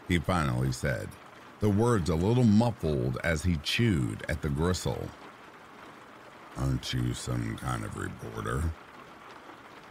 He 0.07 0.19
finally 0.19 0.71
said 0.71 1.09
the 1.59 1.69
words 1.69 2.09
a 2.09 2.15
little 2.15 2.43
muffled 2.43 3.17
as 3.23 3.43
he 3.43 3.57
chewed 3.57 4.25
at 4.29 4.41
the 4.41 4.49
gristle. 4.49 5.07
Aren't 6.57 6.93
you 6.93 7.13
some 7.13 7.57
kind 7.57 7.83
of 7.83 7.97
reporter? 7.97 8.63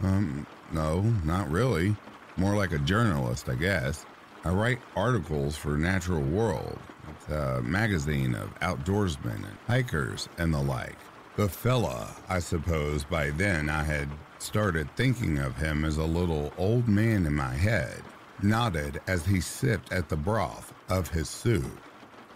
Um, 0.02 0.46
no, 0.72 1.00
not 1.24 1.50
really. 1.50 1.96
more 2.36 2.56
like 2.56 2.72
a 2.72 2.78
journalist, 2.78 3.48
I 3.48 3.54
guess. 3.54 4.06
I 4.44 4.50
write 4.50 4.80
articles 4.96 5.56
for 5.56 5.76
Natural 5.78 6.20
World. 6.20 6.78
It's 7.10 7.28
a 7.32 7.62
magazine 7.62 8.34
of 8.34 8.54
outdoorsmen 8.60 9.36
and 9.36 9.58
hikers 9.66 10.28
and 10.38 10.52
the 10.52 10.60
like. 10.62 10.96
The 11.36 11.48
fella, 11.48 12.08
I 12.28 12.38
suppose 12.40 13.04
by 13.04 13.30
then 13.30 13.68
I 13.68 13.82
had 13.84 14.08
started 14.38 14.88
thinking 14.96 15.38
of 15.38 15.56
him 15.56 15.84
as 15.84 15.96
a 15.96 16.04
little 16.04 16.52
old 16.58 16.88
man 16.88 17.26
in 17.26 17.34
my 17.34 17.54
head, 17.54 18.02
nodded 18.44 19.00
as 19.08 19.24
he 19.24 19.40
sipped 19.40 19.92
at 19.92 20.08
the 20.08 20.16
broth 20.16 20.72
of 20.88 21.08
his 21.08 21.28
soup. 21.28 21.80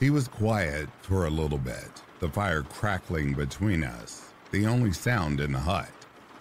He 0.01 0.11
was 0.11 0.27
quiet 0.27 0.89
for 1.03 1.27
a 1.27 1.31
little 1.31 1.59
bit, 1.59 2.03
the 2.19 2.29
fire 2.29 2.63
crackling 2.63 3.35
between 3.35 3.85
us, 3.85 4.33
the 4.51 4.67
only 4.67 4.93
sound 4.93 5.41
in 5.41 5.53
the 5.53 5.59
hut, 5.59 5.91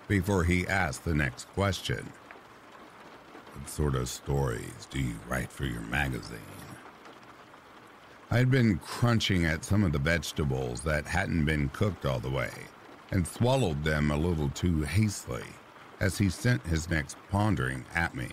before 0.08 0.44
he 0.46 0.68
asked 0.68 1.04
the 1.04 1.14
next 1.14 1.46
question. 1.54 2.12
What 3.54 3.70
sort 3.70 3.96
of 3.96 4.08
stories 4.08 4.88
do 4.90 5.00
you 5.00 5.16
write 5.28 5.52
for 5.52 5.66
your 5.66 5.82
magazine? 5.82 6.40
I 8.30 8.38
had 8.38 8.52
been 8.52 8.78
crunching 8.80 9.46
at 9.46 9.66
some 9.66 9.84
of 9.84 9.92
the 9.92 10.00
vegetables 10.00 10.82
that 10.82 11.06
hadn't 11.06 11.46
been 11.46 11.70
cooked 11.70 12.06
all 12.06 12.20
the 12.20 12.30
way 12.30 12.52
and 13.12 13.28
swallowed 13.28 13.84
them 13.84 14.12
a 14.12 14.18
little 14.18 14.50
too 14.50 14.82
hastily 14.82 15.46
as 16.00 16.18
he 16.18 16.30
sent 16.30 16.66
his 16.68 16.90
next 16.90 17.18
pondering 17.30 17.86
at 17.96 18.16
me. 18.16 18.30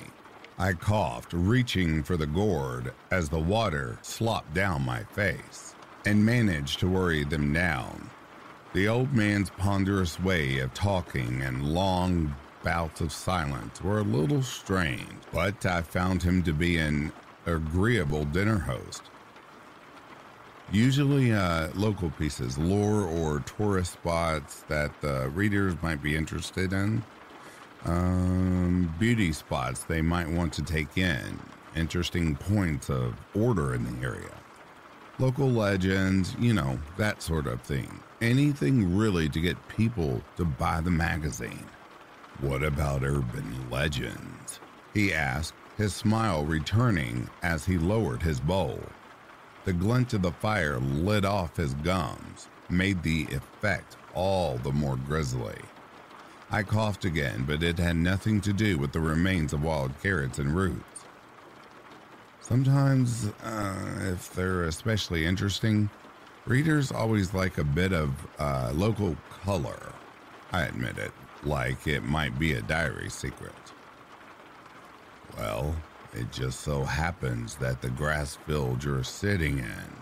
I 0.59 0.73
coughed, 0.73 1.33
reaching 1.33 2.05
for 2.05 2.17
the 2.17 2.29
gourd 2.29 2.93
as 3.11 3.29
the 3.29 3.41
water 3.41 3.99
slopped 4.03 4.55
down 4.55 4.83
my 4.83 5.03
face, 5.03 5.75
and 6.07 6.25
managed 6.25 6.79
to 6.81 6.89
worry 6.89 7.25
them 7.25 7.53
down. 7.53 8.09
The 8.73 8.87
old 8.87 9.13
man's 9.13 9.51
ponderous 9.51 10.21
way 10.21 10.59
of 10.59 10.73
talking 10.73 11.43
and 11.43 11.75
long 11.75 12.37
bouts 12.63 13.01
of 13.01 13.13
silence 13.13 13.83
were 13.83 13.99
a 13.99 14.05
little 14.05 14.43
strange, 14.43 15.09
but 15.33 15.67
I 15.67 15.83
found 15.83 16.23
him 16.23 16.43
to 16.45 16.53
be 16.53 16.79
an 16.79 17.13
agreeable 17.47 18.25
dinner 18.25 18.59
host. 18.59 19.03
Usually, 20.73 21.33
uh, 21.33 21.69
local 21.75 22.11
pieces, 22.11 22.57
lore 22.57 23.03
or 23.03 23.41
tourist 23.41 23.95
spots 23.95 24.65
that 24.69 25.01
the 25.01 25.29
readers 25.31 25.75
might 25.83 26.03
be 26.03 26.17
interested 26.17 26.73
in, 26.73 27.03
um, 27.85 28.95
beauty 28.99 29.33
spots 29.33 29.85
they 29.85 30.01
might 30.03 30.29
want 30.29 30.53
to 30.55 30.63
take 30.63 30.97
in, 30.97 31.39
interesting 31.77 32.37
points 32.37 32.89
of 32.91 33.15
order 33.35 33.75
in 33.75 33.85
the 33.85 34.07
area, 34.07 34.35
local 35.19 35.49
legends, 35.49 36.35
you 36.39 36.55
know, 36.55 36.79
that 36.97 37.23
sort 37.23 37.47
of 37.47 37.61
thing. 37.63 38.01
Anything 38.21 38.97
really 38.97 39.29
to 39.29 39.41
get 39.41 39.69
people 39.69 40.23
to 40.37 40.45
buy 40.45 40.81
the 40.81 40.91
magazine. 40.91 41.67
What 42.41 42.63
about 42.63 43.05
urban 43.05 43.71
legends? 43.71 44.61
He 44.95 45.13
asked, 45.13 45.55
his 45.77 45.95
smile 45.95 46.45
returning 46.45 47.29
as 47.43 47.65
he 47.65 47.79
lowered 47.79 48.23
his 48.23 48.41
bowl. 48.41 48.81
The 49.65 49.73
glint 49.73 50.15
of 50.15 50.23
the 50.23 50.33
fire 50.33 50.79
lit 50.79 51.25
off 51.25 51.57
his 51.57 51.75
gums, 51.75 52.49
made 52.69 53.03
the 53.03 53.27
effect 53.31 53.97
all 54.15 54.59
the 54.59 54.73
more 54.73 54.97
grisly. 54.97 55.59
I 56.51 56.63
coughed 56.63 57.05
again, 57.05 57.45
but 57.47 57.63
it 57.63 57.79
had 57.79 57.97
nothing 57.97 58.41
to 58.43 58.53
do 58.53 58.79
with 58.79 58.93
the 58.93 59.01
remains 59.01 59.53
of 59.53 59.63
wild 59.63 59.93
carrots 60.03 60.39
and 60.39 60.55
roots. 60.55 61.05
Sometimes, 62.41 63.33
uh, 63.43 64.11
if 64.13 64.33
they're 64.35 64.65
especially 64.65 65.25
interesting, 65.25 65.89
readers 66.47 66.93
always 66.93 67.33
like 67.33 67.59
a 67.59 67.65
bit 67.65 67.93
of 67.93 68.11
uh, 68.39 68.71
local 68.75 69.17
color. 69.43 69.93
I 70.53 70.65
admit 70.65 70.99
it 70.99 71.13
like 71.43 71.87
it 71.87 72.05
might 72.05 72.39
be 72.39 72.53
a 72.53 72.63
diary 72.63 73.09
secret. 73.11 73.53
Well, 75.39 75.75
it 76.13 76.31
just 76.31 76.61
so 76.61 76.85
happens 76.85 77.57
that 77.57 77.83
the 77.83 77.91
grass 77.91 78.37
field 78.47 78.85
you're 78.85 79.03
sitting 79.03 79.59
in 79.59 79.97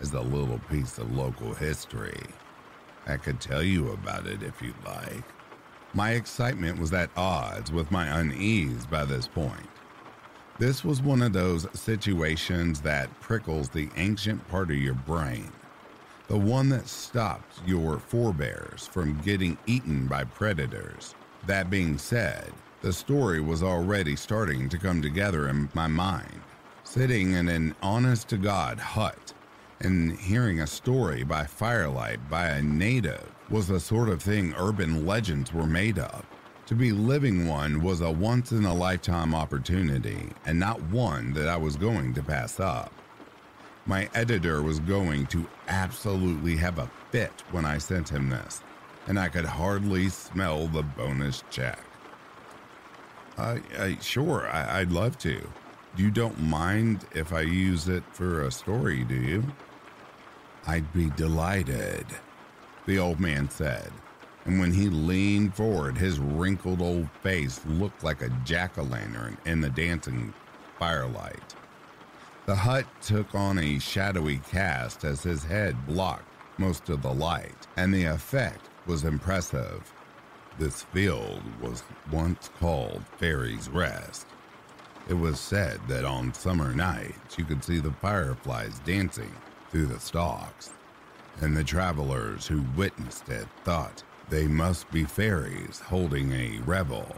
is 0.00 0.12
a 0.12 0.20
little 0.20 0.60
piece 0.70 0.98
of 0.98 1.16
local 1.16 1.54
history. 1.54 2.20
I 3.06 3.16
could 3.16 3.40
tell 3.40 3.62
you 3.62 3.92
about 3.92 4.26
it 4.26 4.42
if 4.42 4.60
you'd 4.60 4.74
like. 4.84 5.24
My 5.96 6.10
excitement 6.10 6.78
was 6.78 6.92
at 6.92 7.08
odds 7.16 7.72
with 7.72 7.90
my 7.90 8.20
unease 8.20 8.84
by 8.84 9.06
this 9.06 9.26
point. 9.26 9.66
This 10.58 10.84
was 10.84 11.00
one 11.00 11.22
of 11.22 11.32
those 11.32 11.66
situations 11.72 12.82
that 12.82 13.18
prickles 13.20 13.70
the 13.70 13.88
ancient 13.96 14.46
part 14.48 14.70
of 14.70 14.76
your 14.76 14.92
brain 14.94 15.50
the 16.28 16.36
one 16.36 16.68
that 16.68 16.88
stopped 16.88 17.60
your 17.64 17.98
forebears 17.98 18.86
from 18.86 19.20
getting 19.22 19.56
eaten 19.66 20.06
by 20.06 20.24
predators. 20.24 21.14
That 21.46 21.70
being 21.70 21.98
said, 21.98 22.52
the 22.82 22.92
story 22.92 23.40
was 23.40 23.62
already 23.62 24.16
starting 24.16 24.68
to 24.70 24.78
come 24.78 25.00
together 25.00 25.48
in 25.48 25.70
my 25.72 25.86
mind. 25.86 26.40
Sitting 26.84 27.32
in 27.32 27.48
an 27.48 27.74
honest 27.80 28.28
to 28.28 28.36
God 28.36 28.78
hut 28.78 29.32
and 29.80 30.18
hearing 30.18 30.60
a 30.60 30.66
story 30.66 31.22
by 31.22 31.44
firelight 31.44 32.28
by 32.28 32.48
a 32.48 32.62
native 32.62 33.32
was 33.50 33.68
the 33.68 33.80
sort 33.80 34.08
of 34.08 34.22
thing 34.22 34.54
urban 34.58 35.06
legends 35.06 35.52
were 35.52 35.66
made 35.66 35.98
of. 35.98 36.24
To 36.66 36.74
be 36.74 36.90
living 36.90 37.46
one 37.46 37.80
was 37.80 38.00
a 38.00 38.10
once 38.10 38.50
in 38.50 38.64
a 38.64 38.74
lifetime 38.74 39.34
opportunity 39.34 40.30
and 40.46 40.58
not 40.58 40.82
one 40.90 41.32
that 41.34 41.48
I 41.48 41.56
was 41.56 41.76
going 41.76 42.12
to 42.14 42.22
pass 42.22 42.58
up. 42.58 42.92
My 43.86 44.08
editor 44.14 44.62
was 44.62 44.80
going 44.80 45.26
to 45.26 45.46
absolutely 45.68 46.56
have 46.56 46.78
a 46.78 46.90
fit 47.12 47.44
when 47.52 47.64
I 47.64 47.78
sent 47.78 48.08
him 48.08 48.28
this, 48.28 48.62
and 49.06 49.16
I 49.16 49.28
could 49.28 49.44
hardly 49.44 50.08
smell 50.08 50.66
the 50.66 50.82
bonus 50.82 51.44
check. 51.50 51.78
Uh, 53.38 53.58
uh, 53.78 53.90
sure, 54.00 54.48
I, 54.48 54.80
I'd 54.80 54.90
love 54.90 55.18
to. 55.18 55.40
You 55.96 56.10
don't 56.10 56.40
mind 56.40 57.06
if 57.14 57.32
I 57.32 57.42
use 57.42 57.88
it 57.88 58.02
for 58.12 58.42
a 58.42 58.50
story, 58.50 59.04
do 59.04 59.14
you? 59.14 59.44
I'd 60.66 60.92
be 60.92 61.10
delighted, 61.10 62.06
the 62.86 62.98
old 62.98 63.20
man 63.20 63.50
said. 63.50 63.92
And 64.44 64.60
when 64.60 64.72
he 64.72 64.88
leaned 64.88 65.54
forward, 65.54 65.98
his 65.98 66.20
wrinkled 66.20 66.80
old 66.80 67.10
face 67.22 67.60
looked 67.66 68.04
like 68.04 68.22
a 68.22 68.30
jack 68.44 68.78
o' 68.78 68.82
lantern 68.82 69.36
in 69.44 69.60
the 69.60 69.70
dancing 69.70 70.32
firelight. 70.78 71.54
The 72.46 72.54
hut 72.54 72.86
took 73.02 73.34
on 73.34 73.58
a 73.58 73.80
shadowy 73.80 74.38
cast 74.38 75.04
as 75.04 75.24
his 75.24 75.42
head 75.42 75.86
blocked 75.86 76.32
most 76.58 76.88
of 76.88 77.02
the 77.02 77.12
light, 77.12 77.66
and 77.76 77.92
the 77.92 78.04
effect 78.04 78.70
was 78.86 79.04
impressive. 79.04 79.92
This 80.56 80.82
field 80.84 81.42
was 81.60 81.82
once 82.12 82.50
called 82.60 83.02
Fairy's 83.18 83.68
Rest. 83.68 84.28
It 85.08 85.14
was 85.14 85.40
said 85.40 85.80
that 85.88 86.04
on 86.04 86.32
summer 86.32 86.72
nights 86.72 87.36
you 87.36 87.44
could 87.44 87.64
see 87.64 87.80
the 87.80 87.92
fireflies 87.92 88.78
dancing 88.84 89.34
through 89.70 89.86
the 89.86 90.00
stalks, 90.00 90.70
and 91.40 91.56
the 91.56 91.64
travelers 91.64 92.46
who 92.46 92.64
witnessed 92.76 93.28
it 93.28 93.46
thought 93.64 94.02
they 94.28 94.46
must 94.46 94.90
be 94.90 95.04
fairies 95.04 95.80
holding 95.80 96.32
a 96.32 96.60
revel. 96.64 97.16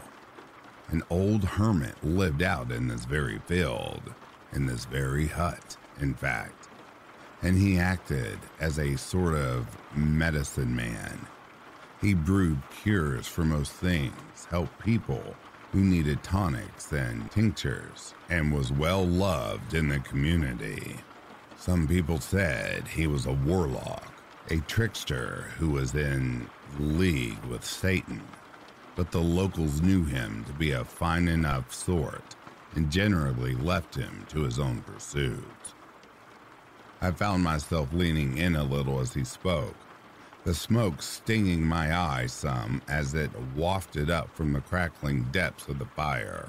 An 0.89 1.03
old 1.09 1.43
hermit 1.43 1.95
lived 2.03 2.41
out 2.41 2.71
in 2.71 2.87
this 2.87 3.05
very 3.05 3.39
field, 3.39 4.01
in 4.53 4.65
this 4.65 4.85
very 4.85 5.27
hut, 5.27 5.77
in 5.99 6.13
fact, 6.13 6.67
and 7.41 7.57
he 7.57 7.77
acted 7.77 8.37
as 8.59 8.79
a 8.79 8.97
sort 8.97 9.35
of 9.35 9.67
medicine 9.95 10.75
man. 10.75 11.25
He 12.01 12.13
brewed 12.13 12.61
cures 12.81 13.27
for 13.27 13.43
most 13.43 13.71
things, 13.73 14.45
helped 14.49 14.79
people 14.79 15.23
who 15.71 15.79
needed 15.79 16.23
tonics 16.23 16.91
and 16.91 17.29
tinctures, 17.31 18.13
and 18.29 18.51
was 18.51 18.71
well 18.71 19.05
loved 19.05 19.73
in 19.73 19.87
the 19.87 19.99
community. 19.99 20.95
Some 21.59 21.89
people 21.89 22.21
said 22.21 22.87
he 22.87 23.05
was 23.05 23.25
a 23.25 23.33
warlock, 23.33 24.13
a 24.49 24.59
trickster 24.61 25.51
who 25.57 25.71
was 25.71 25.93
in 25.93 26.49
league 26.79 27.43
with 27.43 27.65
Satan, 27.65 28.21
but 28.95 29.11
the 29.11 29.19
locals 29.19 29.81
knew 29.81 30.05
him 30.05 30.45
to 30.45 30.53
be 30.53 30.71
a 30.71 30.85
fine 30.85 31.27
enough 31.27 31.73
sort 31.73 32.37
and 32.75 32.89
generally 32.89 33.55
left 33.55 33.95
him 33.95 34.25
to 34.29 34.43
his 34.43 34.57
own 34.57 34.83
pursuits. 34.83 35.73
I 37.01 37.11
found 37.11 37.43
myself 37.43 37.91
leaning 37.91 38.37
in 38.37 38.55
a 38.55 38.63
little 38.63 39.01
as 39.01 39.13
he 39.13 39.25
spoke, 39.25 39.75
the 40.45 40.53
smoke 40.53 41.01
stinging 41.01 41.61
my 41.61 41.93
eyes 41.93 42.31
some 42.31 42.81
as 42.87 43.13
it 43.13 43.31
wafted 43.53 44.09
up 44.09 44.33
from 44.33 44.53
the 44.53 44.61
crackling 44.61 45.23
depths 45.33 45.67
of 45.67 45.77
the 45.77 45.85
fire. 45.85 46.47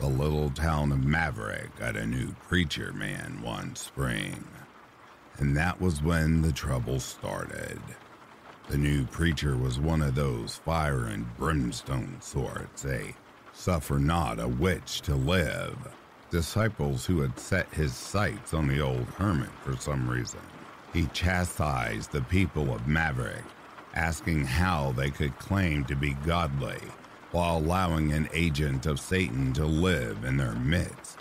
The 0.00 0.08
little 0.08 0.48
town 0.48 0.92
of 0.92 1.04
Maverick 1.04 1.76
got 1.78 1.94
a 1.94 2.06
new 2.06 2.32
preacher 2.48 2.90
man 2.90 3.42
one 3.42 3.76
spring, 3.76 4.46
and 5.36 5.54
that 5.58 5.78
was 5.78 6.02
when 6.02 6.40
the 6.40 6.52
trouble 6.52 7.00
started. 7.00 7.78
The 8.68 8.78
new 8.78 9.04
preacher 9.04 9.58
was 9.58 9.78
one 9.78 10.00
of 10.00 10.14
those 10.14 10.56
fire 10.56 11.04
and 11.04 11.36
brimstone 11.36 12.16
sorts, 12.22 12.86
a 12.86 13.14
Suffer 13.52 13.98
not 13.98 14.40
a 14.40 14.48
witch 14.48 15.02
to 15.02 15.14
live. 15.14 15.76
Disciples 16.30 17.04
who 17.04 17.20
had 17.20 17.38
set 17.38 17.68
his 17.74 17.92
sights 17.92 18.54
on 18.54 18.68
the 18.68 18.80
old 18.80 19.06
hermit 19.18 19.50
for 19.62 19.76
some 19.76 20.08
reason. 20.08 20.40
He 20.94 21.08
chastised 21.08 22.10
the 22.10 22.22
people 22.22 22.72
of 22.72 22.88
Maverick, 22.88 23.44
asking 23.92 24.46
how 24.46 24.92
they 24.92 25.10
could 25.10 25.38
claim 25.38 25.84
to 25.84 25.94
be 25.94 26.14
godly 26.24 26.80
while 27.32 27.58
allowing 27.58 28.12
an 28.12 28.28
agent 28.32 28.86
of 28.86 29.00
Satan 29.00 29.52
to 29.54 29.64
live 29.64 30.24
in 30.24 30.36
their 30.36 30.54
midst. 30.54 31.18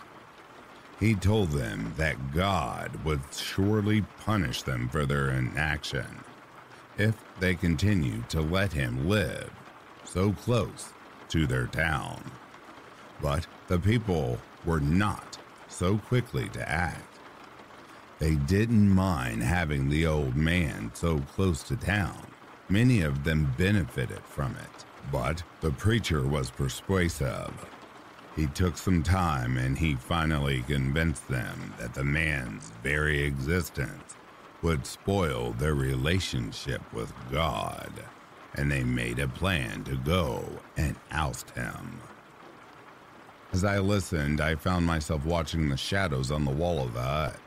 He 1.00 1.16
told 1.16 1.52
them 1.52 1.94
that 1.98 2.34
God 2.34 3.04
would 3.06 3.22
surely 3.32 4.02
punish 4.26 4.64
them 4.64 4.90
for 4.90 5.06
their 5.06 5.30
inaction 5.30 6.24
if 6.98 7.16
they 7.40 7.56
continued 7.56 8.30
to 8.30 8.42
let 8.42 8.74
him 8.74 9.08
live 9.08 9.50
so 10.04 10.34
close 10.34 10.92
to 11.30 11.48
their 11.48 11.68
town. 11.68 12.22
But 13.22 13.48
the 13.68 13.80
people 13.80 14.40
were 14.66 14.82
not 14.82 15.38
so 15.70 15.98
quickly 15.98 16.50
to 16.50 16.70
act. 16.70 17.20
They 18.18 18.36
didn't 18.36 18.90
mind 18.90 19.44
having 19.44 19.88
the 19.88 20.06
old 20.06 20.36
man 20.36 20.92
so 20.94 21.20
close 21.20 21.64
to 21.64 21.78
town. 21.78 22.28
Many 22.68 23.02
of 23.02 23.24
them 23.24 23.54
benefited 23.58 24.22
from 24.26 24.56
it, 24.58 24.86
but 25.12 25.44
the 25.62 25.72
preacher 25.72 26.26
was 26.26 26.52
persuasive. 26.52 27.52
He 28.36 28.48
took 28.48 28.78
some 28.78 29.04
time 29.04 29.58
and 29.58 29.78
he 29.78 29.96
finally 29.96 30.64
convinced 30.68 31.28
them 31.28 31.74
that 31.80 31.94
the 31.94 32.04
man's 32.04 32.72
very 32.84 33.22
existence 33.24 34.16
would 34.62 34.86
spoil 34.86 35.54
their 35.54 35.74
relationship 35.74 36.82
with 36.94 37.14
God, 37.32 37.92
and 38.56 38.72
they 38.72 38.84
made 38.84 39.20
a 39.20 39.28
plan 39.28 39.84
to 39.86 39.96
go 39.96 40.46
and 40.78 40.96
oust 41.12 41.50
him. 41.52 42.02
As 43.52 43.64
I 43.64 43.80
listened, 43.80 44.42
I 44.42 44.56
found 44.56 44.86
myself 44.86 45.26
watching 45.26 45.70
the 45.70 45.78
shadows 45.78 46.32
on 46.32 46.46
the 46.46 46.52
wall 46.52 46.84
of 46.84 46.94
the 46.94 47.02
hut. 47.02 47.40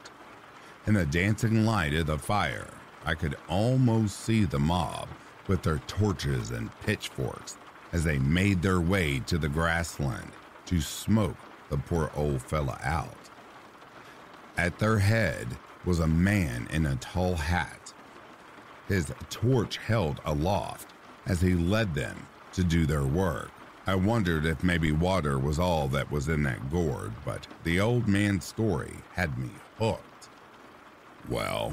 In 0.86 0.94
the 0.94 1.06
dancing 1.06 1.64
light 1.64 1.94
of 1.94 2.06
the 2.06 2.18
fire, 2.18 2.68
I 3.04 3.14
could 3.14 3.36
almost 3.48 4.20
see 4.20 4.44
the 4.44 4.58
mob 4.58 5.08
with 5.48 5.62
their 5.62 5.78
torches 5.86 6.50
and 6.50 6.70
pitchforks 6.80 7.56
as 7.92 8.04
they 8.04 8.18
made 8.18 8.62
their 8.62 8.80
way 8.80 9.20
to 9.26 9.38
the 9.38 9.48
grassland 9.48 10.30
to 10.66 10.80
smoke 10.80 11.36
the 11.68 11.76
poor 11.76 12.10
old 12.14 12.42
fella 12.42 12.78
out. 12.82 13.30
At 14.56 14.78
their 14.78 14.98
head 14.98 15.48
was 15.84 16.00
a 16.00 16.06
man 16.06 16.68
in 16.70 16.86
a 16.86 16.96
tall 16.96 17.34
hat, 17.34 17.92
his 18.88 19.12
torch 19.30 19.78
held 19.78 20.20
aloft 20.24 20.92
as 21.26 21.40
he 21.40 21.54
led 21.54 21.94
them 21.94 22.26
to 22.52 22.62
do 22.62 22.86
their 22.86 23.04
work. 23.04 23.50
I 23.86 23.94
wondered 23.96 24.46
if 24.46 24.62
maybe 24.62 24.92
water 24.92 25.38
was 25.38 25.58
all 25.58 25.88
that 25.88 26.10
was 26.10 26.28
in 26.28 26.44
that 26.44 26.70
gourd, 26.70 27.12
but 27.24 27.46
the 27.64 27.80
old 27.80 28.06
man's 28.06 28.44
story 28.44 28.94
had 29.14 29.38
me 29.38 29.50
hooked. 29.78 30.28
Well, 31.28 31.72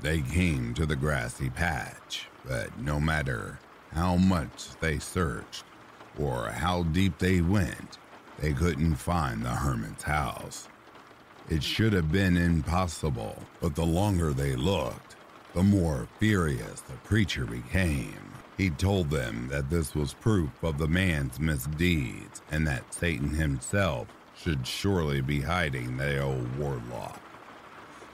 they 0.00 0.20
came 0.20 0.74
to 0.74 0.86
the 0.86 0.94
grassy 0.94 1.50
patch, 1.50 2.28
but 2.48 2.76
no 2.80 2.98
matter 2.98 3.58
how 3.92 4.16
much 4.16 4.68
they 4.80 4.98
searched 4.98 5.64
or 6.18 6.48
how 6.48 6.82
deep 6.84 7.18
they 7.18 7.40
went, 7.40 7.98
they 8.40 8.52
couldn't 8.52 8.94
find 8.94 9.44
the 9.44 9.50
hermit's 9.50 10.02
house. 10.02 10.68
It 11.48 11.62
should 11.62 11.92
have 11.92 12.10
been 12.10 12.36
impossible, 12.36 13.42
but 13.60 13.74
the 13.74 13.86
longer 13.86 14.32
they 14.32 14.56
looked, 14.56 15.16
the 15.54 15.62
more 15.62 16.08
furious 16.18 16.80
the 16.80 16.94
preacher 17.04 17.44
became. 17.44 18.32
He 18.56 18.70
told 18.70 19.10
them 19.10 19.48
that 19.48 19.70
this 19.70 19.94
was 19.94 20.14
proof 20.14 20.50
of 20.62 20.78
the 20.78 20.88
man's 20.88 21.38
misdeeds 21.38 22.42
and 22.50 22.66
that 22.66 22.92
Satan 22.92 23.30
himself 23.30 24.08
should 24.36 24.66
surely 24.66 25.20
be 25.20 25.40
hiding 25.40 25.96
the 25.96 26.20
old 26.20 26.56
warlock. 26.56 27.20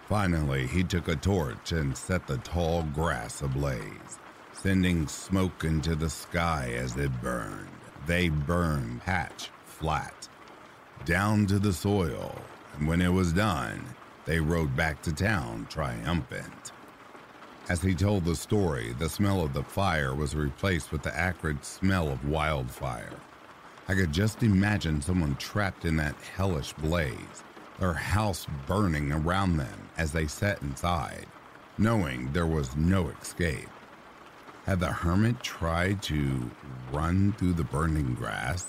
Finally, 0.08 0.66
he 0.66 0.84
took 0.84 1.08
a 1.08 1.16
torch 1.16 1.72
and 1.72 1.96
set 1.96 2.26
the 2.26 2.36
tall 2.38 2.82
grass 2.94 3.40
ablaze, 3.42 4.18
sending 4.54 5.06
smoke 5.06 5.64
into 5.64 5.94
the 5.94 6.10
sky 6.10 6.72
as 6.76 6.96
it 6.96 7.20
burned. 7.20 7.68
They 8.06 8.28
burned 8.28 9.02
patch 9.02 9.50
flat, 9.64 10.28
down 11.04 11.46
to 11.46 11.58
the 11.58 11.72
soil, 11.72 12.34
and 12.76 12.88
when 12.88 13.02
it 13.02 13.12
was 13.12 13.32
done, 13.32 13.84
they 14.24 14.40
rode 14.40 14.74
back 14.74 15.02
to 15.02 15.12
town 15.12 15.66
triumphant. 15.68 16.72
As 17.68 17.82
he 17.82 17.94
told 17.94 18.24
the 18.24 18.36
story, 18.36 18.94
the 18.98 19.08
smell 19.08 19.42
of 19.42 19.54
the 19.54 19.62
fire 19.62 20.14
was 20.14 20.34
replaced 20.34 20.92
with 20.92 21.02
the 21.02 21.16
acrid 21.16 21.64
smell 21.64 22.08
of 22.08 22.28
wildfire. 22.28 23.12
I 23.88 23.94
could 23.94 24.12
just 24.12 24.42
imagine 24.42 25.02
someone 25.02 25.36
trapped 25.36 25.84
in 25.84 25.96
that 25.96 26.16
hellish 26.36 26.72
blaze, 26.74 27.44
their 27.78 27.92
house 27.92 28.46
burning 28.66 29.12
around 29.12 29.56
them 29.56 29.88
as 29.96 30.12
they 30.12 30.26
sat 30.26 30.62
inside, 30.62 31.26
knowing 31.76 32.32
there 32.32 32.46
was 32.46 32.76
no 32.76 33.08
escape. 33.20 33.68
Had 34.66 34.80
the 34.80 34.92
hermit 34.92 35.42
tried 35.42 36.00
to 36.04 36.50
run 36.90 37.34
through 37.34 37.52
the 37.52 37.64
burning 37.64 38.14
grass? 38.14 38.66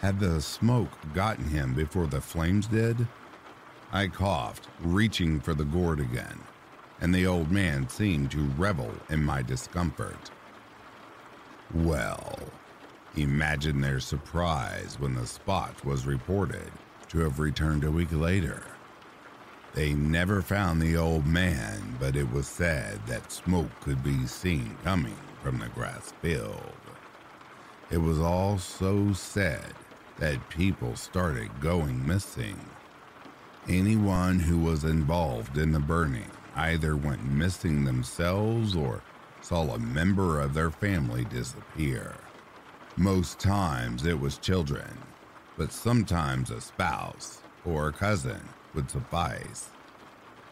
Had 0.00 0.18
the 0.18 0.40
smoke 0.40 0.90
gotten 1.14 1.44
him 1.44 1.72
before 1.72 2.08
the 2.08 2.20
flames 2.20 2.66
did? 2.66 3.06
I 3.92 4.08
coughed, 4.08 4.66
reaching 4.80 5.38
for 5.38 5.54
the 5.54 5.64
gourd 5.64 6.00
again, 6.00 6.40
and 7.00 7.14
the 7.14 7.28
old 7.28 7.52
man 7.52 7.88
seemed 7.88 8.32
to 8.32 8.50
revel 8.58 8.90
in 9.08 9.22
my 9.22 9.40
discomfort. 9.40 10.32
Well, 11.72 12.36
imagine 13.14 13.80
their 13.80 14.00
surprise 14.00 14.96
when 14.98 15.14
the 15.14 15.28
spot 15.28 15.84
was 15.84 16.06
reported 16.06 16.72
to 17.10 17.20
have 17.20 17.38
returned 17.38 17.84
a 17.84 17.90
week 17.92 18.10
later. 18.10 18.64
They 19.74 19.92
never 19.92 20.40
found 20.40 20.80
the 20.80 20.96
old 20.96 21.26
man, 21.26 21.96
but 21.98 22.14
it 22.14 22.30
was 22.30 22.46
said 22.46 23.04
that 23.08 23.32
smoke 23.32 23.80
could 23.80 24.04
be 24.04 24.24
seen 24.24 24.76
coming 24.84 25.16
from 25.42 25.58
the 25.58 25.66
grass 25.68 26.12
field. 26.22 26.72
It 27.90 27.98
was 27.98 28.20
all 28.20 28.56
so 28.58 29.12
said 29.12 29.74
that 30.18 30.48
people 30.48 30.94
started 30.94 31.60
going 31.60 32.06
missing. 32.06 32.56
Anyone 33.68 34.38
who 34.38 34.58
was 34.58 34.84
involved 34.84 35.58
in 35.58 35.72
the 35.72 35.80
burning 35.80 36.30
either 36.54 36.94
went 36.94 37.28
missing 37.28 37.84
themselves 37.84 38.76
or 38.76 39.02
saw 39.40 39.74
a 39.74 39.78
member 39.80 40.40
of 40.40 40.54
their 40.54 40.70
family 40.70 41.24
disappear. 41.24 42.14
Most 42.96 43.40
times 43.40 44.06
it 44.06 44.20
was 44.20 44.38
children, 44.38 44.98
but 45.58 45.72
sometimes 45.72 46.52
a 46.52 46.60
spouse 46.60 47.42
or 47.64 47.88
a 47.88 47.92
cousin 47.92 48.40
would 48.74 48.90
suffice. 48.90 49.70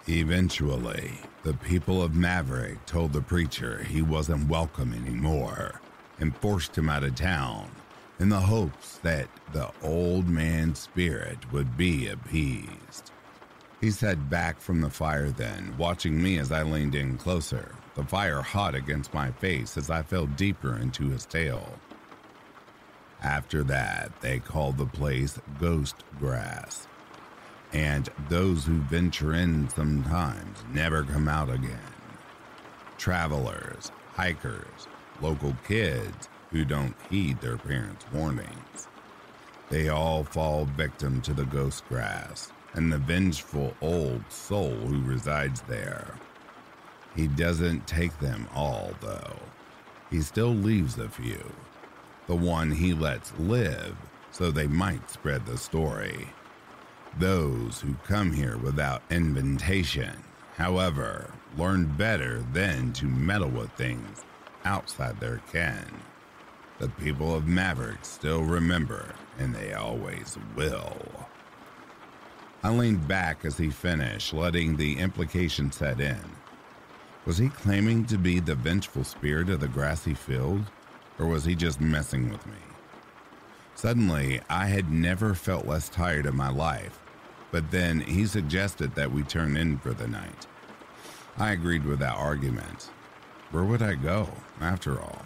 Eventually, 0.09 1.13
the 1.43 1.55
people 1.55 2.03
of 2.03 2.15
Maverick 2.15 2.85
told 2.87 3.13
the 3.13 3.21
preacher 3.21 3.85
he 3.85 4.03
wasn't 4.03 4.49
welcome 4.49 4.93
anymore 4.93 5.81
and 6.19 6.37
forced 6.37 6.77
him 6.77 6.89
out 6.89 7.05
of 7.05 7.15
town 7.15 7.71
in 8.19 8.29
the 8.29 8.41
hopes 8.41 8.99
that 8.99 9.29
the 9.53 9.71
old 9.83 10.29
man's 10.29 10.79
spirit 10.79 11.53
would 11.53 11.77
be 11.77 12.09
appeased. 12.09 13.11
He 13.81 13.91
sat 13.91 14.31
back 14.31 14.61
from 14.61 14.81
the 14.81 14.91
fire 14.91 15.31
then, 15.31 15.75
watching 15.77 16.23
me 16.23 16.39
as 16.39 16.53
I 16.53 16.63
leaned 16.63 16.95
in 16.95 17.19
closer, 17.19 17.75
the 17.97 18.05
fire 18.05 18.41
hot 18.41 18.77
against 18.77 19.13
my 19.13 19.33
face 19.33 19.77
as 19.77 19.91
I 19.91 20.03
fell 20.03 20.27
deeper 20.27 20.77
into 20.77 21.11
his 21.11 21.27
tale. 21.27 21.79
After 23.23 23.65
that, 23.65 24.13
they 24.21 24.39
called 24.39 24.79
the 24.79 24.87
place 24.87 25.41
Ghost 25.61 25.97
Grass, 26.19 26.87
and 27.73 28.09
those 28.29 28.65
who 28.65 28.79
venture 28.83 29.35
in 29.35 29.69
sometimes 29.69 30.59
never 30.73 31.03
come 31.03 31.29
out 31.29 31.51
again. 31.51 31.79
Travelers, 32.99 33.91
hikers, 34.13 34.89
local 35.21 35.57
kids, 35.67 36.29
who 36.51 36.65
don't 36.65 36.95
heed 37.11 37.41
their 37.41 37.57
parents' 37.57 38.05
warnings. 38.13 38.89
They 39.71 39.89
all 39.89 40.23
fall 40.23 40.67
victim 40.67 41.23
to 41.23 41.33
the 41.33 41.47
ghost 41.47 41.89
grass 41.89 42.53
and 42.75 42.93
the 42.93 42.99
vengeful 42.99 43.75
old 43.81 44.23
soul 44.31 44.75
who 44.75 45.01
resides 45.03 45.63
there. 45.63 46.15
He 47.17 47.27
doesn't 47.27 47.87
take 47.87 48.19
them 48.19 48.49
all, 48.55 48.93
though. 49.01 49.37
He 50.11 50.21
still 50.21 50.55
leaves 50.55 50.99
a 50.99 51.09
few. 51.09 51.53
The 52.27 52.37
one 52.37 52.71
he 52.71 52.93
lets 52.93 53.33
live 53.39 53.97
so 54.31 54.51
they 54.51 54.67
might 54.67 55.11
spread 55.11 55.47
the 55.47 55.59
story. 55.59 56.29
Those 57.19 57.81
who 57.81 57.95
come 58.07 58.33
here 58.33 58.57
without 58.57 59.03
invitation, 59.11 60.25
however, 60.57 61.31
learn 61.57 61.87
better 61.97 62.43
than 62.53 62.93
to 62.95 63.05
meddle 63.05 63.51
with 63.51 63.71
things 63.73 64.25
outside 64.65 65.21
their 65.21 65.43
ken. 65.53 65.87
The 66.79 66.89
people 66.89 67.35
of 67.35 67.47
Maverick 67.47 68.05
still 68.05 68.43
remember, 68.43 69.15
and 69.39 69.55
they 69.55 69.75
always 69.75 70.39
will. 70.57 70.97
I 72.65 72.71
leaned 72.71 73.07
back 73.07 73.45
as 73.45 73.59
he 73.59 73.71
finished, 73.71 74.33
letting 74.33 74.77
the 74.77 74.99
implication 74.99 75.71
set 75.71 76.01
in. 76.01 76.21
Was 77.25 77.39
he 77.39 77.51
claiming 77.51 78.05
to 78.07 78.19
be 78.19 78.41
the 78.41 78.55
vengeful 78.55 79.05
spirit 79.05 79.51
of 79.51 79.61
the 79.61 79.69
grassy 79.69 80.15
field, 80.15 80.71
or 81.19 81.27
was 81.27 81.45
he 81.45 81.55
just 81.55 81.81
messing 81.81 82.31
with 82.31 82.47
me? 82.47 82.57
Suddenly, 83.75 84.41
I 84.49 84.67
had 84.67 84.91
never 84.91 85.35
felt 85.35 85.67
less 85.67 85.89
tired 85.89 86.27
in 86.27 86.37
my 86.37 86.49
life, 86.51 87.02
but 87.53 87.71
then 87.71 88.01
he 88.01 88.27
suggested 88.27 88.95
that 88.97 89.13
we 89.13 89.23
turn 89.23 89.57
in 89.57 89.79
for 89.79 89.93
the 89.93 90.09
night. 90.09 90.49
I 91.39 91.53
agreed 91.53 91.85
with 91.85 92.01
that 92.01 92.17
argument. 92.17 92.91
Where 93.53 93.63
would 93.63 93.83
I 93.83 93.95
go, 93.95 94.29
after 94.61 95.01
all? 95.01 95.23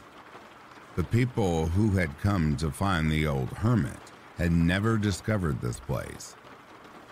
The 0.97 1.05
people 1.05 1.67
who 1.67 1.91
had 1.91 2.19
come 2.21 2.57
to 2.57 2.71
find 2.71 3.11
the 3.11 3.27
old 3.27 3.49
hermit 3.51 4.13
had 4.37 4.53
never 4.53 4.99
discovered 4.99 5.61
this 5.61 5.81
place. 5.81 6.35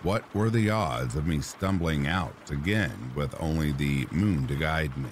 What 0.03 0.23
were 0.35 0.49
the 0.49 0.69
odds 0.69 1.15
of 1.15 1.25
me 1.25 1.39
stumbling 1.39 2.05
out 2.05 2.51
again 2.51 3.11
with 3.15 3.35
only 3.41 3.71
the 3.71 4.07
moon 4.11 4.45
to 4.47 4.55
guide 4.55 4.95
me? 4.97 5.09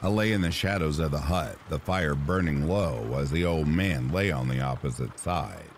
I 0.00 0.08
lay 0.08 0.32
in 0.32 0.40
the 0.40 0.50
shadows 0.50 0.98
of 0.98 1.10
the 1.10 1.18
hut, 1.18 1.58
the 1.68 1.78
fire 1.78 2.14
burning 2.14 2.68
low 2.68 3.18
as 3.18 3.30
the 3.30 3.44
old 3.44 3.68
man 3.68 4.10
lay 4.12 4.30
on 4.30 4.48
the 4.48 4.60
opposite 4.60 5.18
side. 5.18 5.68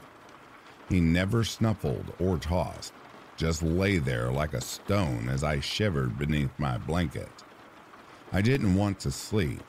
He 0.93 1.01
never 1.01 1.43
snuffled 1.43 2.13
or 2.21 2.37
tossed, 2.37 2.93
just 3.39 3.63
lay 3.63 3.97
there 3.97 4.31
like 4.31 4.53
a 4.53 4.61
stone 4.61 5.27
as 5.31 5.43
I 5.43 5.59
shivered 5.59 6.19
beneath 6.19 6.51
my 6.59 6.77
blanket. 6.77 7.31
I 8.31 8.43
didn't 8.43 8.75
want 8.75 9.01
to 9.01 9.11
sleep, 9.11 9.63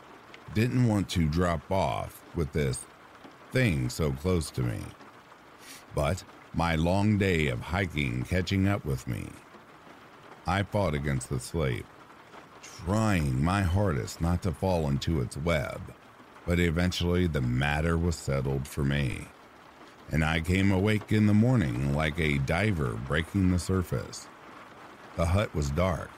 didn't 0.53 0.85
want 0.85 1.07
to 1.11 1.25
drop 1.25 1.71
off 1.71 2.21
with 2.35 2.51
this 2.51 2.83
thing 3.53 3.87
so 3.87 4.11
close 4.11 4.51
to 4.51 4.63
me. 4.63 4.81
But 5.95 6.25
my 6.53 6.75
long 6.75 7.17
day 7.17 7.47
of 7.47 7.61
hiking 7.61 8.23
catching 8.23 8.67
up 8.67 8.83
with 8.83 9.07
me. 9.07 9.29
I 10.45 10.63
fought 10.63 10.93
against 10.93 11.29
the 11.29 11.39
sleep, 11.39 11.85
trying 12.61 13.41
my 13.41 13.61
hardest 13.61 14.19
not 14.19 14.41
to 14.41 14.51
fall 14.51 14.89
into 14.89 15.21
its 15.21 15.37
web, 15.37 15.93
but 16.45 16.59
eventually 16.59 17.27
the 17.27 17.39
matter 17.39 17.97
was 17.97 18.17
settled 18.17 18.67
for 18.67 18.83
me. 18.83 19.27
And 20.13 20.23
I 20.23 20.41
came 20.41 20.71
awake 20.71 21.11
in 21.11 21.25
the 21.25 21.33
morning 21.33 21.95
like 21.95 22.19
a 22.19 22.37
diver 22.37 22.99
breaking 23.07 23.49
the 23.49 23.57
surface. 23.57 24.27
The 25.15 25.25
hut 25.25 25.55
was 25.55 25.71
dark, 25.71 26.11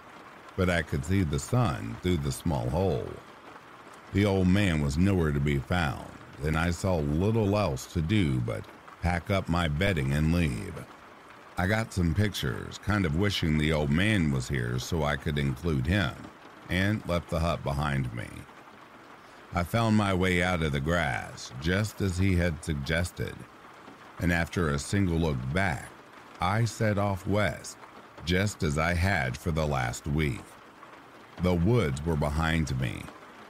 but 0.58 0.70
I 0.70 0.82
could 0.82 1.06
see 1.06 1.24
the 1.24 1.39
sun 1.39 1.96
through 2.04 2.18
the 2.18 2.32
small 2.34 2.70
hole. 2.70 3.08
The 4.12 4.26
old 4.26 4.50
man 4.50 4.82
was 4.82 4.98
nowhere 4.98 5.32
to 5.32 5.39
be 5.39 5.60
found, 5.60 6.12
and 6.43 6.58
I 6.58 6.72
saw 6.72 6.98
little 6.98 7.58
else 7.58 7.86
to 7.93 8.02
do 8.02 8.41
but 8.41 8.66
pack 9.02 9.32
up 9.32 9.48
my 9.48 9.70
bedding 9.70 10.12
and 10.12 10.34
leave. 10.34 10.74
I 11.58 11.66
got 11.66 11.93
some 11.93 12.14
pictures, 12.14 12.78
kind 12.80 13.06
of 13.06 13.16
wishing 13.16 13.58
the 13.58 13.72
old 13.72 13.91
man 13.91 14.30
was 14.30 14.50
here 14.50 14.78
so 14.78 15.04
I 15.04 15.16
could 15.16 15.38
include 15.38 15.88
him, 15.88 16.14
and 16.70 17.02
left 17.08 17.30
the 17.30 17.39
hut 17.39 17.64
behind 17.64 18.14
me. 18.14 18.28
I 19.54 19.64
found 19.64 19.96
my 19.96 20.14
way 20.14 20.43
out 20.43 20.64
of 20.64 20.74
the 20.74 20.82
grass, 20.82 21.54
just 21.62 22.02
as 22.02 22.18
he 22.18 22.36
had 22.36 22.62
suggested, 22.62 23.34
and 24.20 24.32
after 24.32 24.70
a 24.70 24.80
single 24.80 25.18
look 25.18 25.38
back, 25.53 25.89
I 26.41 26.66
set 26.66 26.97
off 26.97 27.28
west, 27.28 27.78
just 28.26 28.63
as 28.63 28.78
I 28.78 28.93
had 28.93 29.38
for 29.38 29.51
the 29.51 29.66
last 29.66 30.07
week. 30.07 30.43
The 31.43 31.53
woods 31.53 32.05
were 32.05 32.16
behind 32.16 32.80
me, 32.80 33.01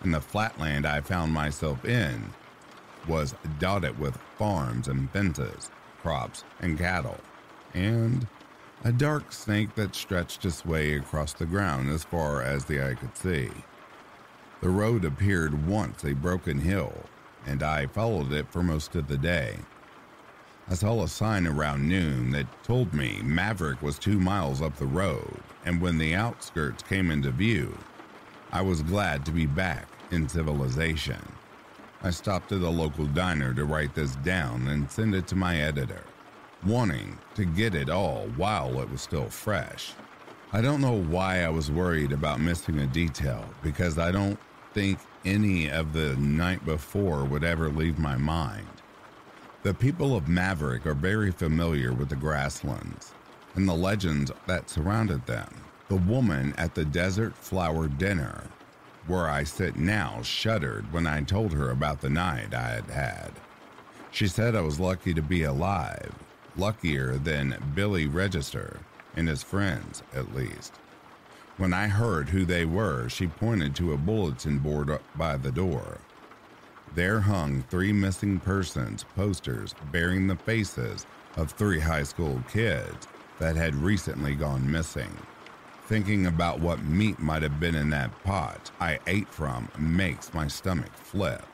and 0.01 0.13
the 0.13 0.21
flatland 0.21 0.85
I 0.85 1.01
found 1.01 1.31
myself 1.31 1.85
in 1.85 2.33
was 3.07 3.35
dotted 3.59 3.99
with 3.99 4.17
farms 4.37 4.87
and 4.87 5.09
fences, 5.11 5.69
crops 6.01 6.43
and 6.59 6.77
cattle, 6.77 7.17
and 7.73 8.27
a 8.83 8.91
dark 8.91 9.31
snake 9.31 9.75
that 9.75 9.95
stretched 9.95 10.45
its 10.45 10.65
way 10.65 10.95
across 10.95 11.33
the 11.33 11.45
ground 11.45 11.89
as 11.89 12.03
far 12.03 12.41
as 12.41 12.65
the 12.65 12.83
eye 12.83 12.95
could 12.95 13.17
see. 13.17 13.49
The 14.61 14.69
road 14.69 15.05
appeared 15.05 15.67
once 15.67 16.03
a 16.03 16.13
broken 16.13 16.59
hill, 16.59 16.93
and 17.45 17.61
I 17.61 17.87
followed 17.87 18.31
it 18.31 18.51
for 18.51 18.63
most 18.63 18.95
of 18.95 19.07
the 19.07 19.17
day. 19.17 19.57
I 20.67 20.73
saw 20.73 21.03
a 21.03 21.07
sign 21.07 21.45
around 21.45 21.87
noon 21.87 22.31
that 22.31 22.63
told 22.63 22.91
me 22.91 23.21
Maverick 23.23 23.83
was 23.83 23.99
two 23.99 24.19
miles 24.19 24.63
up 24.63 24.75
the 24.77 24.87
road, 24.87 25.39
and 25.63 25.79
when 25.79 25.99
the 25.99 26.15
outskirts 26.15 26.81
came 26.81 27.11
into 27.11 27.29
view, 27.29 27.77
I 28.51 28.63
was 28.63 28.81
glad 28.81 29.25
to 29.25 29.31
be 29.31 29.45
back 29.45 29.87
in 30.09 30.27
civilization. 30.27 31.21
I 32.01 32.09
stopped 32.09 32.51
at 32.51 32.61
a 32.61 32.69
local 32.69 33.05
diner 33.05 33.53
to 33.53 33.65
write 33.65 33.93
this 33.93 34.15
down 34.17 34.67
and 34.69 34.89
send 34.89 35.13
it 35.13 35.27
to 35.27 35.35
my 35.35 35.57
editor, 35.61 36.03
wanting 36.65 37.15
to 37.35 37.45
get 37.45 37.75
it 37.75 37.91
all 37.91 38.27
while 38.35 38.81
it 38.81 38.89
was 38.89 39.01
still 39.01 39.29
fresh. 39.29 39.93
I 40.51 40.61
don't 40.61 40.81
know 40.81 40.99
why 40.99 41.43
I 41.43 41.49
was 41.49 41.69
worried 41.69 42.11
about 42.11 42.39
missing 42.39 42.79
a 42.79 42.87
detail 42.87 43.45
because 43.61 43.99
I 43.99 44.09
don't 44.09 44.39
think 44.73 44.97
any 45.25 45.69
of 45.69 45.93
the 45.93 46.15
night 46.15 46.65
before 46.65 47.23
would 47.23 47.43
ever 47.43 47.69
leave 47.69 47.99
my 47.99 48.17
mind. 48.17 48.65
The 49.65 49.73
people 49.73 50.15
of 50.15 50.27
Maverick 50.27 50.85
are 50.85 50.93
very 50.93 51.31
familiar 51.31 51.91
with 51.91 52.09
the 52.09 52.15
grasslands 52.15 53.15
and 53.55 53.67
the 53.67 53.73
legends 53.73 54.31
that 54.45 54.69
surrounded 54.69 55.25
them. 55.25 55.51
The 55.87 55.95
woman 55.95 56.53
at 56.55 56.75
the 56.75 56.85
desert 56.85 57.35
flower 57.35 57.87
dinner 57.87 58.43
where 59.07 59.27
I 59.27 59.43
sit 59.43 59.75
now, 59.75 60.21
shuddered 60.21 60.93
when 60.93 61.07
I 61.07 61.21
told 61.21 61.51
her 61.53 61.71
about 61.71 61.99
the 61.99 62.11
night 62.11 62.53
I 62.53 62.73
had 62.73 62.91
had. 62.91 63.31
She 64.11 64.27
said 64.27 64.55
I 64.55 64.61
was 64.61 64.79
lucky 64.79 65.15
to 65.15 65.21
be 65.23 65.41
alive, 65.41 66.13
luckier 66.55 67.17
than 67.17 67.57
Billy 67.73 68.05
Register 68.05 68.81
and 69.15 69.27
his 69.27 69.41
friends, 69.41 70.03
at 70.13 70.35
least. 70.35 70.75
When 71.57 71.73
I 71.73 71.87
heard 71.87 72.29
who 72.29 72.45
they 72.45 72.65
were, 72.65 73.09
she 73.09 73.25
pointed 73.25 73.75
to 73.77 73.93
a 73.93 73.97
bulletin 73.97 74.59
board 74.59 74.95
by 75.15 75.37
the 75.37 75.51
door. 75.51 75.97
There 76.93 77.19
hung 77.19 77.63
three 77.63 77.91
missing 77.91 78.39
persons 78.39 79.05
posters 79.15 79.73
bearing 79.91 80.27
the 80.27 80.35
faces 80.35 81.05
of 81.35 81.51
three 81.51 81.79
high 81.79 82.03
school 82.03 82.41
kids 82.51 83.07
that 83.39 83.55
had 83.55 83.75
recently 83.75 84.35
gone 84.35 84.69
missing. 84.69 85.11
Thinking 85.87 86.27
about 86.27 86.59
what 86.59 86.83
meat 86.83 87.19
might 87.19 87.43
have 87.43 87.59
been 87.59 87.75
in 87.75 87.89
that 87.91 88.23
pot 88.23 88.71
I 88.79 88.99
ate 89.07 89.27
from 89.27 89.69
makes 89.77 90.33
my 90.33 90.47
stomach 90.47 90.93
flip. 90.95 91.45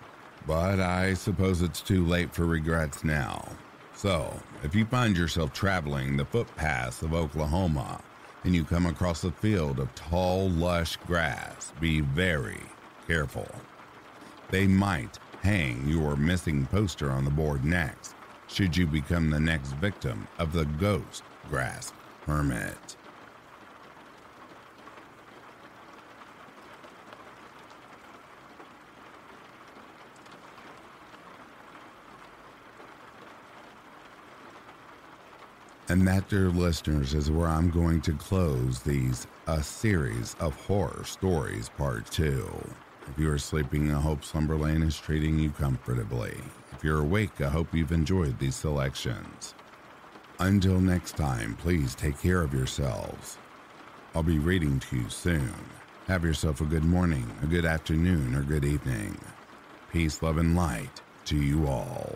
But 0.48 0.80
I 0.80 1.16
suppose 1.16 1.62
it's 1.62 1.82
too 1.82 2.06
late 2.06 2.34
for 2.34 2.46
regrets 2.46 3.04
now. 3.04 3.46
So, 3.94 4.34
if 4.64 4.74
you 4.74 4.86
find 4.86 5.18
yourself 5.18 5.54
traveling 5.54 6.18
the 6.18 6.26
footpaths 6.26 7.02
of 7.02 7.14
Oklahoma 7.14 8.02
and 8.44 8.56
you 8.56 8.64
come 8.64 8.86
across 8.86 9.24
a 9.24 9.32
field 9.32 9.80
of 9.80 9.94
tall, 9.94 10.50
lush 10.50 10.98
grass, 11.08 11.74
be 11.80 12.02
very 12.02 12.62
careful. 13.06 13.48
They 14.52 14.68
might 14.68 15.18
hang 15.41 15.88
your 15.88 16.18
missing 16.18 16.66
poster 16.66 17.10
on 17.10 17.24
the 17.24 17.32
board 17.32 17.64
next, 17.64 18.16
should 18.47 18.76
you 18.76 18.86
become 18.86 19.30
the 19.30 19.39
next 19.39 19.72
victim 19.76 20.28
of 20.38 20.52
the 20.52 20.66
ghost 20.66 21.24
grass 21.49 21.93
hermit. 22.26 22.97
And 35.88 36.08
that, 36.08 36.30
dear 36.30 36.49
listeners, 36.49 37.14
is 37.14 37.30
where 37.30 37.47
I'm 37.47 37.70
going 37.70 37.99
to 38.02 38.14
close 38.14 38.80
these 38.80 39.28
a 39.47 39.62
series 39.62 40.36
of 40.39 40.56
horror 40.56 41.04
stories, 41.04 41.70
part 41.70 42.10
two. 42.10 42.49
If 43.12 43.20
you 43.20 43.30
are 43.30 43.38
sleeping, 43.38 43.93
I 43.93 43.99
hope 43.99 44.24
Slumberland 44.24 44.86
is 44.86 44.97
treating 44.97 45.38
you 45.38 45.49
comfortably. 45.49 46.34
If 46.72 46.82
you're 46.82 47.01
awake, 47.01 47.41
I 47.41 47.49
hope 47.49 47.74
you've 47.74 47.91
enjoyed 47.91 48.39
these 48.39 48.55
selections. 48.55 49.53
Until 50.39 50.80
next 50.80 51.18
time, 51.18 51.57
please 51.57 51.93
take 51.93 52.18
care 52.22 52.41
of 52.41 52.53
yourselves. 52.53 53.38
I'll 54.16 54.24
be 54.24 54.39
reading 54.39 54.80
to 54.80 54.95
you 54.95 55.09
soon. 55.09 55.53
Have 56.07 56.24
yourself 56.24 56.62
a 56.62 56.66
good 56.66 56.86
morning, 56.86 57.30
a 57.43 57.47
good 57.47 57.66
afternoon, 57.66 58.34
or 58.34 58.43
good 58.43 58.64
evening. 58.64 59.20
Peace, 59.91 60.22
love, 60.22 60.38
and 60.38 60.55
light 60.55 61.01
to 61.26 61.36
you 61.36 61.68
all. 61.68 62.16